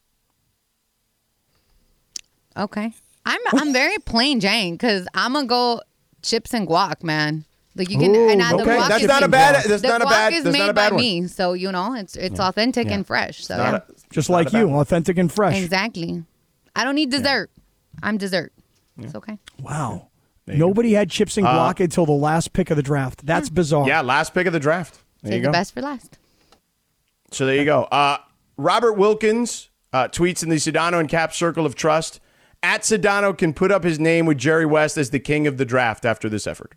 Okay. 2.57 2.93
I'm 3.25 3.41
I'm 3.53 3.73
very 3.73 3.99
plain 3.99 4.41
Jane 4.41 4.75
because 4.75 5.07
I'm 5.15 5.33
gonna 5.33 5.47
go 5.47 5.81
chips 6.23 6.55
and 6.55 6.67
guac, 6.67 7.03
man. 7.03 7.45
Like 7.75 7.91
you 7.91 7.99
can, 7.99 8.15
Ooh, 8.17 8.31
and 8.31 8.41
I, 8.41 8.51
the 8.57 8.63
Okay, 8.63 8.77
guac 8.79 8.89
that's 8.89 9.03
is 9.03 9.09
not 9.09 9.23
a 9.23 9.29
bad. 9.29 9.65
That's 9.67 9.83
the 9.83 9.89
not 9.89 10.01
a 10.01 10.05
guac 10.07 10.11
bad. 10.11 10.33
is 10.33 10.45
That's 10.45 10.53
made 10.55 10.61
not 10.61 10.71
a 10.71 10.75
bad 10.75 10.91
by 10.91 10.95
one. 10.95 11.05
me, 11.05 11.27
so 11.27 11.53
you 11.53 11.71
know 11.73 11.95
it's 11.95 12.17
it's 12.17 12.41
authentic 12.41 12.87
and 12.91 13.07
fresh. 13.07 13.45
So 13.45 13.57
Not 13.57 13.73
yeah. 13.73 13.79
a- 13.89 14.15
Just 14.15 14.31
like 14.31 14.53
you, 14.53 14.69
one. 14.69 14.81
authentic 14.81 15.19
and 15.19 15.31
fresh. 15.31 15.61
exactly. 15.61 16.23
I 16.75 16.85
don't 16.85 16.95
need 16.95 17.11
dessert. 17.11 17.51
I'm 18.03 18.17
dessert. 18.17 18.53
It's 18.99 19.15
okay. 19.15 19.39
Wow. 19.61 20.09
Nobody 20.47 20.93
had 20.93 21.11
chips 21.11 21.37
and 21.37 21.45
guac 21.47 21.81
until 21.81 22.07
the 22.07 22.13
last 22.13 22.53
pick 22.53 22.71
of 22.71 22.77
the 22.77 22.83
draft. 22.83 23.27
That's 23.27 23.51
bizarre. 23.51 23.83
Uh, 23.83 23.87
Yeah, 23.89 24.01
last 24.03 24.33
pick 24.33 24.47
of 24.47 24.53
the 24.53 24.61
draft. 24.61 25.01
There 25.23 25.33
Save 25.33 25.39
you 25.39 25.43
the 25.43 25.49
go. 25.49 25.53
best 25.53 25.75
for 25.75 25.83
last. 25.83 26.19
So 27.33 27.45
there 27.45 27.57
you 27.57 27.65
go. 27.65 27.83
Uh, 27.85 28.19
Robert 28.57 28.95
Wilkins, 28.95 29.71
uh, 29.93 30.09
tweets 30.09 30.43
in 30.43 30.49
the 30.49 30.57
Sedano 30.57 30.99
and 31.01 31.09
Kap 31.09 31.33
Circle 31.33 31.67
of 31.67 31.75
Trust. 31.75 32.21
At 32.63 32.83
Sedano 32.83 33.37
can 33.37 33.53
put 33.53 33.71
up 33.71 33.85
his 33.85 34.01
name 34.01 34.27
with 34.27 34.39
Jerry 34.39 34.67
West 34.67 34.97
as 34.97 35.11
the 35.11 35.19
king 35.21 35.47
of 35.47 35.57
the 35.59 35.65
draft 35.65 36.05
after 36.05 36.29
this 36.29 36.47
effort. 36.47 36.75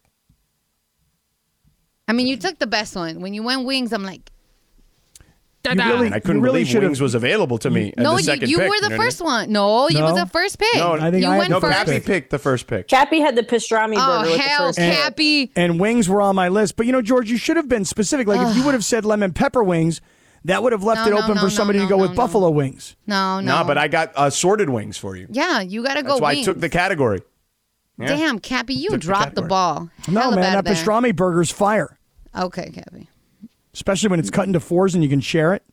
I 2.08 2.14
mean, 2.14 2.28
you 2.28 2.38
took 2.38 2.60
the 2.60 2.68
best 2.68 2.96
one. 2.96 3.22
When 3.22 3.34
you 3.34 3.44
went 3.44 3.66
wings, 3.66 3.94
I'm 3.94 4.04
like, 4.04 4.32
You 5.64 5.76
really, 5.76 6.08
I 6.12 6.20
couldn't 6.20 6.38
you 6.38 6.42
really 6.44 6.64
believe 6.64 6.82
Wings 6.84 7.02
was 7.02 7.14
available 7.16 7.58
to 7.60 7.70
me. 7.70 7.90
at 7.96 7.98
no, 8.00 8.14
the 8.16 8.18
you, 8.22 8.24
second 8.24 8.50
you 8.50 8.58
pick, 8.58 8.70
were 8.70 8.76
you 8.76 8.82
the 8.82 8.90
know 8.90 8.98
first 8.98 9.20
mean? 9.22 9.26
one. 9.30 9.52
No, 9.52 9.90
you 9.90 10.00
No? 10.00 10.06
was 10.06 10.16
the 10.16 10.26
first 10.26 10.58
pick. 10.60 10.76
No, 10.76 10.94
I 10.94 11.12
think 11.12 11.24
you 11.24 11.30
I 11.30 11.34
had 11.34 11.38
went 11.38 11.50
the 11.50 11.56
No, 11.56 11.60
first 11.60 11.78
first. 11.78 11.86
Kappy 11.88 11.98
pick. 12.00 12.06
picked 12.06 12.30
the 12.32 12.40
first 12.40 12.68
pick. 12.68 12.88
Kappy 12.88 13.20
had 13.22 13.36
the 13.36 13.44
pastrami 13.44 13.96
Oh 13.98 14.20
burger 14.22 14.32
with 14.32 14.40
hell, 14.42 14.68
the 14.68 14.74
first 14.74 14.80
pick. 14.80 14.94
Kappy! 14.94 15.52
and 15.56 15.80
wings 15.80 16.10
were 16.10 16.22
on 16.22 16.36
my 16.36 16.50
list. 16.50 16.76
But 16.76 16.88
you 16.88 16.92
know, 16.92 17.02
George, 17.02 17.30
you 17.30 17.38
should 17.38 17.58
have 17.58 17.70
been 17.70 17.86
specific. 17.86 18.28
Like 18.28 18.46
if 18.48 18.58
you 18.58 18.64
would 18.66 18.74
have 18.74 18.86
said 18.86 19.06
lemon 19.06 19.34
pepper 19.34 19.64
wings, 19.64 20.02
that 20.46 20.64
would 20.64 20.72
have 20.72 20.84
left 20.84 21.02
No, 21.02 21.08
it 21.08 21.10
no, 21.12 21.18
open 21.24 21.36
no, 21.36 21.42
for 21.42 21.46
no, 21.48 21.50
somebody 21.50 21.80
no, 21.80 21.86
to 21.86 21.90
go 21.90 21.96
no, 21.98 22.02
with 22.02 22.12
no. 22.12 22.16
buffalo 22.18 22.50
wings. 22.50 22.96
No, 23.08 23.40
no, 23.40 23.60
No, 23.62 23.64
but 23.68 23.78
I 23.78 23.88
got 23.88 24.10
uh, 24.18 24.26
assorted 24.26 24.70
wings 24.70 24.98
for 24.98 25.16
you. 25.16 25.28
yeah, 25.32 25.62
you 25.62 25.84
gotta 25.84 26.02
go. 26.04 26.10
That's 26.10 26.22
why 26.22 26.34
wings. 26.34 26.48
I 26.48 26.52
took 26.54 26.62
the 26.62 26.70
category. 26.70 27.22
Yeah. 27.98 28.08
Damn, 28.08 28.40
Kappy, 28.40 28.76
you 28.76 28.90
Took 28.92 29.02
the 29.02 29.06
dropped 29.08 29.36
the 29.36 29.42
category. 29.42 29.48
ball. 29.50 29.90
No, 30.08 30.22
Hella 30.22 30.36
man, 30.38 30.54
that 30.54 30.66
there. 30.66 30.74
pastrami 30.74 31.14
burger's 31.16 31.52
fire. 31.52 32.00
Okay, 32.38 32.72
Kappy. 32.72 33.08
Especially 33.74 34.10
when 34.10 34.20
it's 34.20 34.30
cut 34.30 34.48
into 34.48 34.60
fours 34.62 34.96
and 34.96 35.04
you 35.04 35.10
can 35.10 35.20
share 35.20 35.54
it. 35.54 35.64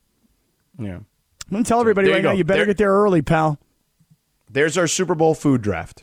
Yeah. 0.78 0.96
I'm 0.96 1.06
gonna 1.52 1.64
tell 1.64 1.80
everybody 1.80 2.08
There 2.08 2.18
you 2.18 2.24
right 2.24 2.30
now, 2.32 2.36
you 2.36 2.42
better 2.44 2.60
There- 2.60 2.66
get 2.66 2.78
there 2.78 2.90
early, 2.92 3.22
pal. 3.22 3.58
There's 4.50 4.76
our 4.76 4.86
Super 4.88 5.14
Bowl 5.14 5.34
food 5.34 5.62
draft. 5.62 6.02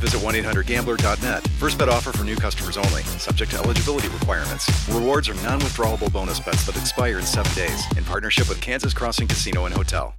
visit 0.01 0.19
1-800-GAMBLER.net. 0.21 1.47
First 1.59 1.77
bet 1.77 1.87
offer 1.87 2.11
for 2.11 2.23
new 2.23 2.35
customers 2.35 2.75
only. 2.75 3.03
Subject 3.19 3.51
to 3.51 3.59
eligibility 3.59 4.09
requirements. 4.09 4.67
Rewards 4.89 5.29
are 5.29 5.35
non-withdrawable 5.35 6.11
bonus 6.11 6.39
bets 6.39 6.65
that 6.65 6.75
expire 6.75 7.19
in 7.19 7.25
seven 7.25 7.53
days. 7.53 7.83
In 7.95 8.03
partnership 8.03 8.49
with 8.49 8.59
Kansas 8.59 8.93
Crossing 8.93 9.27
Casino 9.27 9.65
and 9.65 9.73
Hotel. 9.73 10.15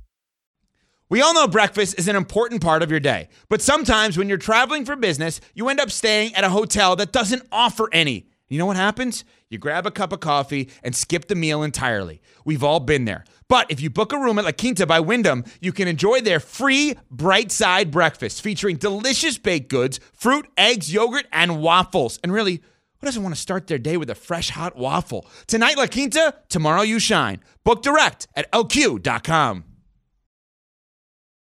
We 1.13 1.21
all 1.21 1.35
know 1.35 1.47
breakfast 1.47 1.99
is 1.99 2.09
an 2.09 2.17
important 2.17 2.63
part 2.63 2.83
of 2.83 2.91
your 2.91 2.99
day, 2.99 3.29
but 3.51 3.61
sometimes 3.61 4.17
when 4.17 4.31
you're 4.31 4.39
traveling 4.39 4.87
for 4.87 4.97
business, 4.97 5.43
you 5.53 5.69
end 5.69 5.79
up 5.79 5.91
staying 5.91 6.35
at 6.35 6.43
a 6.43 6.49
hotel 6.49 6.97
that 6.97 7.13
doesn't 7.13 7.47
offer 7.53 7.91
any. 7.93 8.29
You 8.49 8.57
know 8.57 8.65
what 8.65 8.77
happens? 8.77 9.23
You 9.51 9.59
grab 9.59 9.87
a 9.87 9.91
cup 9.91 10.13
of 10.13 10.21
coffee 10.21 10.71
and 10.83 10.97
skip 10.97 11.29
the 11.29 11.35
meal 11.35 11.63
entirely. 11.63 12.23
We've 12.47 12.65
all 12.65 12.81
been 12.81 13.05
there. 13.05 13.25
But 13.53 13.71
if 13.71 13.83
you 13.83 13.91
book 13.91 14.15
a 14.15 14.19
room 14.19 14.39
at 14.39 14.47
La 14.47 14.53
Quinta 14.53 14.87
by 14.87 14.99
Wyndham, 15.01 15.45
you 15.61 15.73
can 15.73 15.87
enjoy 15.87 16.23
their 16.23 16.41
free 16.41 16.97
bright 17.11 17.53
side 17.53 17.91
breakfast 17.91 18.41
featuring 18.41 18.77
delicious 18.77 19.37
baked 19.37 19.69
goods, 19.69 20.01
fruit, 20.15 20.49
eggs, 20.57 20.91
yogurt, 20.91 21.27
and 21.31 21.61
waffles. 21.61 22.19
And 22.23 22.33
really, 22.33 22.63
who 22.99 23.05
doesn't 23.05 23.23
want 23.23 23.35
to 23.35 23.41
start 23.41 23.67
their 23.67 23.77
day 23.77 23.99
with 23.99 24.09
a 24.09 24.15
fresh 24.15 24.49
hot 24.49 24.75
waffle? 24.75 25.27
Tonight, 25.47 25.77
La 25.77 25.87
Quinta, 25.87 26.35
tomorrow, 26.49 26.81
you 26.81 26.99
shine. 26.99 27.41
Book 27.63 27.83
direct 27.83 28.27
at 28.35 28.51
lq.com. 28.53 29.65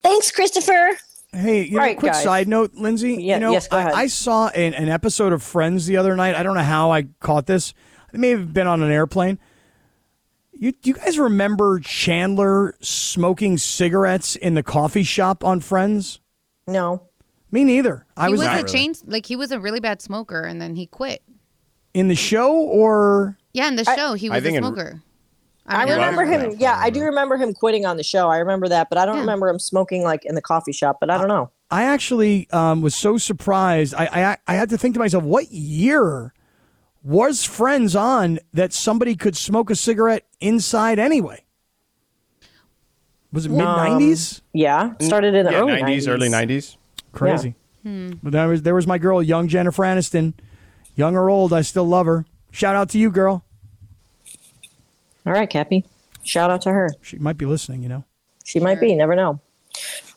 Thanks, 0.03 0.29
Christopher. 0.29 0.99
Hey, 1.31 1.63
you 1.63 1.71
know, 1.71 1.77
Right, 1.79 1.97
quick 1.97 2.11
guys. 2.11 2.21
side 2.21 2.47
note, 2.47 2.75
Lindsay. 2.75 3.15
Yeah, 3.15 3.37
you 3.37 3.39
know, 3.39 3.51
yes, 3.51 3.67
go 3.67 3.79
ahead. 3.79 3.93
I, 3.93 4.01
I 4.01 4.07
saw 4.09 4.49
an, 4.49 4.75
an 4.75 4.89
episode 4.89 5.33
of 5.33 5.41
Friends 5.41 5.87
the 5.87 5.97
other 5.97 6.15
night. 6.15 6.35
I 6.35 6.43
don't 6.43 6.53
know 6.53 6.61
how 6.61 6.91
I 6.91 7.07
caught 7.19 7.47
this. 7.47 7.73
It 8.13 8.19
may 8.19 8.29
have 8.29 8.53
been 8.53 8.67
on 8.67 8.83
an 8.83 8.91
airplane. 8.91 9.39
You, 10.57 10.71
do 10.71 10.89
you 10.89 10.93
guys 10.95 11.19
remember 11.19 11.79
Chandler 11.79 12.75
smoking 12.79 13.57
cigarettes 13.57 14.35
in 14.35 14.53
the 14.53 14.63
coffee 14.63 15.03
shop 15.03 15.43
on 15.43 15.59
Friends? 15.59 16.19
No. 16.67 17.03
Me 17.51 17.63
neither. 17.63 18.05
I 18.17 18.27
he 18.27 18.31
was, 18.31 18.39
was, 18.39 18.47
a 18.47 18.51
Not 18.51 18.55
really. 18.63 18.69
chain, 18.73 18.95
like 19.05 19.25
he 19.25 19.35
was 19.35 19.51
a 19.51 19.59
really 19.59 19.79
bad 19.79 20.01
smoker, 20.01 20.41
and 20.41 20.61
then 20.61 20.75
he 20.75 20.85
quit. 20.87 21.21
in 21.93 22.07
the 22.07 22.15
show, 22.15 22.53
or 22.53 23.37
Yeah, 23.53 23.67
in 23.67 23.75
the 23.75 23.83
show, 23.85 24.13
he 24.13 24.29
I 24.29 24.35
was 24.35 24.39
a 24.39 24.41
think 24.45 24.57
in- 24.57 24.63
smoker. 24.63 25.01
I 25.67 25.83
remember. 25.83 26.21
remember 26.21 26.45
was. 26.45 26.53
him. 26.55 26.59
Yeah, 26.61 26.77
I 26.77 26.89
do 26.91 27.01
remember 27.01 27.37
him 27.37 27.51
quitting 27.53 27.85
on 27.87 27.97
the 27.97 28.03
show. 28.03 28.29
I 28.29 28.37
remember 28.37 28.67
that, 28.69 28.87
but 28.89 28.97
I 28.99 29.05
don't 29.05 29.15
Yeah. 29.15 29.21
remember 29.21 29.49
him 29.49 29.57
smoking 29.59 30.03
like 30.03 30.23
in 30.23 30.35
the 30.35 30.41
coffee 30.41 30.71
shop. 30.71 30.97
But 30.99 31.09
I 31.09 31.17
don't 31.17 31.27
know. 31.27 31.49
I 31.71 31.85
actually 31.85 32.47
um, 32.51 32.81
was 32.83 32.93
so 32.93 33.17
surprised. 33.17 33.95
I, 33.95 34.05
I 34.05 34.37
I 34.47 34.53
had 34.55 34.69
to 34.69 34.77
think 34.77 34.93
to 34.93 34.99
myself, 34.99 35.23
what 35.23 35.51
year 35.51 36.33
was 37.05 37.45
Friends 37.45 37.95
on 37.95 38.39
that 38.51 38.73
somebody 38.73 39.15
could 39.15 39.37
smoke 39.37 39.69
a 39.69 39.75
cigarette 39.75 40.25
inside 40.41 40.97
anyway? 40.97 41.45
Was 43.31 43.45
it 43.45 43.51
um, 43.51 43.57
mid 43.57 43.65
nineties? 43.65 44.41
Yeah, 44.53 44.93
started 44.99 45.35
in 45.35 45.45
the 45.45 45.51
Yeah, 45.51 45.59
early 45.59 45.81
90s, 45.81 46.07
early 46.09 46.29
90s. 46.29 46.77
Crazy. 47.11 47.55
Hmm. 47.83 48.13
But 48.23 48.31
there 48.33 48.47
was 48.47 48.63
there 48.63 48.73
was 48.73 48.87
my 48.87 48.97
girl, 48.97 49.21
young 49.21 49.47
Jennifer 49.47 49.83
Aniston, 49.83 50.33
young 50.95 51.15
or 51.15 51.29
old, 51.29 51.53
I 51.53 51.61
still 51.61 51.85
love 51.85 52.07
her. 52.07 52.25
Shout 52.49 52.75
out 52.75 52.89
to 52.89 52.97
you, 52.97 53.11
girl. 53.11 53.45
All 55.25 55.33
right, 55.33 55.49
Kappy. 55.49 55.85
Shout 56.23 56.49
out 56.49 56.61
to 56.63 56.71
her. 56.71 56.89
She 57.01 57.17
might 57.19 57.37
be 57.37 57.45
listening. 57.45 57.83
You 57.83 57.89
know. 57.89 58.03
She 58.45 58.59
might 58.59 58.79
be. 58.79 58.95
Never 58.95 59.15
know. 59.15 59.39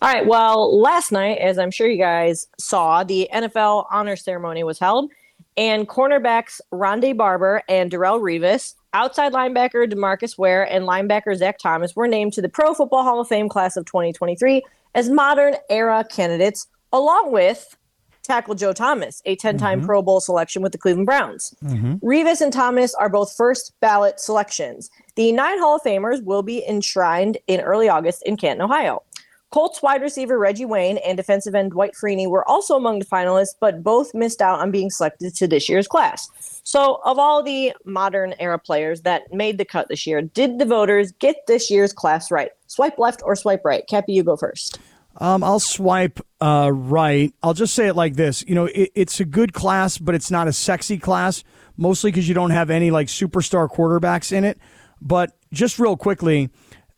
All 0.00 0.12
right. 0.12 0.24
Well, 0.24 0.80
last 0.80 1.12
night, 1.12 1.38
as 1.38 1.58
I'm 1.58 1.70
sure 1.70 1.86
you 1.88 1.98
guys 1.98 2.46
saw, 2.58 3.04
the 3.04 3.28
NFL 3.32 3.86
honor 3.90 4.16
ceremony 4.16 4.62
was 4.64 4.78
held, 4.78 5.10
and 5.58 5.88
cornerbacks 5.88 6.60
Ronde 6.70 7.18
Barber 7.18 7.62
and 7.68 7.90
Darrelle 7.90 8.20
Revis, 8.20 8.76
outside 8.94 9.32
linebacker 9.32 9.92
Demarcus 9.92 10.38
Ware, 10.38 10.62
and 10.62 10.84
linebacker 10.86 11.36
Zach 11.36 11.58
Thomas 11.58 11.96
were 11.96 12.06
named 12.06 12.32
to 12.34 12.40
the 12.40 12.48
Pro 12.48 12.72
Football 12.72 13.02
Hall 13.02 13.20
of 13.20 13.28
Fame 13.28 13.48
class 13.48 13.76
of 13.76 13.84
2023 13.84 14.62
as 14.94 15.10
modern 15.10 15.56
era 15.68 16.04
candidates, 16.08 16.68
along 16.92 17.32
with 17.32 17.76
tackle 18.22 18.54
Joe 18.54 18.72
Thomas, 18.72 19.20
a 19.24 19.34
10 19.34 19.58
time 19.58 19.78
mm-hmm. 19.78 19.86
Pro 19.86 20.00
Bowl 20.00 20.20
selection 20.20 20.62
with 20.62 20.70
the 20.70 20.78
Cleveland 20.78 21.06
Browns. 21.06 21.52
Mm-hmm. 21.64 21.94
Revis 22.06 22.40
and 22.40 22.52
Thomas 22.52 22.94
are 22.94 23.08
both 23.08 23.34
first 23.34 23.72
ballot 23.80 24.20
selections. 24.20 24.90
The 25.16 25.32
nine 25.32 25.58
Hall 25.58 25.76
of 25.76 25.82
Famers 25.82 26.22
will 26.22 26.42
be 26.42 26.64
enshrined 26.68 27.38
in 27.48 27.60
early 27.60 27.88
August 27.88 28.22
in 28.22 28.36
Canton, 28.36 28.62
Ohio. 28.62 29.02
Colts 29.50 29.82
wide 29.82 30.02
receiver 30.02 30.38
Reggie 30.38 30.66
Wayne 30.66 30.98
and 30.98 31.16
defensive 31.16 31.54
end 31.54 31.70
Dwight 31.70 31.92
Freeney 31.94 32.28
were 32.28 32.46
also 32.48 32.76
among 32.76 32.98
the 32.98 33.06
finalists, 33.06 33.54
but 33.58 33.82
both 33.82 34.12
missed 34.12 34.42
out 34.42 34.60
on 34.60 34.70
being 34.70 34.90
selected 34.90 35.34
to 35.36 35.46
this 35.48 35.68
year's 35.68 35.88
class. 35.88 36.28
So, 36.64 37.00
of 37.04 37.18
all 37.18 37.42
the 37.42 37.72
modern 37.86 38.34
era 38.38 38.58
players 38.58 39.02
that 39.02 39.32
made 39.32 39.56
the 39.56 39.64
cut 39.64 39.88
this 39.88 40.06
year, 40.06 40.20
did 40.20 40.58
the 40.58 40.66
voters 40.66 41.12
get 41.12 41.36
this 41.46 41.70
year's 41.70 41.94
class 41.94 42.30
right? 42.30 42.50
Swipe 42.66 42.98
left 42.98 43.22
or 43.24 43.34
swipe 43.34 43.64
right? 43.64 43.84
Kappy, 43.88 44.12
you 44.12 44.22
go 44.22 44.36
first. 44.36 44.78
Um, 45.16 45.42
I'll 45.42 45.60
swipe 45.60 46.20
uh, 46.40 46.70
right. 46.72 47.32
I'll 47.42 47.54
just 47.54 47.74
say 47.74 47.88
it 47.88 47.94
like 47.94 48.14
this. 48.14 48.44
You 48.46 48.54
know, 48.54 48.66
it, 48.66 48.90
it's 48.94 49.18
a 49.18 49.24
good 49.24 49.52
class, 49.52 49.98
but 49.98 50.14
it's 50.14 50.30
not 50.30 50.46
a 50.46 50.52
sexy 50.52 50.98
class, 50.98 51.42
mostly 51.76 52.10
because 52.10 52.28
you 52.28 52.34
don't 52.34 52.50
have 52.50 52.70
any 52.70 52.90
like 52.90 53.08
superstar 53.08 53.68
quarterbacks 53.68 54.30
in 54.30 54.44
it. 54.44 54.58
But 55.00 55.36
just 55.52 55.78
real 55.78 55.96
quickly, 55.96 56.50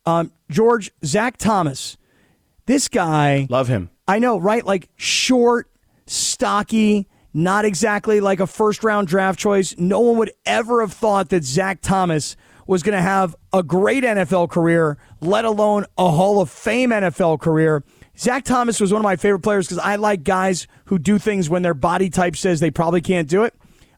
um, 0.04 0.32
George, 0.50 0.90
Zach 1.04 1.36
Thomas, 1.36 1.96
this 2.70 2.88
guy, 2.88 3.48
Love 3.50 3.66
him. 3.66 3.90
I 4.06 4.20
know, 4.20 4.38
right? 4.38 4.64
Like 4.64 4.88
short, 4.96 5.68
stocky, 6.06 7.08
not 7.34 7.64
exactly 7.64 8.20
like 8.20 8.38
a 8.38 8.46
first 8.46 8.84
round 8.84 9.08
draft 9.08 9.40
choice. 9.40 9.74
No 9.76 9.98
one 9.98 10.18
would 10.18 10.32
ever 10.46 10.80
have 10.80 10.92
thought 10.92 11.30
that 11.30 11.42
Zach 11.42 11.80
Thomas 11.80 12.36
was 12.68 12.84
going 12.84 12.96
to 12.96 13.02
have 13.02 13.34
a 13.52 13.64
great 13.64 14.04
NFL 14.04 14.50
career, 14.50 14.98
let 15.20 15.44
alone 15.44 15.84
a 15.98 16.10
Hall 16.12 16.40
of 16.40 16.48
Fame 16.48 16.90
NFL 16.90 17.40
career. 17.40 17.82
Zach 18.16 18.44
Thomas 18.44 18.80
was 18.80 18.92
one 18.92 19.00
of 19.00 19.04
my 19.04 19.16
favorite 19.16 19.40
players 19.40 19.66
because 19.66 19.78
I 19.78 19.96
like 19.96 20.22
guys 20.22 20.68
who 20.84 21.00
do 21.00 21.18
things 21.18 21.50
when 21.50 21.62
their 21.62 21.74
body 21.74 22.08
type 22.08 22.36
says 22.36 22.60
they 22.60 22.70
probably 22.70 23.00
can't 23.00 23.28
do 23.28 23.42
it. 23.42 23.54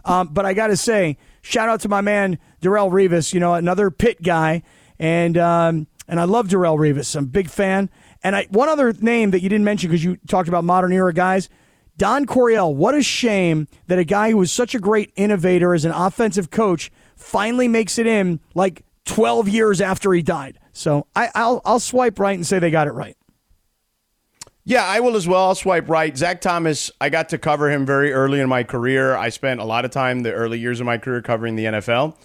Um, 0.06 0.28
but 0.28 0.46
I 0.46 0.54
got 0.54 0.68
to 0.68 0.76
say, 0.78 1.18
shout 1.42 1.68
out 1.68 1.80
to 1.80 1.90
my 1.90 2.00
man 2.00 2.38
Darrelle 2.62 2.90
Revis, 2.90 3.34
you 3.34 3.40
know, 3.40 3.52
another 3.52 3.90
pit 3.90 4.22
guy, 4.22 4.62
and 4.98 5.36
um, 5.36 5.86
and 6.08 6.18
I 6.18 6.24
love 6.24 6.48
Darrelle 6.48 6.78
Revis. 6.78 7.14
I'm 7.14 7.24
a 7.24 7.26
big 7.26 7.50
fan. 7.50 7.90
And 8.24 8.36
I 8.36 8.46
one 8.50 8.68
other 8.68 8.92
name 8.92 9.32
that 9.32 9.40
you 9.40 9.48
didn't 9.48 9.64
mention 9.64 9.90
because 9.90 10.04
you 10.04 10.16
talked 10.28 10.48
about 10.48 10.64
modern 10.64 10.92
era 10.92 11.12
guys, 11.12 11.48
Don 11.96 12.26
Coryell, 12.26 12.74
what 12.74 12.94
a 12.94 13.02
shame 13.02 13.68
that 13.86 13.98
a 13.98 14.04
guy 14.04 14.30
who 14.30 14.38
was 14.38 14.52
such 14.52 14.74
a 14.74 14.78
great 14.78 15.12
innovator 15.16 15.74
as 15.74 15.84
an 15.84 15.92
offensive 15.92 16.50
coach 16.50 16.90
finally 17.16 17.68
makes 17.68 17.98
it 17.98 18.06
in 18.06 18.40
like 18.54 18.84
12 19.04 19.48
years 19.48 19.80
after 19.80 20.12
he 20.12 20.22
died. 20.22 20.58
So 20.72 21.06
I, 21.14 21.30
I'll, 21.34 21.60
I'll 21.64 21.80
swipe 21.80 22.18
right 22.18 22.34
and 22.34 22.46
say 22.46 22.58
they 22.58 22.70
got 22.70 22.86
it 22.86 22.92
right. 22.92 23.16
Yeah, 24.64 24.84
I 24.84 25.00
will 25.00 25.16
as 25.16 25.26
well. 25.26 25.48
I'll 25.48 25.54
swipe 25.56 25.88
right. 25.88 26.16
Zach 26.16 26.40
Thomas, 26.40 26.90
I 27.00 27.08
got 27.08 27.30
to 27.30 27.38
cover 27.38 27.68
him 27.68 27.84
very 27.84 28.12
early 28.12 28.38
in 28.38 28.48
my 28.48 28.62
career. 28.62 29.16
I 29.16 29.28
spent 29.28 29.60
a 29.60 29.64
lot 29.64 29.84
of 29.84 29.90
time 29.90 30.20
the 30.20 30.32
early 30.32 30.58
years 30.58 30.78
of 30.78 30.86
my 30.86 30.98
career 30.98 31.20
covering 31.20 31.56
the 31.56 31.64
NFL. 31.64 32.16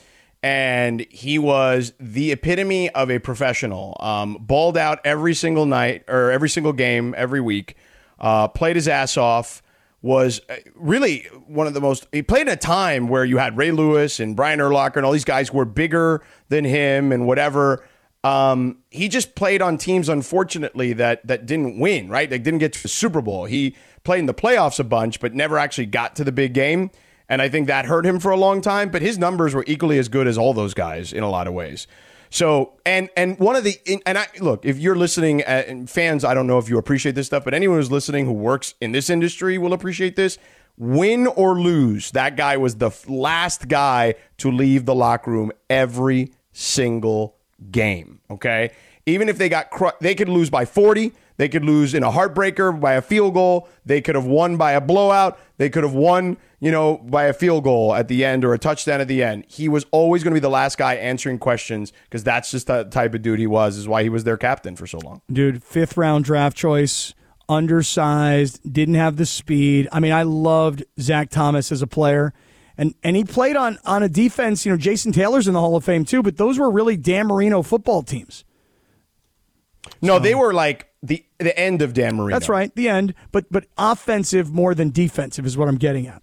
And 0.44 1.06
he 1.10 1.40
was 1.40 1.94
the 2.00 2.32
epitome 2.32 2.90
of 2.92 3.10
a 3.10 3.20
professional. 3.20 3.98
Um, 4.00 4.38
balled 4.40 4.78
out 4.78 5.00
every 5.04 5.34
single 5.34 5.66
night 5.66 6.04
or 6.08 6.32
every 6.32 6.50
single 6.50 6.74
game 6.74 7.14
every 7.18 7.42
week. 7.42 7.76
Uh, 8.20 8.48
played 8.48 8.76
his 8.76 8.88
ass 8.88 9.18
off. 9.18 9.62
Was 10.04 10.42
uh, 10.48 10.58
really 10.76 11.24
one 11.48 11.66
of 11.66 11.74
the 11.74 11.82
most. 11.82 12.08
He 12.12 12.22
played 12.22 12.44
in 12.44 12.50
a 12.50 12.56
time 12.56 13.08
where 13.08 13.26
you 13.26 13.38
had 13.38 13.58
Ray 13.58 13.72
Lewis 13.72 14.20
and 14.20 14.36
Brian 14.36 14.60
Urlacher 14.60 14.98
and 14.98 15.06
all 15.06 15.12
these 15.12 15.26
guys 15.26 15.52
were 15.52 15.66
bigger 15.66 16.24
than 16.50 16.64
him 16.66 17.12
and 17.12 17.26
whatever. 17.26 17.84
Um, 18.24 18.80
he 18.92 19.08
just 19.08 19.36
played 19.36 19.62
on 19.62 19.78
teams, 19.78 20.08
unfortunately, 20.08 20.94
that 20.94 21.26
that 21.26 21.46
didn't 21.46 21.80
win. 21.80 22.10
Right, 22.10 22.30
they 22.30 22.38
didn't 22.38 22.60
get 22.60 22.74
to 22.74 22.82
the 22.82 22.88
Super 22.88 23.22
Bowl. 23.22 23.46
He 23.46 23.76
played 24.04 24.20
in 24.20 24.28
the 24.28 24.34
playoffs 24.36 24.80
a 24.80 24.84
bunch, 24.84 25.20
but 25.20 25.34
never 25.34 25.58
actually 25.58 25.88
got 25.88 26.16
to 26.18 26.24
the 26.24 26.32
big 26.32 26.54
game. 26.54 26.92
And 27.30 27.42
I 27.42 27.50
think 27.50 27.68
that 27.68 27.86
hurt 27.86 28.06
him 28.06 28.20
for 28.20 28.32
a 28.32 28.38
long 28.38 28.62
time. 28.62 28.90
But 28.90 29.02
his 29.02 29.18
numbers 29.18 29.54
were 29.54 29.64
equally 29.68 30.00
as 30.00 30.10
good 30.10 30.28
as 30.28 30.38
all 30.38 30.54
those 30.54 30.74
guys 30.74 31.14
in 31.14 31.24
a 31.24 31.30
lot 31.30 31.48
of 31.48 31.54
ways. 31.54 31.88
So 32.30 32.74
and 32.86 33.10
and 33.16 33.40
one 33.40 33.56
of 33.56 33.64
the 33.64 33.78
and 34.06 34.18
I 34.18 34.28
look 34.40 34.66
if 34.66 34.78
you're 34.78 34.96
listening 34.96 35.42
uh, 35.44 35.64
and 35.68 35.90
fans, 35.90 36.26
I 36.26 36.34
don't 36.34 36.48
know 36.48 36.58
if 36.58 36.70
you 36.70 36.78
appreciate 36.78 37.16
this 37.16 37.28
stuff, 37.28 37.44
but 37.44 37.54
anyone 37.54 37.78
who's 37.78 37.92
listening 37.92 38.26
who 38.26 38.34
works 38.34 38.74
in 38.82 38.92
this 38.92 39.10
industry 39.10 39.58
will 39.58 39.74
appreciate 39.74 40.16
this. 40.16 40.38
Win 40.78 41.26
or 41.26 41.60
lose, 41.60 42.12
that 42.12 42.36
guy 42.36 42.56
was 42.58 42.76
the 42.76 42.92
last 43.08 43.68
guy 43.68 44.14
to 44.38 44.52
leave 44.52 44.86
the 44.86 44.94
locker 44.94 45.32
room 45.32 45.52
every 45.70 46.32
single 46.54 47.36
game. 47.72 48.20
Okay. 48.30 48.72
Even 49.08 49.30
if 49.30 49.38
they 49.38 49.50
got, 49.50 49.72
cr- 49.72 49.96
they 50.02 50.14
could 50.14 50.30
lose 50.30 50.50
by 50.50 50.66
40. 50.66 51.14
They 51.38 51.48
could 51.48 51.64
lose 51.64 51.94
in 51.94 52.04
a 52.04 52.12
heartbreaker 52.12 52.78
by 52.80 52.94
a 52.94 53.02
field 53.02 53.36
goal. 53.36 53.70
They 53.86 54.02
could 54.02 54.16
have 54.16 54.26
won 54.26 54.58
by 54.58 54.74
a 54.74 54.82
blowout. 54.82 55.40
They 55.58 55.70
could 55.70 55.84
have 55.84 55.94
won, 55.94 56.38
you 56.60 56.72
know, 56.72 56.98
by 56.98 57.26
a 57.26 57.34
field 57.34 57.64
goal 57.64 57.94
at 57.94 58.08
the 58.08 58.26
end 58.26 58.44
or 58.44 58.54
a 58.54 58.60
touchdown 58.60 59.02
at 59.02 59.08
the 59.08 59.24
end. 59.24 59.46
He 59.48 59.70
was 59.70 59.86
always 59.92 60.24
going 60.24 60.32
to 60.32 60.36
be 60.36 60.42
the 60.42 60.50
last 60.50 60.78
guy 60.78 60.96
answering 60.96 61.38
questions 61.38 61.94
because 62.06 62.24
that's 62.24 62.52
just 62.52 62.68
the 62.68 62.86
type 62.86 63.14
of 63.14 63.22
dude 63.22 63.40
he 63.40 63.48
was, 63.48 63.78
is 63.78 63.88
why 63.88 64.04
he 64.04 64.10
was 64.10 64.24
their 64.24 64.38
captain 64.38 64.76
for 64.76 64.88
so 64.88 64.98
long. 65.00 65.22
Dude, 65.32 65.64
fifth 65.64 65.96
round 65.96 66.26
draft 66.26 66.58
choice, 66.58 67.14
undersized, 67.48 68.60
didn't 68.72 68.96
have 68.96 69.18
the 69.18 69.26
speed. 69.26 69.88
I 69.92 70.00
mean, 70.00 70.14
I 70.14 70.24
loved 70.24 70.84
Zach 71.00 71.30
Thomas 71.30 71.72
as 71.72 71.84
a 71.84 71.88
player. 71.88 72.34
And, 72.80 72.96
and 73.04 73.16
he 73.16 73.24
played 73.24 73.56
on, 73.56 73.78
on 73.86 74.04
a 74.04 74.10
defense, 74.10 74.66
you 74.66 74.72
know, 74.72 74.78
Jason 74.78 75.12
Taylor's 75.12 75.48
in 75.48 75.54
the 75.54 75.60
Hall 75.60 75.76
of 75.76 75.84
Fame 75.84 76.06
too, 76.06 76.22
but 76.22 76.38
those 76.38 76.60
were 76.60 76.70
really 76.70 76.98
Dan 76.98 77.28
Marino 77.28 77.62
football 77.62 78.04
teams. 78.04 78.44
No, 80.02 80.20
they 80.20 80.36
were 80.36 80.54
like 80.54 80.87
the 81.40 81.58
end 81.58 81.82
of 81.82 81.94
Dan 81.94 82.16
Marino. 82.16 82.36
That's 82.36 82.50
right, 82.50 82.74
the 82.76 82.90
end. 82.90 83.14
But 83.32 83.46
but 83.52 83.66
offensive 83.78 84.52
more 84.52 84.74
than 84.74 84.90
defensive 84.90 85.46
is 85.46 85.58
what 85.58 85.68
I'm 85.68 85.78
getting 85.78 86.08
at. 86.08 86.22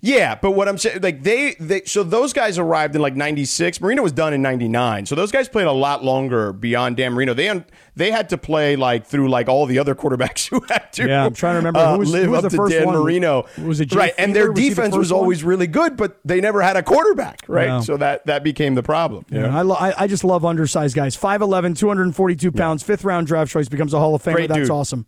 Yeah, 0.00 0.36
but 0.36 0.52
what 0.52 0.68
I'm 0.68 0.78
saying, 0.78 1.00
like 1.02 1.24
they, 1.24 1.54
they, 1.58 1.82
so 1.82 2.04
those 2.04 2.32
guys 2.32 2.56
arrived 2.56 2.94
in 2.94 3.02
like 3.02 3.16
'96. 3.16 3.80
Marino 3.80 4.00
was 4.04 4.12
done 4.12 4.32
in 4.32 4.40
'99, 4.40 5.06
so 5.06 5.16
those 5.16 5.32
guys 5.32 5.48
played 5.48 5.66
a 5.66 5.72
lot 5.72 6.04
longer 6.04 6.52
beyond 6.52 6.96
Dan 6.96 7.14
Marino. 7.14 7.34
They 7.34 7.64
they 7.96 8.12
had 8.12 8.28
to 8.28 8.38
play 8.38 8.76
like 8.76 9.06
through 9.06 9.28
like 9.28 9.48
all 9.48 9.66
the 9.66 9.80
other 9.80 9.96
quarterbacks 9.96 10.46
who 10.50 10.60
had 10.68 10.92
to. 10.92 11.08
Yeah, 11.08 11.24
I'm 11.26 11.34
trying 11.34 11.54
to 11.54 11.58
remember 11.58 11.80
uh, 11.80 11.94
who 11.94 11.98
was, 11.98 12.12
live 12.12 12.26
who 12.26 12.30
was 12.30 12.44
up 12.44 12.44
the 12.44 12.50
to 12.50 12.56
first 12.56 12.72
Dan 12.74 12.86
one? 12.86 12.94
Marino. 12.96 13.46
Was 13.60 13.80
it 13.80 13.86
Jay 13.86 13.96
right? 13.98 14.14
And 14.18 14.36
their 14.36 14.52
Was 14.52 14.60
the 14.60 14.68
defense 14.68 14.90
first 14.90 14.98
was 14.98 15.12
one? 15.12 15.20
always 15.20 15.42
really 15.42 15.66
good, 15.66 15.96
but 15.96 16.20
they 16.24 16.40
never 16.40 16.62
had 16.62 16.76
a 16.76 16.82
quarterback, 16.84 17.40
right? 17.48 17.66
Yeah. 17.66 17.80
So 17.80 17.96
that 17.96 18.24
that 18.26 18.44
became 18.44 18.76
the 18.76 18.84
problem. 18.84 19.24
you 19.30 19.40
Yeah. 19.40 19.58
I, 19.58 19.62
lo- 19.62 19.74
I, 19.80 20.04
I 20.04 20.06
just 20.06 20.22
love 20.22 20.44
undersized 20.44 20.94
guys. 20.94 21.16
5'11", 21.16 21.76
242 21.76 22.52
pounds, 22.52 22.84
fifth 22.84 23.02
round 23.02 23.26
draft 23.26 23.50
choice, 23.50 23.68
becomes 23.68 23.92
a 23.94 23.98
Hall 23.98 24.14
of 24.14 24.22
Famer. 24.22 24.34
Great 24.34 24.48
That's 24.48 24.60
dude. 24.60 24.70
awesome. 24.70 25.06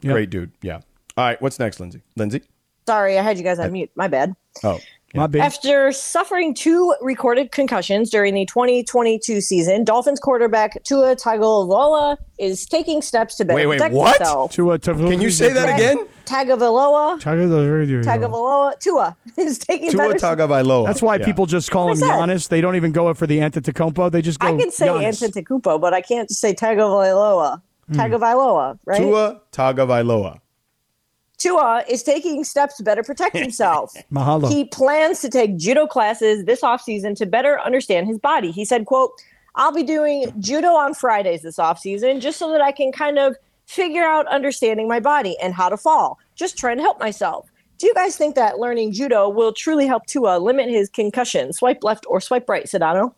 Yep. 0.00 0.12
Great 0.14 0.30
dude. 0.30 0.52
Yeah. 0.62 0.76
All 1.18 1.24
right. 1.26 1.42
What's 1.42 1.58
next, 1.58 1.78
Lindsay? 1.78 2.00
Lindsay. 2.16 2.40
Sorry, 2.86 3.18
I 3.18 3.22
had 3.22 3.38
you 3.38 3.44
guys 3.44 3.58
on 3.58 3.72
mute. 3.72 3.90
My 3.94 4.08
bad. 4.08 4.34
Oh. 4.62 4.78
My 5.16 5.28
big. 5.28 5.42
After 5.42 5.92
suffering 5.92 6.54
two 6.54 6.92
recorded 7.00 7.52
concussions 7.52 8.10
during 8.10 8.34
the 8.34 8.44
2022 8.46 9.40
season, 9.40 9.84
Dolphins 9.84 10.18
quarterback 10.18 10.82
Tua 10.82 11.14
Tagovailoa 11.14 12.16
is 12.40 12.66
taking 12.66 13.00
steps 13.00 13.36
to 13.36 13.44
better 13.44 13.54
Wait, 13.54 13.66
wait, 13.66 13.76
protect 13.78 13.94
what? 13.94 14.16
himself. 14.18 14.52
Tua 14.52 14.78
Can 14.80 15.20
you 15.20 15.30
say 15.30 15.52
that 15.52 15.72
again? 15.72 16.04
Tagovailoa, 16.26 17.20
Tagovailoa. 17.20 18.02
Tagovailoa, 18.04 18.80
Tua 18.80 19.16
is 19.36 19.58
taking 19.58 19.90
steps. 19.90 20.20
Tua 20.20 20.34
better. 20.36 20.48
Tagovailoa. 20.48 20.86
That's 20.86 21.00
why 21.00 21.14
Yeah. 21.16 21.24
people 21.26 21.46
just 21.46 21.70
call 21.70 21.92
him 21.92 22.00
What 22.00 22.10
I. 22.10 22.26
Giannis. 22.26 22.48
They 22.48 22.60
don't 22.60 22.74
even 22.74 22.90
go 22.90 23.14
for 23.14 23.28
the 23.28 23.38
Antetokounmpo. 23.38 24.10
They 24.10 24.20
just 24.20 24.40
go 24.40 24.48
I 24.48 24.58
can 24.58 24.72
say 24.72 24.88
Giannis. 24.88 25.22
Antetokounmpo, 25.22 25.80
but 25.80 25.94
I 25.94 26.00
can't 26.00 26.28
say 26.28 26.54
Tagovailoa. 26.54 27.62
Hmm. 27.86 28.00
Tagovailoa, 28.00 28.78
right? 28.84 29.00
Tua 29.00 29.40
Tagovailoa. 29.52 30.40
Tua 31.38 31.84
is 31.88 32.02
taking 32.02 32.44
steps 32.44 32.76
to 32.76 32.82
better 32.82 33.02
protect 33.02 33.36
himself. 33.38 33.94
Mahalo. 34.12 34.48
He 34.48 34.64
plans 34.66 35.20
to 35.20 35.28
take 35.28 35.56
judo 35.56 35.86
classes 35.86 36.44
this 36.44 36.60
offseason 36.60 37.16
to 37.16 37.26
better 37.26 37.60
understand 37.60 38.06
his 38.06 38.18
body. 38.18 38.50
He 38.50 38.64
said, 38.64 38.86
quote, 38.86 39.12
I'll 39.56 39.72
be 39.72 39.82
doing 39.82 40.32
judo 40.40 40.68
on 40.68 40.94
Fridays 40.94 41.42
this 41.42 41.56
offseason 41.56 42.20
just 42.20 42.38
so 42.38 42.50
that 42.50 42.60
I 42.60 42.72
can 42.72 42.92
kind 42.92 43.18
of 43.18 43.36
figure 43.66 44.04
out 44.04 44.26
understanding 44.26 44.88
my 44.88 45.00
body 45.00 45.36
and 45.42 45.54
how 45.54 45.68
to 45.68 45.76
fall. 45.76 46.18
Just 46.34 46.58
trying 46.58 46.76
to 46.78 46.82
help 46.82 46.98
myself. 46.98 47.48
Do 47.78 47.86
you 47.86 47.94
guys 47.94 48.16
think 48.16 48.34
that 48.36 48.58
learning 48.58 48.92
judo 48.92 49.28
will 49.28 49.52
truly 49.52 49.86
help 49.86 50.06
Tua 50.06 50.38
limit 50.38 50.68
his 50.68 50.88
concussion? 50.88 51.52
Swipe 51.52 51.82
left 51.82 52.06
or 52.08 52.20
swipe 52.20 52.48
right, 52.48 52.66
Sedano? 52.66 53.14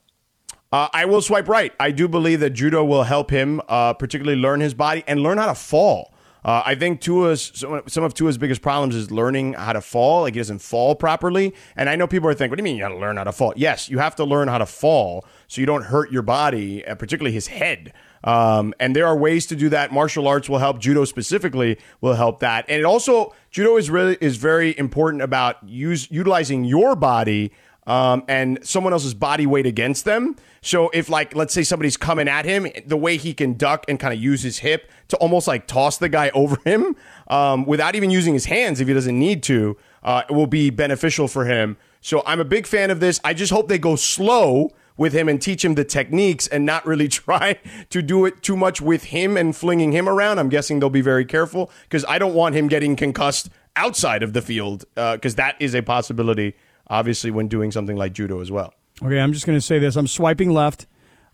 Uh, 0.73 0.89
I 0.93 1.05
will 1.05 1.23
swipe 1.23 1.49
right. 1.49 1.73
I 1.79 1.91
do 1.91 2.09
believe 2.09 2.41
that 2.41 2.51
judo 2.51 2.85
will 2.85 3.05
help 3.05 3.31
him, 3.31 3.61
uh, 3.69 3.95
particularly 3.95 4.41
learn 4.41 4.61
his 4.61 4.75
body 4.75 5.05
and 5.07 5.21
learn 5.21 5.39
how 5.39 5.47
to 5.47 5.55
fall. 5.55 6.12
Uh, 6.47 6.62
I 6.64 6.76
think 6.76 7.01
Tua's 7.01 7.51
some 7.86 8.05
of 8.05 8.14
Tua's 8.14 8.38
biggest 8.38 8.62
problems 8.62 8.94
is 8.94 9.11
learning 9.11 9.55
how 9.55 9.72
to 9.72 9.80
fall. 9.80 10.22
Like 10.22 10.34
he 10.34 10.40
doesn't 10.40 10.61
fall 10.61 10.94
properly. 10.94 11.53
And 11.74 11.90
I 11.90 11.97
know 11.97 12.07
people 12.07 12.28
are 12.28 12.34
thinking, 12.34 12.51
"What 12.51 12.57
do 12.59 12.61
you 12.61 12.64
mean 12.64 12.76
you 12.76 12.82
got 12.82 12.90
to 12.90 12.97
learn 12.97 13.16
how 13.16 13.24
to 13.24 13.32
fall?" 13.32 13.53
Yes, 13.57 13.88
you 13.88 13.99
have 13.99 14.14
to 14.16 14.24
learn 14.24 14.47
how 14.47 14.59
to 14.59 14.66
fall 14.66 15.26
so 15.49 15.61
you 15.61 15.66
don't 15.66 15.82
hurt 15.82 16.12
your 16.12 16.22
body, 16.22 16.86
uh, 16.86 16.94
particularly 16.94 17.32
his 17.32 17.49
head. 17.49 17.92
Um, 18.22 18.74
and 18.78 18.94
there 18.94 19.07
are 19.07 19.16
ways 19.16 19.47
to 19.47 19.57
do 19.57 19.68
that. 19.70 19.92
Martial 19.92 20.28
arts 20.28 20.49
will 20.49 20.59
help. 20.59 20.78
Judo 20.78 21.05
specifically 21.05 21.78
will 22.01 22.14
help 22.14 22.38
that. 22.40 22.64
And 22.68 22.78
it 22.78 22.84
also 22.84 23.34
judo 23.51 23.76
is 23.76 23.90
really 23.90 24.16
is 24.20 24.36
very 24.36 24.78
important 24.78 25.22
about 25.24 25.57
use 25.68 26.09
utilizing 26.12 26.64
your 26.64 26.94
body 26.94 27.51
um, 27.87 28.24
and 28.28 28.59
someone 28.62 28.93
else's 28.93 29.14
body 29.14 29.47
weight 29.47 29.66
against 29.66 30.05
them. 30.05 30.37
So 30.62 30.91
if 30.91 31.09
like 31.09 31.34
let's 31.34 31.55
say 31.55 31.62
somebody's 31.62 31.97
coming 31.97 32.28
at 32.28 32.45
him, 32.45 32.66
the 32.87 32.97
way 32.97 33.16
he 33.16 33.34
can 33.34 33.55
duck 33.55 33.84
and 33.89 34.01
kind 34.01 34.12
of 34.12 34.20
use 34.20 34.43
his 34.43 34.59
hip 34.59 34.91
to 35.09 35.16
almost 35.18 35.47
like 35.47 35.66
toss 35.66 35.99
the 35.99 36.09
guy 36.09 36.30
over 36.34 36.57
him 36.64 36.97
um, 37.28 37.64
without 37.64 37.95
even 37.95 38.11
using 38.11 38.34
his 38.34 38.47
hands 38.47 38.80
if 38.80 38.89
he 38.89 38.95
doesn't 38.95 39.18
need 39.18 39.43
to, 39.45 39.76
uh, 40.03 40.22
will 40.30 40.47
be 40.47 40.70
beneficial 40.70 41.28
for 41.28 41.45
him. 41.45 41.76
So 42.01 42.22
I'm 42.26 42.41
a 42.41 42.45
big 42.45 42.66
fan 42.66 42.91
of 42.91 43.01
this. 43.01 43.20
I 43.24 43.34
just 43.34 43.53
hope 43.53 43.68
they 43.68 43.78
go 43.78 43.97
slow 43.97 44.70
with 44.97 45.12
him 45.12 45.28
and 45.28 45.41
teach 45.41 45.64
him 45.64 45.74
the 45.74 45.84
techniques 45.84 46.47
and 46.47 46.64
not 46.64 46.87
really 46.87 47.09
try 47.09 47.59
to 47.91 48.03
do 48.03 48.24
it 48.24 48.43
too 48.43 48.57
much 48.57 48.80
with 48.80 49.05
him 49.05 49.37
and 49.37 49.55
flinging 49.55 49.93
him 49.93 50.09
around. 50.09 50.39
I'm 50.39 50.49
guessing 50.49 50.80
they'll 50.80 50.91
be 50.91 51.01
very 51.01 51.24
careful 51.24 51.70
because 51.82 52.05
I 52.09 52.18
don't 52.18 52.34
want 52.34 52.55
him 52.55 52.68
getting 52.68 52.97
concussed 52.97 53.51
outside 53.76 54.22
of 54.22 54.32
the 54.32 54.43
field 54.43 54.84
because 54.95 55.34
that 55.34 55.55
is 55.61 55.74
a 55.74 55.82
possibility, 55.82 56.57
obviously, 56.89 57.30
when 57.30 57.49
doing 57.49 57.72
something 57.72 57.97
like 57.97 58.12
judo 58.12 58.41
as 58.41 58.51
well. 58.51 58.74
Okay, 59.03 59.18
I'm 59.20 59.32
just 59.32 59.47
going 59.47 59.59
to 59.59 59.64
say 59.64 59.78
this. 59.78 59.97
I'm 59.97 60.07
swiping 60.07 60.53
left. 60.53 60.87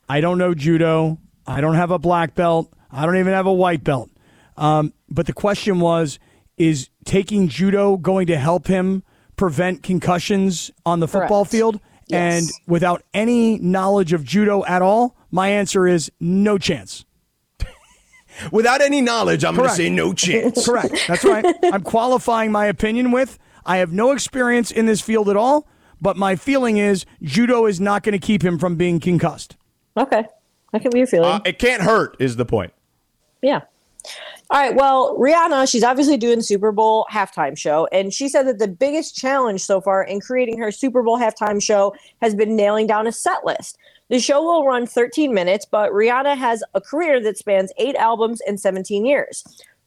I 0.08 0.20
don't 0.20 0.38
know 0.38 0.54
judo. 0.54 1.18
I 1.46 1.60
don't 1.60 1.74
have 1.74 1.90
a 1.90 1.98
black 1.98 2.34
belt. 2.34 2.72
I 2.90 3.06
don't 3.06 3.16
even 3.16 3.32
have 3.32 3.46
a 3.46 3.52
white 3.52 3.84
belt. 3.84 4.10
Um, 4.56 4.92
but 5.08 5.26
the 5.26 5.32
question 5.32 5.80
was 5.80 6.18
is 6.58 6.90
taking 7.04 7.48
judo 7.48 7.96
going 7.96 8.26
to 8.26 8.36
help 8.36 8.66
him 8.66 9.02
prevent 9.36 9.82
concussions 9.82 10.70
on 10.84 11.00
the 11.00 11.08
football 11.08 11.44
Correct. 11.44 11.50
field? 11.52 11.80
Yes. 12.08 12.42
And 12.42 12.50
without 12.66 13.02
any 13.14 13.58
knowledge 13.58 14.12
of 14.12 14.24
judo 14.24 14.64
at 14.66 14.82
all, 14.82 15.16
my 15.30 15.48
answer 15.48 15.86
is 15.86 16.12
no 16.20 16.58
chance. 16.58 17.04
Without 18.52 18.80
any 18.80 19.00
knowledge, 19.00 19.44
I'm 19.44 19.54
going 19.56 19.68
to 19.68 19.74
say 19.74 19.88
no 19.88 20.12
chance. 20.14 20.66
Correct. 20.66 20.94
That's 21.08 21.24
right. 21.24 21.44
I'm 21.64 21.82
qualifying 21.82 22.52
my 22.52 22.66
opinion 22.66 23.12
with 23.12 23.38
I 23.64 23.78
have 23.78 23.92
no 23.92 24.12
experience 24.12 24.70
in 24.70 24.86
this 24.86 25.00
field 25.00 25.28
at 25.28 25.36
all, 25.36 25.68
but 26.00 26.16
my 26.16 26.36
feeling 26.36 26.76
is 26.76 27.06
judo 27.22 27.66
is 27.66 27.80
not 27.80 28.02
going 28.02 28.18
to 28.18 28.24
keep 28.24 28.42
him 28.42 28.58
from 28.58 28.76
being 28.76 29.00
concussed. 29.00 29.56
Okay. 29.96 30.24
I 30.72 30.78
can 30.78 30.90
be 30.90 30.98
your 30.98 31.06
feeling. 31.06 31.30
Uh, 31.30 31.40
it 31.44 31.58
can't 31.58 31.82
hurt, 31.82 32.16
is 32.18 32.36
the 32.36 32.46
point. 32.46 32.72
Yeah. 33.42 33.60
All 34.50 34.60
right. 34.60 34.74
Well, 34.74 35.16
Rihanna, 35.16 35.70
she's 35.70 35.82
obviously 35.84 36.16
doing 36.16 36.38
the 36.38 36.44
Super 36.44 36.72
Bowl 36.72 37.06
halftime 37.10 37.56
show, 37.56 37.88
and 37.92 38.12
she 38.12 38.28
said 38.28 38.46
that 38.46 38.58
the 38.58 38.68
biggest 38.68 39.16
challenge 39.16 39.62
so 39.62 39.80
far 39.80 40.02
in 40.02 40.20
creating 40.20 40.58
her 40.58 40.70
Super 40.70 41.02
Bowl 41.02 41.18
halftime 41.18 41.62
show 41.62 41.94
has 42.20 42.34
been 42.34 42.56
nailing 42.56 42.86
down 42.86 43.06
a 43.06 43.12
set 43.12 43.44
list. 43.44 43.78
The 44.08 44.20
show 44.20 44.42
will 44.42 44.66
run 44.66 44.86
13 44.86 45.32
minutes, 45.32 45.64
but 45.64 45.90
Rihanna 45.92 46.36
has 46.36 46.62
a 46.74 46.80
career 46.80 47.18
that 47.22 47.38
spans 47.38 47.72
eight 47.78 47.96
albums 47.96 48.42
and 48.46 48.60
17 48.60 49.06
years. 49.06 49.42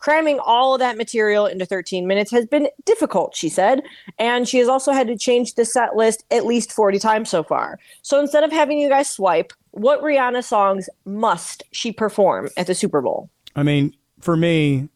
Cramming 0.06 0.38
all 0.38 0.76
of 0.76 0.80
that 0.82 0.97
material 0.97 1.47
into 1.47 1.66
13 1.66 2.06
minutes 2.06 2.30
has 2.30 2.45
been 2.45 2.70
difficult, 2.86 3.36
she 3.36 3.49
said, 3.49 3.82
and 4.20 4.47
she 4.47 4.60
has 4.60 4.68
also 4.68 4.91
had 4.91 5.08
to 5.08 5.18
change 5.18 5.56
the 5.56 5.66
set 5.66 5.95
list 5.95 6.24
at 6.30 6.45
least 6.45 6.72
40 6.72 6.99
times 6.99 7.28
so 7.28 7.41
far. 7.41 7.80
So 8.03 8.20
instead 8.20 8.43
of 8.43 8.51
having 8.51 8.78
you 8.78 8.88
guys 8.88 9.10
swipe, 9.10 9.51
what 9.72 10.03
Rihanna 10.03 10.43
songs 10.43 10.88
must 11.06 11.64
she 11.72 11.91
perform 11.91 12.49
at 12.56 12.68
the 12.68 12.76
Super 12.76 13.01
Bowl? 13.01 13.32
I 13.56 13.64
mean, 13.64 13.95
for 14.20 14.38
me, 14.38 14.89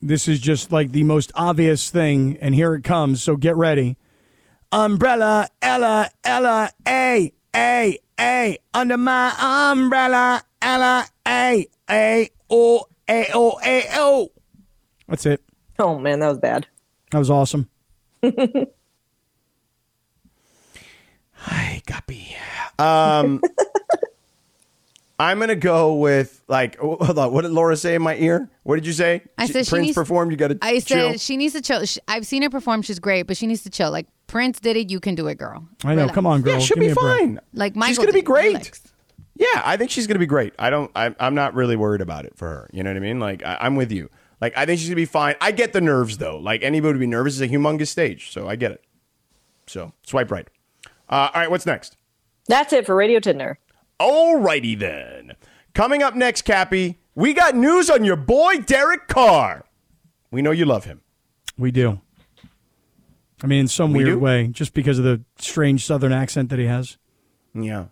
this 0.00 0.26
is 0.26 0.40
just 0.40 0.72
like 0.72 0.92
the 0.92 1.04
most 1.04 1.30
obvious 1.34 1.90
thing, 1.90 2.38
and 2.40 2.54
here 2.54 2.74
it 2.74 2.84
comes. 2.84 3.22
So 3.22 3.36
get 3.36 3.54
ready. 3.54 3.98
Umbrella, 4.72 5.50
Ella, 5.60 6.08
Ella, 6.24 6.70
A, 6.88 7.34
A, 7.54 7.98
A, 8.18 8.58
under 8.72 8.96
my 8.96 9.70
umbrella, 9.70 10.42
Ella, 10.62 11.04
A, 11.26 11.66
A, 11.90 12.30
O, 12.48 12.86
A, 13.10 13.26
O, 13.34 13.60
A, 13.62 13.84
O. 13.92 14.30
That's 15.08 15.26
it. 15.26 15.42
Oh 15.78 15.98
man, 15.98 16.20
that 16.20 16.28
was 16.28 16.38
bad. 16.38 16.66
That 17.10 17.18
was 17.18 17.30
awesome. 17.30 17.68
Hi, 21.32 21.82
Guppy. 21.86 22.36
Um, 22.78 23.40
I'm 25.20 25.38
gonna 25.38 25.56
go 25.56 25.94
with 25.94 26.42
like. 26.48 26.76
Hold 26.78 27.18
on. 27.18 27.32
What 27.32 27.42
did 27.42 27.50
Laura 27.52 27.76
say 27.76 27.94
in 27.94 28.02
my 28.02 28.16
ear? 28.16 28.48
What 28.64 28.76
did 28.76 28.86
you 28.86 28.92
say? 28.92 29.22
I 29.36 29.46
said 29.46 29.66
she 29.66 29.70
Prince 29.70 29.86
needs- 29.86 29.94
performed. 29.94 30.30
You 30.32 30.36
got 30.36 30.48
to. 30.48 30.58
I 30.62 30.80
chill. 30.80 31.12
said 31.12 31.20
she 31.20 31.36
needs 31.36 31.54
to 31.54 31.60
chill. 31.60 31.84
She, 31.86 32.00
I've 32.08 32.26
seen 32.26 32.42
her 32.42 32.50
perform. 32.50 32.82
She's 32.82 32.98
great, 32.98 33.22
but 33.22 33.36
she 33.36 33.46
needs 33.46 33.62
to 33.62 33.70
chill. 33.70 33.90
Like 33.90 34.06
Prince 34.26 34.60
did 34.60 34.76
it. 34.76 34.90
You 34.90 35.00
can 35.00 35.14
do 35.14 35.26
it, 35.28 35.38
girl. 35.38 35.66
I 35.84 35.94
know. 35.94 36.02
Relax. 36.02 36.14
Come 36.14 36.26
on, 36.26 36.42
girl. 36.42 36.54
Yeah, 36.54 36.58
she'll 36.60 36.76
Give 36.76 36.82
be 36.82 36.88
me 36.88 36.94
break. 36.94 37.18
fine. 37.20 37.40
Like 37.54 37.76
Michael. 37.76 37.88
she's 37.94 37.98
gonna 37.98 38.12
be 38.12 38.22
great. 38.22 38.48
Relax. 38.48 38.82
Yeah, 39.36 39.62
I 39.64 39.76
think 39.76 39.90
she's 39.92 40.08
gonna 40.08 40.18
be 40.18 40.26
great. 40.26 40.52
I 40.58 40.70
don't. 40.70 40.90
I'm, 40.96 41.14
I'm 41.20 41.34
not 41.36 41.54
really 41.54 41.76
worried 41.76 42.00
about 42.00 42.24
it 42.24 42.36
for 42.36 42.48
her. 42.48 42.70
You 42.72 42.82
know 42.82 42.90
what 42.90 42.96
I 42.96 43.00
mean? 43.00 43.20
Like 43.20 43.44
I, 43.44 43.58
I'm 43.60 43.76
with 43.76 43.92
you. 43.92 44.10
Like 44.40 44.56
I 44.56 44.66
think 44.66 44.78
she's 44.80 44.88
gonna 44.88 44.96
be 44.96 45.04
fine. 45.04 45.34
I 45.40 45.50
get 45.52 45.72
the 45.72 45.80
nerves 45.80 46.18
though. 46.18 46.38
Like 46.38 46.62
anybody 46.62 46.92
would 46.94 47.00
be 47.00 47.06
nervous. 47.06 47.40
It's 47.40 47.52
a 47.52 47.54
humongous 47.54 47.88
stage, 47.88 48.30
so 48.30 48.48
I 48.48 48.56
get 48.56 48.72
it. 48.72 48.84
So 49.66 49.92
swipe 50.04 50.30
right. 50.30 50.48
Uh, 51.08 51.30
all 51.34 51.40
right, 51.40 51.50
what's 51.50 51.66
next? 51.66 51.96
That's 52.46 52.72
it 52.72 52.86
for 52.86 52.94
Radio 52.94 53.20
Tinder. 53.20 53.58
Alrighty 54.00 54.78
then. 54.78 55.32
Coming 55.74 56.02
up 56.02 56.14
next, 56.14 56.42
Kappy, 56.44 56.96
we 57.14 57.34
got 57.34 57.54
news 57.56 57.90
on 57.90 58.04
your 58.04 58.16
boy 58.16 58.58
Derek 58.58 59.08
Carr. 59.08 59.64
We 60.30 60.42
know 60.42 60.50
you 60.50 60.64
love 60.64 60.84
him. 60.84 61.02
We 61.56 61.70
do. 61.70 62.00
I 63.42 63.46
mean, 63.46 63.60
in 63.60 63.68
some 63.68 63.92
We 63.92 64.04
weird 64.04 64.16
do? 64.16 64.18
way, 64.18 64.46
just 64.48 64.74
because 64.74 64.98
of 64.98 65.04
the 65.04 65.22
strange 65.38 65.84
Southern 65.84 66.12
accent 66.12 66.50
that 66.50 66.58
he 66.58 66.66
has. 66.66 66.96
Yeah. 67.54 67.86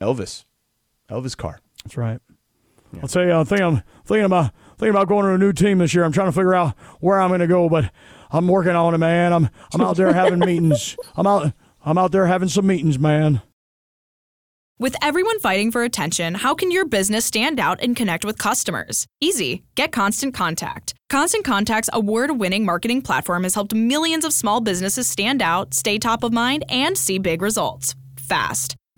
Elvis. 0.00 0.44
Elvis 1.10 1.36
Carr. 1.36 1.60
That's 1.84 1.96
right. 1.96 2.20
I'll 3.02 3.08
tell 3.08 3.24
you, 3.24 3.32
I 3.32 3.44
think 3.44 3.60
I'm 3.60 3.82
thinking 4.04 4.24
about 4.24 4.52
thinking 4.80 4.96
about 4.96 5.08
going 5.08 5.26
to 5.26 5.34
a 5.34 5.38
new 5.38 5.52
team 5.52 5.78
this 5.78 5.94
year. 5.94 6.04
I'm 6.04 6.12
trying 6.12 6.28
to 6.28 6.32
figure 6.32 6.54
out 6.54 6.76
where 7.00 7.20
I'm 7.20 7.28
going 7.28 7.40
to 7.40 7.46
go, 7.46 7.68
but 7.68 7.92
I'm 8.30 8.48
working 8.48 8.74
on 8.74 8.94
it, 8.94 8.98
man. 8.98 9.32
I'm 9.32 9.50
I'm 9.72 9.80
out 9.80 9.96
there 9.96 10.12
having 10.12 10.38
meetings. 10.50 10.96
I'm 11.16 11.26
out 11.26 11.52
I'm 11.84 11.98
out 11.98 12.12
there 12.12 12.26
having 12.26 12.48
some 12.48 12.66
meetings, 12.66 12.98
man. 12.98 13.42
With 14.78 14.96
everyone 15.02 15.38
fighting 15.40 15.70
for 15.70 15.82
attention, 15.82 16.34
how 16.34 16.54
can 16.54 16.70
your 16.70 16.86
business 16.86 17.26
stand 17.26 17.60
out 17.60 17.82
and 17.82 17.94
connect 17.94 18.24
with 18.24 18.38
customers? 18.38 19.06
Easy. 19.20 19.62
Get 19.74 19.92
Constant 19.92 20.32
Contact. 20.32 20.94
Constant 21.10 21.44
Contact's 21.44 21.90
award 21.92 22.38
winning 22.38 22.64
marketing 22.64 23.02
platform 23.02 23.42
has 23.42 23.54
helped 23.54 23.74
millions 23.74 24.24
of 24.24 24.32
small 24.32 24.62
businesses 24.62 25.06
stand 25.06 25.42
out, 25.42 25.74
stay 25.74 25.98
top 25.98 26.24
of 26.24 26.32
mind, 26.32 26.64
and 26.70 26.96
see 26.96 27.18
big 27.18 27.42
results 27.42 27.94
fast. 28.16 28.74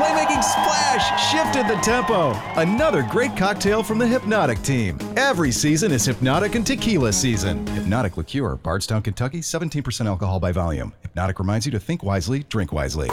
The 0.00 0.06
playmaking 0.06 0.42
splash 0.42 1.30
shifted 1.30 1.68
the 1.68 1.78
tempo. 1.82 2.32
Another 2.58 3.02
great 3.02 3.36
cocktail 3.36 3.82
from 3.82 3.98
the 3.98 4.06
Hypnotic 4.06 4.62
team. 4.62 4.98
Every 5.14 5.52
season 5.52 5.92
is 5.92 6.06
Hypnotic 6.06 6.54
and 6.54 6.66
Tequila 6.66 7.12
season. 7.12 7.66
Hypnotic 7.66 8.16
Liqueur, 8.16 8.56
Bardstown, 8.56 9.02
Kentucky, 9.02 9.40
17% 9.40 10.06
alcohol 10.06 10.40
by 10.40 10.52
volume. 10.52 10.94
Hypnotic 11.02 11.38
reminds 11.38 11.66
you 11.66 11.72
to 11.72 11.78
think 11.78 12.02
wisely, 12.02 12.44
drink 12.48 12.72
wisely. 12.72 13.10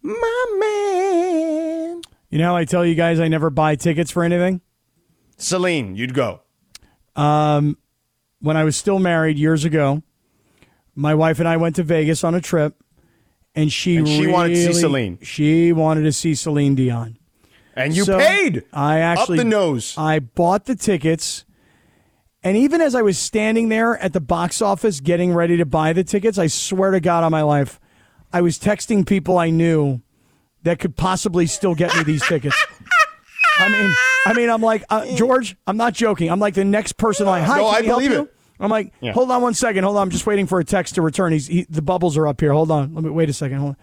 My 0.00 0.56
man. 0.58 2.00
You 2.30 2.38
know 2.38 2.56
I 2.56 2.64
tell 2.64 2.86
you 2.86 2.94
guys 2.94 3.20
I 3.20 3.28
never 3.28 3.50
buy 3.50 3.74
tickets 3.76 4.10
for 4.10 4.24
anything? 4.24 4.62
Celine, 5.36 5.96
you'd 5.96 6.14
go. 6.14 6.40
Um, 7.14 7.76
when 8.40 8.56
I 8.56 8.64
was 8.64 8.74
still 8.74 8.98
married 8.98 9.36
years 9.36 9.66
ago, 9.66 10.02
my 10.94 11.14
wife 11.14 11.40
and 11.40 11.46
I 11.46 11.58
went 11.58 11.76
to 11.76 11.82
Vegas 11.82 12.24
on 12.24 12.34
a 12.34 12.40
trip, 12.40 12.81
and 13.54 13.72
she 13.72 13.96
And 13.96 14.08
she 14.08 14.26
wanted 14.26 14.54
to 14.54 14.72
see 14.72 14.72
Celine. 14.72 15.18
She 15.22 15.72
wanted 15.72 16.02
to 16.02 16.12
see 16.12 16.34
Celine 16.34 16.74
Dion. 16.74 17.18
And 17.74 17.96
you 17.96 18.04
So, 18.04 18.18
paid. 18.18 18.64
I 18.72 18.98
actually 18.98 19.38
Up 19.38 19.44
the 19.44 19.50
nose. 19.50 19.94
I 19.96 20.18
bought 20.18 20.66
the 20.66 20.74
tickets, 20.74 21.44
and 22.42 22.56
even 22.56 22.80
as 22.80 22.94
I 22.94 23.02
was 23.02 23.18
standing 23.18 23.68
there 23.70 23.96
at 23.98 24.12
the 24.12 24.20
box 24.20 24.60
office 24.60 25.00
getting 25.00 25.32
ready 25.32 25.56
to 25.56 25.64
buy 25.64 25.92
the 25.92 26.04
tickets, 26.04 26.38
I 26.38 26.48
swear 26.48 26.90
to 26.90 27.00
God 27.00 27.24
on 27.24 27.30
my 27.30 27.42
life, 27.42 27.80
I 28.32 28.40
was 28.42 28.58
texting 28.58 29.06
people 29.06 29.38
I 29.38 29.50
knew 29.50 30.02
that 30.64 30.78
could 30.78 30.96
possibly 30.96 31.46
still 31.46 31.74
get 31.74 31.94
me 31.96 32.02
these 32.02 32.26
tickets. 32.26 32.56
I 33.58 33.68
mean, 33.68 33.94
I 34.26 34.32
mean, 34.34 34.50
I'm 34.50 34.62
like 34.62 34.84
uh, 34.90 35.06
George. 35.14 35.56
I'm 35.66 35.76
not 35.76 35.94
joking. 35.94 36.30
I'm 36.30 36.40
like 36.40 36.54
the 36.54 36.64
next 36.64 36.96
person. 36.96 37.26
Like, 37.26 37.44
hi, 37.44 37.58
No, 37.58 37.66
I 37.66 37.82
believe 37.82 38.10
you? 38.10 38.28
I'm 38.62 38.70
like, 38.70 38.92
Yeah. 39.00 39.12
hold 39.12 39.30
on 39.30 39.42
one 39.42 39.54
second. 39.54 39.84
Hold 39.84 39.96
on. 39.96 40.02
I'm 40.04 40.10
just 40.10 40.26
waiting 40.26 40.46
for 40.46 40.60
a 40.60 40.64
text 40.64 40.94
to 40.94 41.02
return. 41.02 41.32
He's 41.32 41.46
he, 41.48 41.66
the 41.68 41.82
bubbles 41.82 42.16
are 42.16 42.26
up 42.26 42.40
here. 42.40 42.52
Hold 42.52 42.70
on. 42.70 42.94
Let 42.94 43.04
me 43.04 43.10
wait 43.10 43.28
a 43.28 43.32
second. 43.32 43.58
Hold 43.58 43.70
on. 43.70 43.76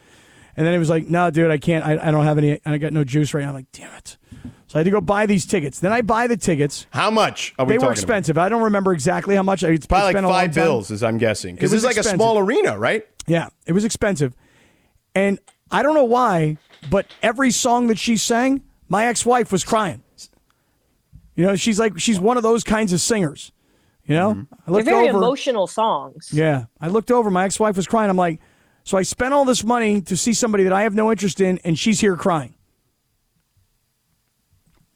And 0.56 0.66
then 0.66 0.74
he 0.74 0.80
was 0.80 0.90
like, 0.90 1.08
no, 1.08 1.30
dude, 1.30 1.52
I 1.52 1.58
can't. 1.58 1.86
I, 1.86 2.08
I 2.08 2.12
don't 2.12 2.26
have 2.26 2.38
any. 2.38 2.60
I 2.66 2.78
got 2.78 2.94
no 2.94 3.04
juice 3.04 3.34
right 3.34 3.42
now. 3.44 3.50
I'm 3.50 3.56
like, 3.56 3.72
damn 3.72 3.94
it. 3.94 4.18
So 4.68 4.76
I 4.76 4.80
had 4.80 4.84
to 4.86 4.92
go 4.92 5.02
buy 5.02 5.26
these 5.26 5.46
tickets. 5.46 5.80
Then 5.80 5.92
I 5.92 6.02
buy 6.02 6.28
the 6.28 6.38
tickets. 6.38 6.86
How 6.92 7.10
much 7.10 7.56
are 7.58 7.66
we 7.66 7.74
They 7.74 7.84
were 7.84 7.92
expensive. 7.92 8.38
I 8.38 8.50
don't 8.50 8.64
remember 8.64 8.94
exactly 8.94 9.36
how 9.36 9.44
much. 9.44 9.64
It's 9.64 9.86
About? 9.86 10.12
Probably 10.12 10.20
it's 10.20 10.24
like 10.28 10.46
five 10.46 10.54
bills, 10.54 10.92
as 10.92 11.02
I'm 11.02 11.18
guessing. 11.18 11.56
Because 11.56 11.74
it's 11.74 11.84
like 11.84 11.98
a 11.98 12.04
small 12.04 12.38
arena, 12.38 12.78
right? 12.78 13.06
Yeah, 13.26 13.50
it 13.66 13.74
was 13.74 13.84
expensive. 13.84 14.36
And 15.16 15.40
I 15.72 15.82
don't 15.82 15.96
know 15.96 16.04
why, 16.04 16.58
but 16.90 17.08
every 17.24 17.52
song 17.52 17.88
that 17.88 17.98
she 17.98 18.16
sang, 18.16 18.62
my 18.88 19.06
ex-wife 19.06 19.52
was 19.52 19.64
crying. 19.64 20.04
You 21.36 21.46
know, 21.46 21.56
she's 21.56 21.80
like 21.80 21.98
she's 22.00 22.20
one 22.20 22.38
of 22.38 22.44
those 22.44 22.64
kinds 22.64 22.94
of 22.94 23.02
singers. 23.02 23.52
You 24.10 24.16
know, 24.16 24.32
Mm-hmm. 24.34 24.54
I 24.54 24.58
They're 24.66 24.74
looked 24.74 24.86
very 24.86 25.10
over. 25.10 25.18
emotional 25.20 25.68
songs. 25.68 26.30
Yeah, 26.34 26.66
I 26.82 26.88
looked 26.88 27.12
over. 27.12 27.30
My 27.30 27.46
ex-wife 27.46 27.76
was 27.78 27.86
crying. 27.88 28.10
I'm 28.10 28.18
like, 28.18 28.40
so 28.84 28.98
I 28.98 29.04
spent 29.04 29.34
all 29.36 29.46
this 29.46 29.64
money 29.64 30.02
to 30.02 30.18
see 30.18 30.34
somebody 30.34 30.64
that 30.64 30.74
I 30.74 30.82
have 30.82 30.96
no 30.96 31.12
interest 31.12 31.40
in, 31.40 31.60
and 31.64 31.78
she's 31.78 32.00
here 32.00 32.16
crying. 32.18 32.56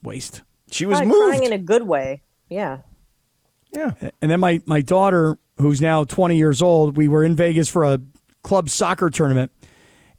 Waste. 0.01 0.41
She 0.71 0.85
was 0.85 0.97
Probably 0.99 1.13
moved. 1.19 1.29
crying 1.37 1.43
in 1.43 1.53
a 1.53 1.57
good 1.63 1.83
way. 1.83 2.23
Yeah. 2.49 2.79
yeah. 3.71 3.91
And 4.21 4.31
then 4.31 4.39
my 4.39 4.61
my 4.65 4.81
daughter, 4.81 5.37
who's 5.57 5.79
now 5.81 6.03
20 6.03 6.35
years 6.35 6.61
old, 6.61 6.97
we 6.97 7.07
were 7.07 7.23
in 7.23 7.35
Vegas 7.35 7.69
for 7.69 7.83
a 7.83 7.99
club 8.43 8.69
soccer 8.69 9.09
tournament. 9.09 9.51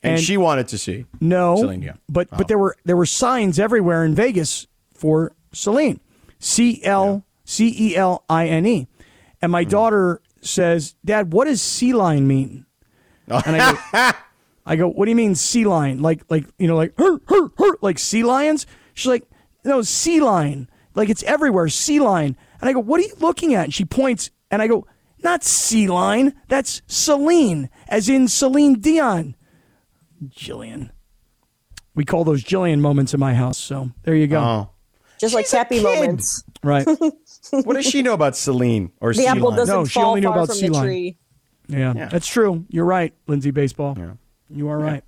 And, 0.02 0.14
And- 0.14 0.22
she 0.22 0.36
wanted 0.36 0.68
to 0.68 0.78
see. 0.78 1.06
No, 1.20 1.56
Celine 1.56 1.80
Dion. 1.80 1.98
but 2.08 2.28
Oh. 2.32 2.36
but 2.36 2.48
there 2.48 2.58
were 2.58 2.76
there 2.84 2.96
were 2.96 3.06
signs 3.06 3.58
everywhere 3.58 4.04
in 4.04 4.14
Vegas 4.14 4.66
for 4.94 5.32
Celine. 5.52 6.00
C 6.38 6.80
L 6.84 7.24
C 7.44 7.74
E 7.78 7.96
L 7.96 8.24
I 8.28 8.48
N 8.48 8.66
E. 8.66 8.88
And 9.40 9.52
my 9.52 9.64
daughter 9.64 10.20
says, 10.40 10.94
Dad, 11.04 11.32
what 11.32 11.44
does 11.44 11.60
sea 11.60 11.92
line 11.92 12.26
mean? 12.26 12.66
Oh. 13.30 13.42
And 13.44 13.56
I 13.56 13.72
go, 13.72 14.18
I 14.66 14.76
go, 14.76 14.88
what 14.88 15.04
do 15.04 15.10
you 15.10 15.16
mean 15.16 15.34
sea 15.34 15.64
lion? 15.64 16.00
Like, 16.00 16.22
like 16.30 16.46
you 16.58 16.66
know, 16.66 16.76
like 16.76 16.98
her, 16.98 17.18
her, 17.26 17.50
her, 17.58 17.76
like 17.82 17.98
sea 17.98 18.22
lions? 18.22 18.66
She's 18.94 19.08
like, 19.08 19.28
no, 19.64 19.82
sea 19.82 20.20
lion. 20.20 20.68
Like 20.94 21.08
it's 21.08 21.22
everywhere, 21.24 21.68
sea 21.68 22.00
lion. 22.00 22.36
And 22.60 22.68
I 22.68 22.72
go, 22.72 22.80
what 22.80 23.00
are 23.00 23.02
you 23.02 23.14
looking 23.18 23.54
at? 23.54 23.64
And 23.64 23.74
she 23.74 23.84
points, 23.84 24.30
and 24.50 24.62
I 24.62 24.68
go, 24.68 24.86
not 25.22 25.42
sea 25.42 25.88
lion. 25.88 26.34
That's 26.48 26.82
Celine, 26.86 27.70
as 27.88 28.08
in 28.08 28.28
Celine 28.28 28.80
Dion. 28.80 29.34
Jillian. 30.28 30.90
We 31.94 32.04
call 32.04 32.24
those 32.24 32.44
Jillian 32.44 32.80
moments 32.80 33.14
in 33.14 33.20
my 33.20 33.34
house. 33.34 33.58
So 33.58 33.90
there 34.02 34.14
you 34.14 34.26
go. 34.26 34.40
Oh. 34.40 34.70
Just 35.20 35.34
like 35.34 35.46
She's 35.46 35.54
a 35.54 35.58
happy 35.58 35.82
moments. 35.82 36.44
Right. 36.62 36.86
What 37.50 37.74
does 37.74 37.86
she 37.86 38.02
know 38.02 38.14
about 38.14 38.36
Celine 38.36 38.90
or 39.00 39.10
The 39.12 39.20
sea 39.22 39.26
apple 39.26 39.48
lion? 39.50 39.56
doesn't 39.58 39.74
No, 39.74 39.84
she 39.84 40.00
fall 40.00 40.10
only 40.10 40.20
knew 40.22 40.28
far 40.28 40.36
about 40.38 40.46
from 40.48 40.56
sea 40.56 40.66
the 40.68 40.72
lion. 40.72 40.84
tree. 40.86 41.16
Yeah, 41.68 41.92
Yeah. 41.96 42.08
that's 42.08 42.26
true. 42.26 42.64
You're 42.68 42.84
right, 42.84 43.12
Lindsay 43.26 43.50
Baseball. 43.50 43.94
Yeah. 43.98 44.12
You 44.50 44.68
are 44.68 44.78
right. 44.78 45.02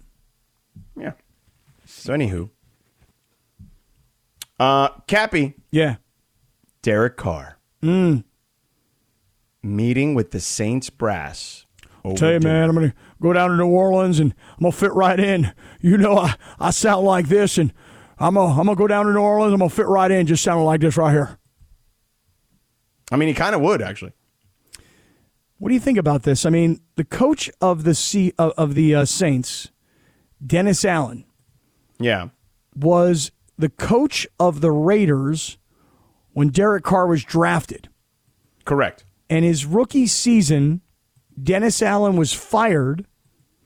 Yeah. 0.99 1.13
So 1.87 2.13
anywho, 2.15 2.51
uh, 4.59 4.89
Kappy, 5.07 5.55
Yeah. 5.71 5.97
Derek 6.83 7.17
Carr, 7.17 7.59
Mm. 7.83 8.25
meeting 9.63 10.15
with 10.15 10.31
the 10.31 10.41
Saints 10.41 10.91
brass. 10.91 11.65
over 12.05 12.17
Tell 12.17 12.33
you, 12.35 12.39
dinner. 12.39 12.55
man, 12.55 12.69
I'm 12.71 12.75
gonna 12.77 12.95
go 13.21 13.33
down 13.33 13.51
to 13.51 13.57
New 13.57 13.67
Orleans 13.67 14.21
and 14.21 14.33
I'm 14.57 14.63
gonna 14.63 14.73
fit 14.73 14.93
right 14.95 15.19
in. 15.19 15.53
You 15.81 15.99
know, 15.99 16.19
I, 16.19 16.35
I 16.61 16.71
sound 16.71 17.05
like 17.05 17.27
this, 17.29 17.59
and 17.59 17.73
I'm 18.19 18.35
gonna 18.35 18.51
I'm 18.61 18.67
gonna 18.67 18.77
go 18.77 18.87
down 18.87 19.07
to 19.07 19.13
New 19.13 19.21
Orleans. 19.21 19.53
I'm 19.53 19.59
gonna 19.59 19.69
fit 19.71 19.87
right 19.87 20.09
in, 20.11 20.27
just 20.27 20.45
sounding 20.45 20.65
like 20.65 20.81
this 20.81 20.97
right 20.97 21.11
here. 21.13 21.39
I 23.11 23.17
mean, 23.17 23.29
he 23.29 23.35
kind 23.35 23.55
of 23.55 23.61
would 23.61 23.83
actually. 23.83 24.13
What 25.59 25.69
do 25.69 25.75
you 25.75 25.81
think 25.81 25.97
about 25.99 26.25
this? 26.25 26.45
I 26.45 26.51
mean, 26.51 26.81
the 26.97 27.05
coach 27.05 27.51
of 27.61 27.85
the 27.85 27.95
C, 27.95 28.33
of, 28.39 28.53
of 28.59 28.75
the 28.75 28.95
uh, 28.95 29.05
Saints, 29.07 29.71
Dennis 30.45 30.85
Allen, 30.85 31.25
Yeah. 31.99 32.29
was 32.75 33.31
the 33.57 33.71
coach 33.71 34.27
of 34.39 34.61
the 34.61 34.71
Raiders 34.71 35.57
when 36.35 36.49
Derek 36.51 36.85
Carr 36.85 37.07
was 37.07 37.25
drafted. 37.25 37.89
Correct. 38.67 39.05
And 39.31 39.45
his 39.47 39.65
rookie 39.65 40.07
season, 40.07 40.83
Dennis 41.43 41.81
Allen 41.81 42.17
was 42.17 42.35
fired, 42.35 43.07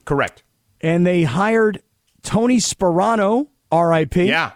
Correct. 0.04 0.44
and 0.80 1.04
they 1.04 1.24
hired 1.24 1.82
Tony 2.22 2.58
Sparano, 2.58 3.48
R.I.P. 3.72 4.24
Yeah. 4.26 4.52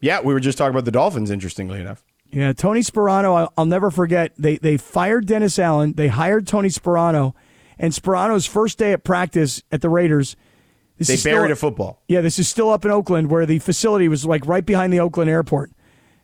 Yeah. 0.00 0.20
We 0.20 0.32
were 0.32 0.40
just 0.40 0.56
talking 0.56 0.70
about 0.74 0.86
the 0.86 0.90
Dolphins. 0.90 1.30
Interestingly 1.30 1.80
enough. 1.80 2.02
Yeah, 2.32 2.52
Tony 2.54 2.80
Sparano, 2.80 3.48
I'll 3.58 3.66
never 3.66 3.90
forget. 3.90 4.32
They 4.38 4.56
they 4.56 4.76
fired 4.78 5.26
Dennis 5.26 5.58
Allen. 5.58 5.92
They 5.94 6.08
hired 6.08 6.46
Tony 6.46 6.70
Sparano, 6.70 7.34
and 7.78 7.92
Sparano's 7.92 8.46
first 8.46 8.78
day 8.78 8.92
at 8.92 9.04
practice 9.04 9.62
at 9.70 9.82
the 9.82 9.90
Raiders. 9.90 10.34
This 10.96 11.08
They 11.08 11.14
is 11.14 11.20
still- 11.20 11.36
buried 11.38 11.50
a 11.50 11.56
football. 11.56 12.00
Yeah, 12.08 12.22
this 12.22 12.38
is 12.38 12.48
still 12.48 12.70
up 12.70 12.84
in 12.86 12.90
Oakland, 12.90 13.30
where 13.30 13.44
the 13.44 13.58
facility 13.58 14.08
was 14.08 14.24
like 14.24 14.46
right 14.46 14.64
behind 14.64 14.92
the 14.92 15.00
Oakland 15.00 15.28
airport. 15.30 15.72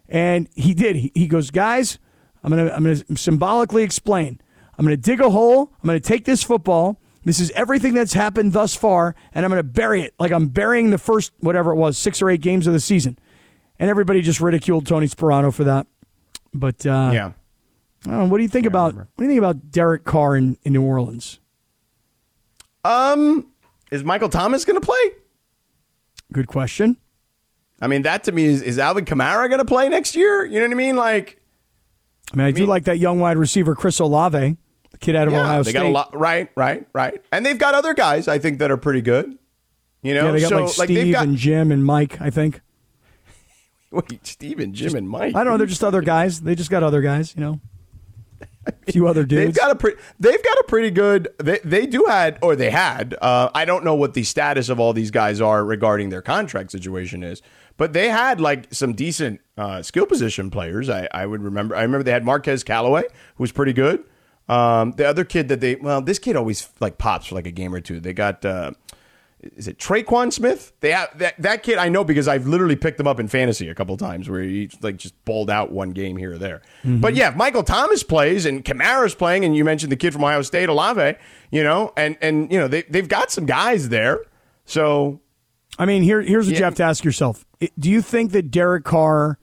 And 0.08 0.48
he 0.54 0.72
did. 0.72 0.96
He, 0.96 1.12
he 1.14 1.26
goes, 1.26 1.50
guys, 1.50 1.98
I'm 2.42 2.50
gonna 2.50 2.70
I'm 2.72 2.84
gonna 2.84 3.02
symbolically 3.16 3.82
explain. 3.82 4.40
I'm 4.78 4.86
gonna 4.86 4.96
dig 4.96 5.20
a 5.20 5.28
hole. 5.28 5.72
I'm 5.82 5.86
gonna 5.86 6.00
take 6.00 6.24
this 6.24 6.42
football. 6.42 6.98
This 7.24 7.40
is 7.40 7.50
everything 7.50 7.92
that's 7.92 8.14
happened 8.14 8.54
thus 8.54 8.74
far, 8.74 9.14
and 9.34 9.44
I'm 9.44 9.50
gonna 9.50 9.62
bury 9.62 10.00
it 10.02 10.14
like 10.18 10.32
I'm 10.32 10.46
burying 10.48 10.88
the 10.88 10.96
first 10.98 11.32
whatever 11.40 11.72
it 11.72 11.76
was, 11.76 11.98
six 11.98 12.22
or 12.22 12.30
eight 12.30 12.40
games 12.40 12.66
of 12.66 12.72
the 12.72 12.80
season. 12.80 13.18
And 13.78 13.90
everybody 13.90 14.22
just 14.22 14.40
ridiculed 14.40 14.86
Tony 14.86 15.06
Sparano 15.06 15.52
for 15.52 15.64
that. 15.64 15.86
But 16.58 16.84
uh, 16.86 17.10
Yeah. 17.12 17.32
I 18.06 18.10
don't 18.10 18.18
know, 18.20 18.24
what 18.26 18.36
do 18.38 18.42
you 18.44 18.48
think 18.48 18.66
about 18.66 18.94
what 18.94 19.06
do 19.16 19.24
you 19.24 19.28
think 19.28 19.38
about 19.38 19.70
Derek 19.70 20.04
Carr 20.04 20.36
in, 20.36 20.56
in 20.62 20.72
New 20.72 20.82
Orleans? 20.82 21.40
Um, 22.84 23.48
is 23.90 24.04
Michael 24.04 24.28
Thomas 24.28 24.64
going 24.64 24.80
to 24.80 24.84
play? 24.86 25.12
Good 26.32 26.46
question. 26.46 26.96
I 27.80 27.86
mean, 27.86 28.02
that 28.02 28.24
to 28.24 28.32
me 28.32 28.44
is 28.44 28.62
is 28.62 28.78
Alvin 28.78 29.04
Kamara 29.04 29.48
going 29.48 29.58
to 29.58 29.64
play 29.64 29.88
next 29.88 30.16
year? 30.16 30.44
You 30.44 30.60
know 30.60 30.66
what 30.66 30.72
I 30.72 30.74
mean? 30.76 30.96
Like, 30.96 31.40
I 32.32 32.36
mean, 32.36 32.46
I, 32.46 32.50
do 32.50 32.66
like 32.66 32.84
that 32.84 32.98
young 32.98 33.20
wide 33.20 33.36
receiver 33.36 33.74
Chris 33.74 33.98
Olave, 34.00 34.56
the 34.90 34.98
kid 34.98 35.16
out 35.16 35.26
of 35.28 35.32
yeah, 35.32 35.42
Ohio 35.42 35.62
they 35.62 35.70
State. 35.70 35.80
got 35.80 35.86
a 35.86 35.90
lot. 35.90 36.16
Right, 36.16 36.50
right, 36.56 36.86
right. 36.92 37.22
And 37.32 37.46
they've 37.46 37.58
got 37.58 37.74
other 37.74 37.94
guys 37.94 38.28
I 38.28 38.38
think 38.38 38.58
that 38.58 38.70
are 38.70 38.76
pretty 38.76 39.02
good. 39.02 39.38
You 40.02 40.14
know, 40.14 40.26
yeah, 40.26 40.32
they 40.32 40.40
got 40.40 40.48
so 40.48 40.80
like 40.80 40.88
Steve 40.88 41.14
got 41.14 41.24
and 41.26 41.36
Jim 41.36 41.72
and 41.72 41.84
Mike. 41.84 42.20
I 42.20 42.30
think. 42.30 42.60
wait, 43.90 44.26
Steve 44.26 44.60
and 44.60 44.74
Jim 44.74 44.94
and 44.94 45.08
Mike. 45.08 45.34
I 45.34 45.44
don't 45.44 45.52
know. 45.52 45.58
They're 45.58 45.66
just 45.66 45.84
other 45.84 46.02
guys. 46.02 46.40
They 46.40 46.54
just 46.54 46.70
got 46.70 46.82
other 46.82 47.00
guys. 47.00 47.34
You 47.34 47.42
know, 47.42 47.60
a 48.66 48.92
few 48.92 49.08
other 49.08 49.24
dudes. 49.24 49.44
They've 49.44 49.54
got 49.54 49.70
a 49.70 49.74
pretty. 49.74 50.00
They've 50.20 50.42
got 50.42 50.58
a 50.58 50.64
pretty 50.68 50.90
good. 50.90 51.28
They 51.38 51.60
they 51.64 51.86
do 51.86 52.04
had 52.06 52.38
or 52.42 52.56
they 52.56 52.70
had. 52.70 53.16
Uh, 53.20 53.50
I 53.54 53.64
don't 53.64 53.84
know 53.84 53.94
what 53.94 54.14
the 54.14 54.24
status 54.24 54.68
of 54.68 54.78
all 54.78 54.92
these 54.92 55.10
guys 55.10 55.40
are 55.40 55.64
regarding 55.64 56.10
their 56.10 56.22
contract 56.22 56.70
situation 56.70 57.22
is, 57.22 57.42
but 57.76 57.92
they 57.92 58.08
had 58.10 58.40
like 58.40 58.72
some 58.72 58.92
decent 58.92 59.40
uh, 59.56 59.82
skill 59.82 60.06
position 60.06 60.50
players. 60.50 60.90
I, 60.90 61.08
I 61.12 61.26
would 61.26 61.42
remember. 61.42 61.74
I 61.74 61.82
remember 61.82 62.02
they 62.02 62.12
had 62.12 62.24
Marquez 62.24 62.62
Callaway, 62.64 63.02
who 63.02 63.42
was 63.42 63.52
pretty 63.52 63.72
good. 63.72 64.04
Um, 64.48 64.92
the 64.92 65.06
other 65.06 65.24
kid 65.24 65.48
that 65.48 65.60
they 65.60 65.76
well, 65.76 66.02
this 66.02 66.18
kid 66.18 66.36
always 66.36 66.68
like 66.80 66.98
pops 66.98 67.26
for 67.26 67.34
like 67.34 67.46
a 67.46 67.52
game 67.52 67.74
or 67.74 67.80
two. 67.80 68.00
They 68.00 68.12
got. 68.12 68.44
Uh, 68.44 68.72
is 69.56 69.68
it 69.68 69.78
Tre'Quan 69.78 70.32
Smith? 70.32 70.72
They 70.80 70.92
have 70.92 71.16
that 71.18 71.34
that 71.40 71.62
kid 71.62 71.78
I 71.78 71.88
know 71.88 72.04
because 72.04 72.28
I've 72.28 72.46
literally 72.46 72.76
picked 72.76 72.98
him 73.00 73.06
up 73.06 73.18
in 73.20 73.28
fantasy 73.28 73.68
a 73.68 73.74
couple 73.74 73.96
times 73.96 74.28
where 74.28 74.40
he 74.42 74.70
like 74.80 74.96
just 74.96 75.14
bowled 75.24 75.50
out 75.50 75.70
one 75.72 75.90
game 75.90 76.16
here 76.16 76.32
or 76.32 76.38
there. 76.38 76.62
Mm-hmm. 76.84 77.00
But 77.00 77.14
yeah, 77.14 77.28
if 77.30 77.36
Michael 77.36 77.62
Thomas 77.62 78.02
plays 78.02 78.46
and 78.46 78.64
Kamara's 78.64 79.14
playing, 79.14 79.44
and 79.44 79.56
you 79.56 79.64
mentioned 79.64 79.92
the 79.92 79.96
kid 79.96 80.12
from 80.12 80.24
Ohio 80.24 80.42
State, 80.42 80.68
Olave, 80.68 81.14
you 81.50 81.62
know, 81.62 81.92
and 81.96 82.16
and 82.20 82.50
you 82.52 82.58
know 82.58 82.68
they 82.68 82.82
they've 82.82 83.08
got 83.08 83.30
some 83.30 83.46
guys 83.46 83.88
there. 83.88 84.20
So 84.64 85.20
I 85.78 85.86
mean, 85.86 86.02
here 86.02 86.20
here's 86.20 86.46
what 86.46 86.56
you 86.56 86.64
have 86.64 86.74
to 86.76 86.82
ask 86.84 87.04
yourself: 87.04 87.44
Do 87.78 87.90
you 87.90 88.02
think 88.02 88.32
that 88.32 88.50
Derek 88.50 88.84
Carr 88.84 89.38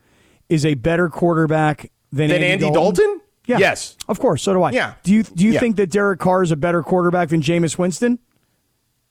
is 0.50 0.66
a 0.66 0.74
better 0.76 1.10
quarterback 1.10 1.92
than, 2.12 2.30
then 2.30 2.44
Andy 2.44 2.70
Dalton? 2.72 3.22
Yeah. 3.48 3.60
Yes. 3.60 3.96
Of 4.08 4.20
course. 4.20 4.42
So 4.42 4.54
do 4.54 4.64
I. 4.64 4.72
Yeah. 4.72 4.94
Do 5.04 5.14
you 5.14 5.24
do 5.24 5.46
you 5.46 5.54
Yeah. 5.54 5.60
think 5.60 5.76
that 5.76 5.92
Derek 5.92 6.20
Carr 6.20 6.42
is 6.44 6.52
a 6.52 6.56
better 6.56 6.82
quarterback 6.82 7.30
than 7.30 7.42
Jameis 7.42 7.78
Winston? 7.78 8.20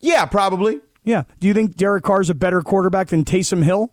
Yeah, 0.04 0.26
probably. 0.26 0.80
Yeah. 1.02 1.24
Do 1.40 1.46
you 1.48 1.54
think 1.54 1.76
Derek 1.76 2.04
Carr 2.04 2.20
is 2.20 2.28
a 2.30 2.34
better 2.34 2.60
quarterback 2.60 3.08
than 3.08 3.24
Taysom 3.24 3.64
Hill? 3.64 3.92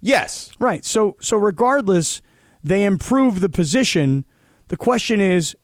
Yes. 0.00 0.50
Right. 0.58 0.84
So 0.84 1.16
so 1.20 1.36
regardless, 1.36 2.20
they 2.62 2.84
improve 2.84 3.40
the 3.40 3.48
position. 3.48 4.24
The 4.68 4.76
question 4.76 5.20
is, 5.20 5.56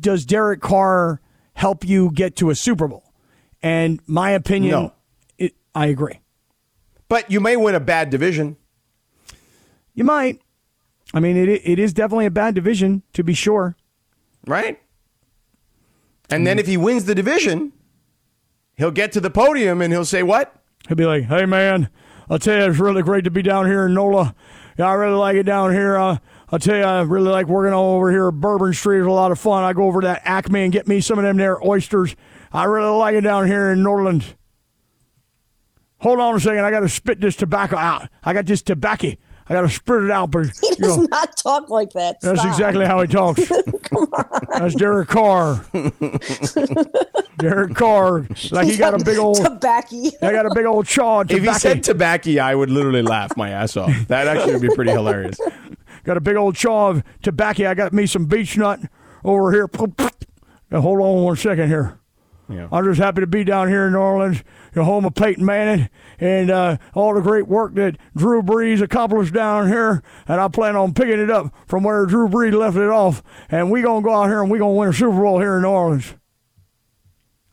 does 0.00 0.24
Derek 0.26 0.60
Carr 0.60 1.20
help 1.54 1.84
you 1.84 2.10
get 2.12 2.34
to 2.36 2.50
a 2.50 2.54
Super 2.54 2.88
Bowl? 2.88 3.12
And 3.62 4.00
my 4.06 4.30
opinion, 4.30 4.70
No. 4.72 4.92
it, 5.38 5.54
I 5.74 5.86
agree. 5.86 6.20
But 7.08 7.30
you 7.30 7.40
may 7.40 7.56
win 7.56 7.74
a 7.74 7.80
bad 7.80 8.10
division. 8.10 8.56
You 9.94 10.04
might. 10.04 10.40
I 11.14 11.20
mean, 11.20 11.36
it 11.36 11.48
it 11.48 11.78
is 11.78 11.92
definitely 11.92 12.26
a 12.26 12.30
bad 12.30 12.54
division 12.54 13.02
to 13.14 13.22
be 13.22 13.34
sure. 13.34 13.76
right? 14.46 14.80
And 16.30 16.46
then 16.46 16.54
mm-hmm. 16.56 16.60
if 16.60 16.66
he 16.66 16.76
wins 16.76 17.04
the 17.06 17.14
division, 17.14 17.72
he'll 18.78 18.90
get 18.90 19.12
to 19.12 19.20
the 19.20 19.30
podium 19.30 19.82
and 19.82 19.92
he'll 19.92 20.06
say, 20.06 20.22
"What? 20.22 20.54
He'll 20.88 20.96
be 20.96 21.04
like, 21.04 21.24
"Hey, 21.24 21.44
man, 21.44 21.90
I'll 22.30 22.38
tell 22.38 22.58
you, 22.58 22.70
it's 22.70 22.78
really 22.78 23.02
great 23.02 23.24
to 23.24 23.30
be 23.30 23.42
down 23.42 23.66
here 23.66 23.86
in 23.86 23.94
NOLA. 23.94 24.34
Yeah, 24.78 24.86
I 24.86 24.94
really 24.94 25.16
like 25.16 25.36
it 25.36 25.42
down 25.42 25.72
here. 25.72 25.96
Uh, 25.96 26.18
I'll 26.50 26.58
tell 26.58 26.76
you, 26.76 26.82
I 26.82 27.00
really 27.02 27.30
like 27.30 27.46
working 27.46 27.74
all 27.74 27.96
over 27.96 28.10
here 28.10 28.28
at 28.28 28.34
Bourbon 28.34 28.72
Street. 28.72 29.00
It's 29.00 29.06
a 29.06 29.10
lot 29.10 29.32
of 29.32 29.38
fun. 29.38 29.64
I 29.64 29.72
go 29.72 29.84
over 29.84 30.00
to 30.00 30.06
that 30.06 30.22
Acme 30.24 30.62
and 30.62 30.72
get 30.72 30.86
me 30.86 31.00
some 31.00 31.18
of 31.18 31.24
them 31.24 31.36
there 31.36 31.62
oysters. 31.66 32.16
I 32.52 32.64
really 32.64 32.96
like 32.96 33.14
it 33.14 33.22
down 33.22 33.46
here 33.46 33.70
in 33.70 33.82
Norland. 33.82 34.36
Hold 35.98 36.20
on 36.20 36.36
a 36.36 36.40
second. 36.40 36.64
I 36.64 36.70
got 36.70 36.80
to 36.80 36.88
spit 36.88 37.20
this 37.20 37.36
tobacco 37.36 37.76
out. 37.76 38.08
I 38.22 38.32
got 38.32 38.46
this 38.46 38.62
tobacco. 38.62 39.12
I 39.48 39.54
got 39.54 39.62
to 39.62 39.68
spit 39.68 40.04
it 40.04 40.10
out. 40.10 40.30
But 40.30 40.46
He 40.60 40.68
you 40.70 40.76
does 40.76 40.98
know, 40.98 41.04
not 41.10 41.36
talk 41.36 41.70
like 41.70 41.90
that. 41.92 42.20
that's 42.20 42.44
exactly 42.44 42.84
how 42.84 43.00
he 43.00 43.06
talks. 43.06 43.48
Come 43.82 44.04
on. 44.12 44.40
That's 44.58 44.74
Derek 44.74 45.08
Carr. 45.08 45.64
Derek 47.38 47.74
Carr, 47.74 48.26
like 48.50 48.66
he 48.66 48.76
got 48.76 49.00
a 49.00 49.04
big 49.04 49.16
old, 49.18 49.36
tobacco. 49.36 49.96
I 50.22 50.32
got 50.32 50.46
a 50.46 50.50
big 50.54 50.66
old 50.66 50.86
chaw. 50.86 51.20
of 51.20 51.30
If 51.30 51.42
he 51.44 51.54
said 51.54 51.82
tobacco, 51.82 52.38
I 52.38 52.54
would 52.54 52.68
literally 52.70 53.02
laugh 53.02 53.36
my 53.36 53.50
ass 53.50 53.76
off. 53.76 53.92
That 54.08 54.26
actually 54.26 54.54
would 54.54 54.62
be 54.62 54.74
pretty 54.74 54.90
hilarious. 54.90 55.38
Got 56.04 56.16
a 56.16 56.20
big 56.20 56.36
old 56.36 56.56
chaw 56.56 56.88
of 56.90 57.02
tobacco. 57.22 57.68
I 57.70 57.74
got 57.74 57.92
me 57.92 58.06
some 58.06 58.26
beech 58.26 58.56
nut 58.58 58.80
over 59.24 59.52
here. 59.52 59.68
Now, 60.70 60.80
hold 60.80 61.00
on 61.00 61.22
one 61.24 61.36
second 61.36 61.68
here. 61.68 61.97
Yeah. 62.48 62.68
I'm 62.72 62.84
just 62.84 62.98
happy 62.98 63.20
to 63.20 63.26
be 63.26 63.44
down 63.44 63.68
here 63.68 63.86
in 63.86 63.92
New 63.92 63.98
Orleans, 63.98 64.42
the 64.72 64.84
home 64.84 65.04
of 65.04 65.14
Peyton 65.14 65.44
Manning, 65.44 65.90
and 66.18 66.50
uh, 66.50 66.78
all 66.94 67.14
the 67.14 67.20
great 67.20 67.46
work 67.46 67.74
that 67.74 67.98
Drew 68.16 68.42
Brees 68.42 68.80
accomplished 68.80 69.34
down 69.34 69.68
here. 69.68 70.02
And 70.26 70.40
I 70.40 70.48
plan 70.48 70.74
on 70.74 70.94
picking 70.94 71.18
it 71.18 71.30
up 71.30 71.54
from 71.66 71.82
where 71.82 72.06
Drew 72.06 72.26
Brees 72.26 72.58
left 72.58 72.76
it 72.76 72.88
off. 72.88 73.22
And 73.50 73.70
we're 73.70 73.82
gonna 73.82 74.02
go 74.02 74.14
out 74.14 74.28
here 74.28 74.40
and 74.40 74.50
we're 74.50 74.58
gonna 74.58 74.72
win 74.72 74.88
a 74.88 74.92
Super 74.92 75.20
Bowl 75.20 75.38
here 75.38 75.56
in 75.56 75.62
New 75.62 75.68
Orleans. 75.68 76.14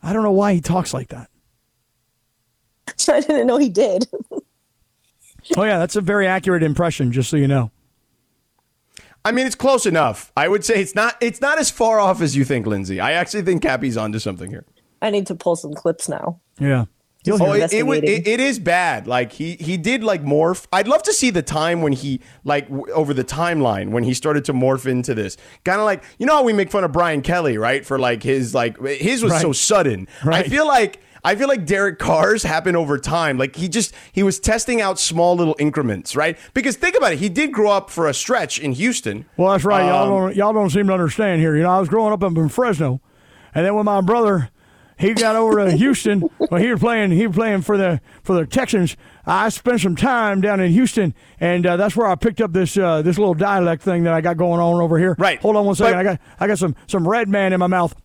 I 0.02 0.14
don't 0.14 0.24
know 0.24 0.32
why 0.32 0.54
he 0.54 0.62
talks 0.62 0.94
like 0.94 1.10
that. 1.10 1.30
I 3.10 3.20
didn't 3.20 3.48
know 3.48 3.58
he 3.58 3.70
did. 3.70 4.08
Oh 5.58 5.64
yeah, 5.64 5.78
that's 5.78 5.96
a 5.96 6.02
very 6.02 6.26
accurate 6.26 6.64
impression. 6.64 7.12
Just 7.12 7.30
so 7.30 7.38
you 7.38 7.48
know. 7.48 7.72
I 9.24 9.32
mean, 9.32 9.48
it's 9.48 9.56
close 9.56 9.86
enough. 9.86 10.32
I 10.38 10.48
would 10.48 10.64
say 10.64 10.76
it's 10.76 10.96
not. 10.96 11.18
It's 11.22 11.42
not 11.42 11.60
as 11.60 11.70
far 11.70 12.00
off 12.00 12.22
as 12.22 12.36
you 12.36 12.46
think, 12.46 12.66
Lindsay. 12.66 13.00
I 13.00 13.12
actually 13.12 13.44
think 13.44 13.62
Kappy's 13.62 13.98
onto 13.98 14.20
something 14.20 14.50
here. 14.50 14.66
I 15.02 15.10
need 15.10 15.28
to 15.28 15.36
pull 15.36 15.56
some 15.56 15.74
clips 15.74 16.08
now. 16.10 16.40
Yeah. 16.60 16.86
Oh, 17.28 17.54
it, 17.54 17.74
it, 17.74 17.88
would- 17.88 18.04
it, 18.04 18.28
it 18.28 18.40
is 18.40 18.60
bad. 18.60 19.08
Like 19.08 19.32
he 19.32 19.56
he 19.56 19.78
did 19.78 20.04
like 20.04 20.24
morph. 20.24 20.68
I'd 20.72 20.88
love 20.88 21.02
to 21.04 21.14
see 21.14 21.32
the 21.32 21.42
time 21.42 21.82
when 21.82 21.92
he 21.92 22.22
like 22.44 22.70
w- 22.70 22.94
over 22.94 23.16
the 23.16 23.24
timeline 23.24 23.90
when 23.90 24.04
he 24.04 24.14
started 24.14 24.46
to 24.46 24.54
morph 24.54 24.86
into 24.86 25.16
this. 25.16 25.36
Kind 25.64 25.80
of 25.80 25.86
like 25.86 26.04
you 26.20 26.28
know 26.28 26.36
how 26.36 26.44
we 26.44 26.54
make 26.54 26.70
fun 26.70 26.84
of 26.84 26.92
Brian 26.92 27.24
Kelly, 27.24 27.58
right? 27.58 27.84
For 27.84 27.98
like 27.98 28.22
his 28.22 28.54
like 28.54 28.80
his 28.86 29.24
was 29.24 29.40
so 29.42 29.48
Right. 29.48 29.56
sudden. 29.56 30.08
I 30.24 30.44
feel 30.44 30.68
like 30.68 31.00
I 31.24 31.36
feel 31.36 31.48
like 31.48 31.66
Derek 31.66 31.98
Carr's 31.98 32.44
happened 32.44 32.78
over 32.78 33.00
time. 33.00 33.40
Like 33.40 33.56
he 33.56 33.70
just 33.70 33.96
he 34.12 34.22
was 34.22 34.40
testing 34.40 34.80
out 34.80 35.00
small 35.00 35.36
little 35.36 35.56
increments, 35.58 36.16
right? 36.16 36.38
Because 36.54 36.76
think 36.76 36.96
about 36.96 37.14
it, 37.14 37.18
he 37.18 37.30
did 37.30 37.52
grow 37.52 37.72
up 37.72 37.90
for 37.90 38.08
a 38.08 38.14
stretch 38.14 38.60
in 38.60 38.74
Houston. 38.74 39.26
Well, 39.36 39.52
that's 39.52 39.64
right. 39.66 39.82
Um, 39.82 39.88
y'all 39.90 40.08
don't 40.20 40.36
y'all 40.36 40.54
don't 40.54 40.70
seem 40.70 40.86
to 40.86 40.94
understand 40.94 41.42
here. 41.42 41.56
You 41.56 41.64
know, 41.64 41.72
I 41.72 41.80
was 41.80 41.90
growing 41.90 42.14
up 42.14 42.24
up 42.24 42.38
in 42.38 42.50
Fresno, 42.50 43.02
and 43.56 43.66
then 43.66 43.74
when 43.74 43.86
my 43.86 44.02
brother 44.02 44.52
he 44.98 45.14
got 45.14 45.36
over 45.36 45.66
to 45.66 45.72
Houston, 45.72 46.24
well, 46.40 46.62
he 46.62 46.70
was 46.72 46.80
playing 46.80 47.12
he 47.12 47.28
was 47.28 47.36
playing 47.36 47.62
for 47.62 47.78
the 47.78 48.02
for 48.24 48.36
the 48.36 48.46
Texans. 48.46 48.96
I 49.26 49.50
spent 49.50 49.82
some 49.82 49.96
time 49.96 50.40
down 50.42 50.60
in 50.60 50.72
Houston, 50.72 51.14
and 51.40 51.66
uh, 51.66 51.78
that's 51.78 51.96
where 51.96 52.08
I 52.08 52.16
picked 52.16 52.42
up 52.42 52.54
this 52.54 52.78
uh, 52.78 53.02
this 53.02 53.18
little 53.18 53.34
dialect 53.34 53.82
thing 53.84 54.04
that 54.04 54.14
I 54.14 54.22
got 54.22 54.38
going 54.38 54.60
on 54.60 54.82
over 54.82 54.98
here. 54.98 55.16
Right. 55.18 55.40
Hold 55.42 55.56
on 55.56 55.66
one 55.66 55.76
second. 55.76 55.94
But- 55.94 56.00
I 56.00 56.04
got 56.04 56.20
I 56.40 56.48
got 56.48 56.58
some 56.60 56.76
some 56.88 57.08
red 57.08 57.28
man 57.30 57.54
in 57.54 57.60
my 57.60 57.68
mouth. 57.68 57.96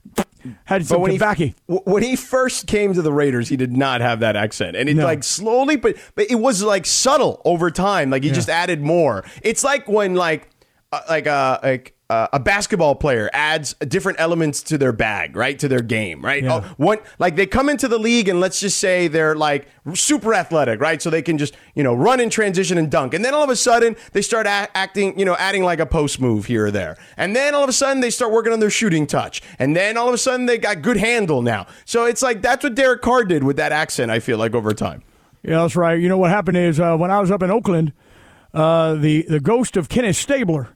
Had 0.65 0.87
some 0.87 1.03
when 1.03 1.11
he, 1.11 1.19
tobacco. 1.19 1.51
when 1.67 2.03
he 2.03 2.17
first 2.17 2.67
came 2.67 2.95
to 2.95 3.03
the 3.03 3.13
Raiders, 3.13 3.51
he 3.51 3.57
did 3.59 3.77
not 3.77 4.01
have 4.01 4.21
that 4.21 4.37
accent, 4.37 4.75
and 4.75 4.89
it 4.89 4.95
No. 4.95 5.05
like 5.05 5.23
slowly, 5.23 5.77
but 5.77 5.97
but 6.15 6.31
it 6.31 6.37
was 6.37 6.63
like 6.63 6.87
subtle 6.87 7.43
over 7.45 7.71
time. 7.71 8.09
Like 8.09 8.23
he 8.25 8.31
just 8.31 8.49
added 8.49 8.81
more. 8.81 9.23
It's 9.43 9.63
like 9.63 9.87
when 9.87 10.15
like 10.15 10.49
uh, 10.93 11.01
like 11.11 11.27
uh, 11.27 11.59
like 11.63 11.95
uh, 12.11 12.27
a 12.33 12.41
basketball 12.41 12.97
player 12.97 13.31
adds 13.33 13.75
different 13.75 14.19
elements 14.21 14.63
to 14.65 14.77
their 14.77 14.93
bag, 14.93 15.37
right? 15.37 15.59
To 15.61 15.69
their 15.69 15.81
game, 15.81 16.21
right? 16.23 16.43
Yeah. 16.43 16.63
Oh, 16.65 16.75
one 16.77 16.99
like 17.21 17.37
they 17.37 17.47
come 17.47 17.69
into 17.69 17.87
the 17.87 17.99
league 17.99 18.29
and 18.29 18.41
let's 18.41 18.59
just 18.59 18.79
say 18.79 19.07
they're 19.09 19.37
like 19.37 19.69
super 19.95 20.35
athletic, 20.35 20.81
right? 20.81 21.01
So 21.01 21.09
they 21.09 21.23
can 21.23 21.39
just 21.39 21.57
you 21.75 21.85
know 21.85 21.95
run 21.95 22.19
in 22.19 22.29
transition 22.31 22.77
and 22.79 22.91
dunk, 22.91 23.15
and 23.15 23.25
then 23.25 23.33
all 23.33 23.45
of 23.45 23.51
a 23.51 23.57
sudden 23.57 23.97
they 24.13 24.23
start 24.23 24.47
a- 24.47 24.69
acting, 24.77 25.17
you 25.19 25.25
know, 25.25 25.37
adding 25.37 25.63
like 25.63 25.79
a 25.79 25.87
post 25.87 26.21
move 26.21 26.47
here 26.47 26.67
or 26.67 26.71
there, 26.73 26.97
and 27.17 27.35
then 27.37 27.55
all 27.55 27.63
of 27.63 27.69
a 27.69 27.73
sudden 27.73 28.01
they 28.01 28.11
start 28.11 28.33
working 28.33 28.53
on 28.53 28.59
their 28.61 28.71
shooting 28.71 29.07
touch, 29.07 29.41
and 29.61 29.77
then 29.77 29.97
all 29.97 30.09
of 30.09 30.15
a 30.15 30.19
sudden 30.19 30.47
they 30.47 30.59
got 30.59 30.83
good 30.83 30.97
handle 30.97 31.43
now. 31.43 31.67
So 31.85 32.07
it's 32.07 32.23
like 32.23 32.43
that's 32.43 32.65
what 32.65 32.75
Derek 32.75 33.03
Carr 33.03 33.25
did 33.25 33.45
with 33.45 33.57
that 33.57 33.71
accent. 33.71 34.11
I 34.11 34.19
feel 34.19 34.37
like 34.37 34.55
over 34.55 34.75
time. 34.75 35.03
Yeah, 35.43 35.63
that's 35.63 35.77
right. 35.77 35.99
You 35.99 36.09
know 36.09 36.19
what 36.19 36.31
happened 36.31 36.57
is 36.57 36.81
uh, 36.81 36.97
when 36.97 37.11
I 37.11 37.21
was 37.21 37.31
up 37.31 37.43
in 37.43 37.51
Oakland, 37.51 37.93
uh, 38.53 38.95
the 38.95 39.23
the 39.29 39.41
ghost 39.41 39.77
of 39.77 39.89
Kenneth 39.89 40.17
Stabler, 40.17 40.71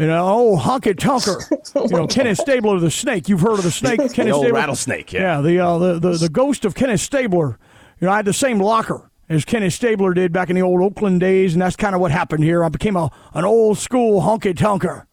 you 0.00 0.06
know, 0.06 0.26
old 0.26 0.60
honky 0.60 0.94
tonker, 0.94 1.90
you 1.90 1.96
know, 1.96 2.06
Kenneth 2.06 2.38
Stabler 2.38 2.78
the 2.78 2.90
snake. 2.90 3.28
You've 3.28 3.42
heard 3.42 3.58
of 3.58 3.64
the 3.64 3.70
snake, 3.70 3.98
Kenneth 3.98 4.14
the 4.14 4.30
old 4.30 4.44
Stabler, 4.44 4.58
rattlesnake, 4.58 5.12
yeah. 5.12 5.20
yeah. 5.20 5.40
The, 5.42 5.58
uh, 5.60 5.78
the 5.78 5.98
the 5.98 6.10
the 6.12 6.28
ghost 6.30 6.64
of 6.64 6.74
Kenneth 6.74 7.00
Stabler. 7.00 7.58
You 8.00 8.06
know, 8.06 8.12
I 8.12 8.16
had 8.16 8.24
the 8.24 8.32
same 8.32 8.58
locker 8.60 9.10
as 9.28 9.44
Kenneth 9.44 9.74
Stabler 9.74 10.14
did 10.14 10.32
back 10.32 10.48
in 10.48 10.56
the 10.56 10.62
old 10.62 10.80
Oakland 10.80 11.20
days, 11.20 11.52
and 11.52 11.60
that's 11.60 11.76
kind 11.76 11.94
of 11.94 12.00
what 12.00 12.10
happened 12.10 12.44
here. 12.44 12.64
I 12.64 12.70
became 12.70 12.96
a 12.96 13.10
an 13.34 13.44
old 13.44 13.76
school 13.76 14.22
honky 14.22 14.54
tonker. 14.54 15.04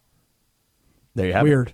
There 1.16 1.28
you 1.28 1.34
have 1.34 1.46
it. 1.46 1.50
Weird, 1.50 1.74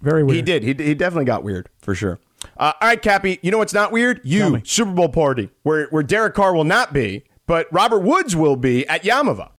very 0.00 0.22
weird. 0.22 0.36
He 0.36 0.42
did. 0.42 0.62
He, 0.62 0.68
he 0.68 0.94
definitely 0.94 1.24
got 1.24 1.42
weird 1.42 1.68
for 1.80 1.96
sure. 1.96 2.20
Uh, 2.56 2.72
all 2.80 2.88
right, 2.88 3.02
Kappy. 3.02 3.40
You 3.42 3.50
know 3.50 3.58
what's 3.58 3.74
not 3.74 3.90
weird? 3.90 4.20
You. 4.22 4.62
Super 4.64 4.92
Bowl 4.92 5.08
party 5.08 5.50
where 5.64 5.88
where 5.88 6.04
Derek 6.04 6.34
Carr 6.34 6.54
will 6.54 6.62
not 6.62 6.92
be, 6.92 7.24
but 7.48 7.66
Robert 7.72 8.00
Woods 8.00 8.36
will 8.36 8.56
be 8.56 8.86
at 8.86 9.02
Yaamava. 9.02 9.50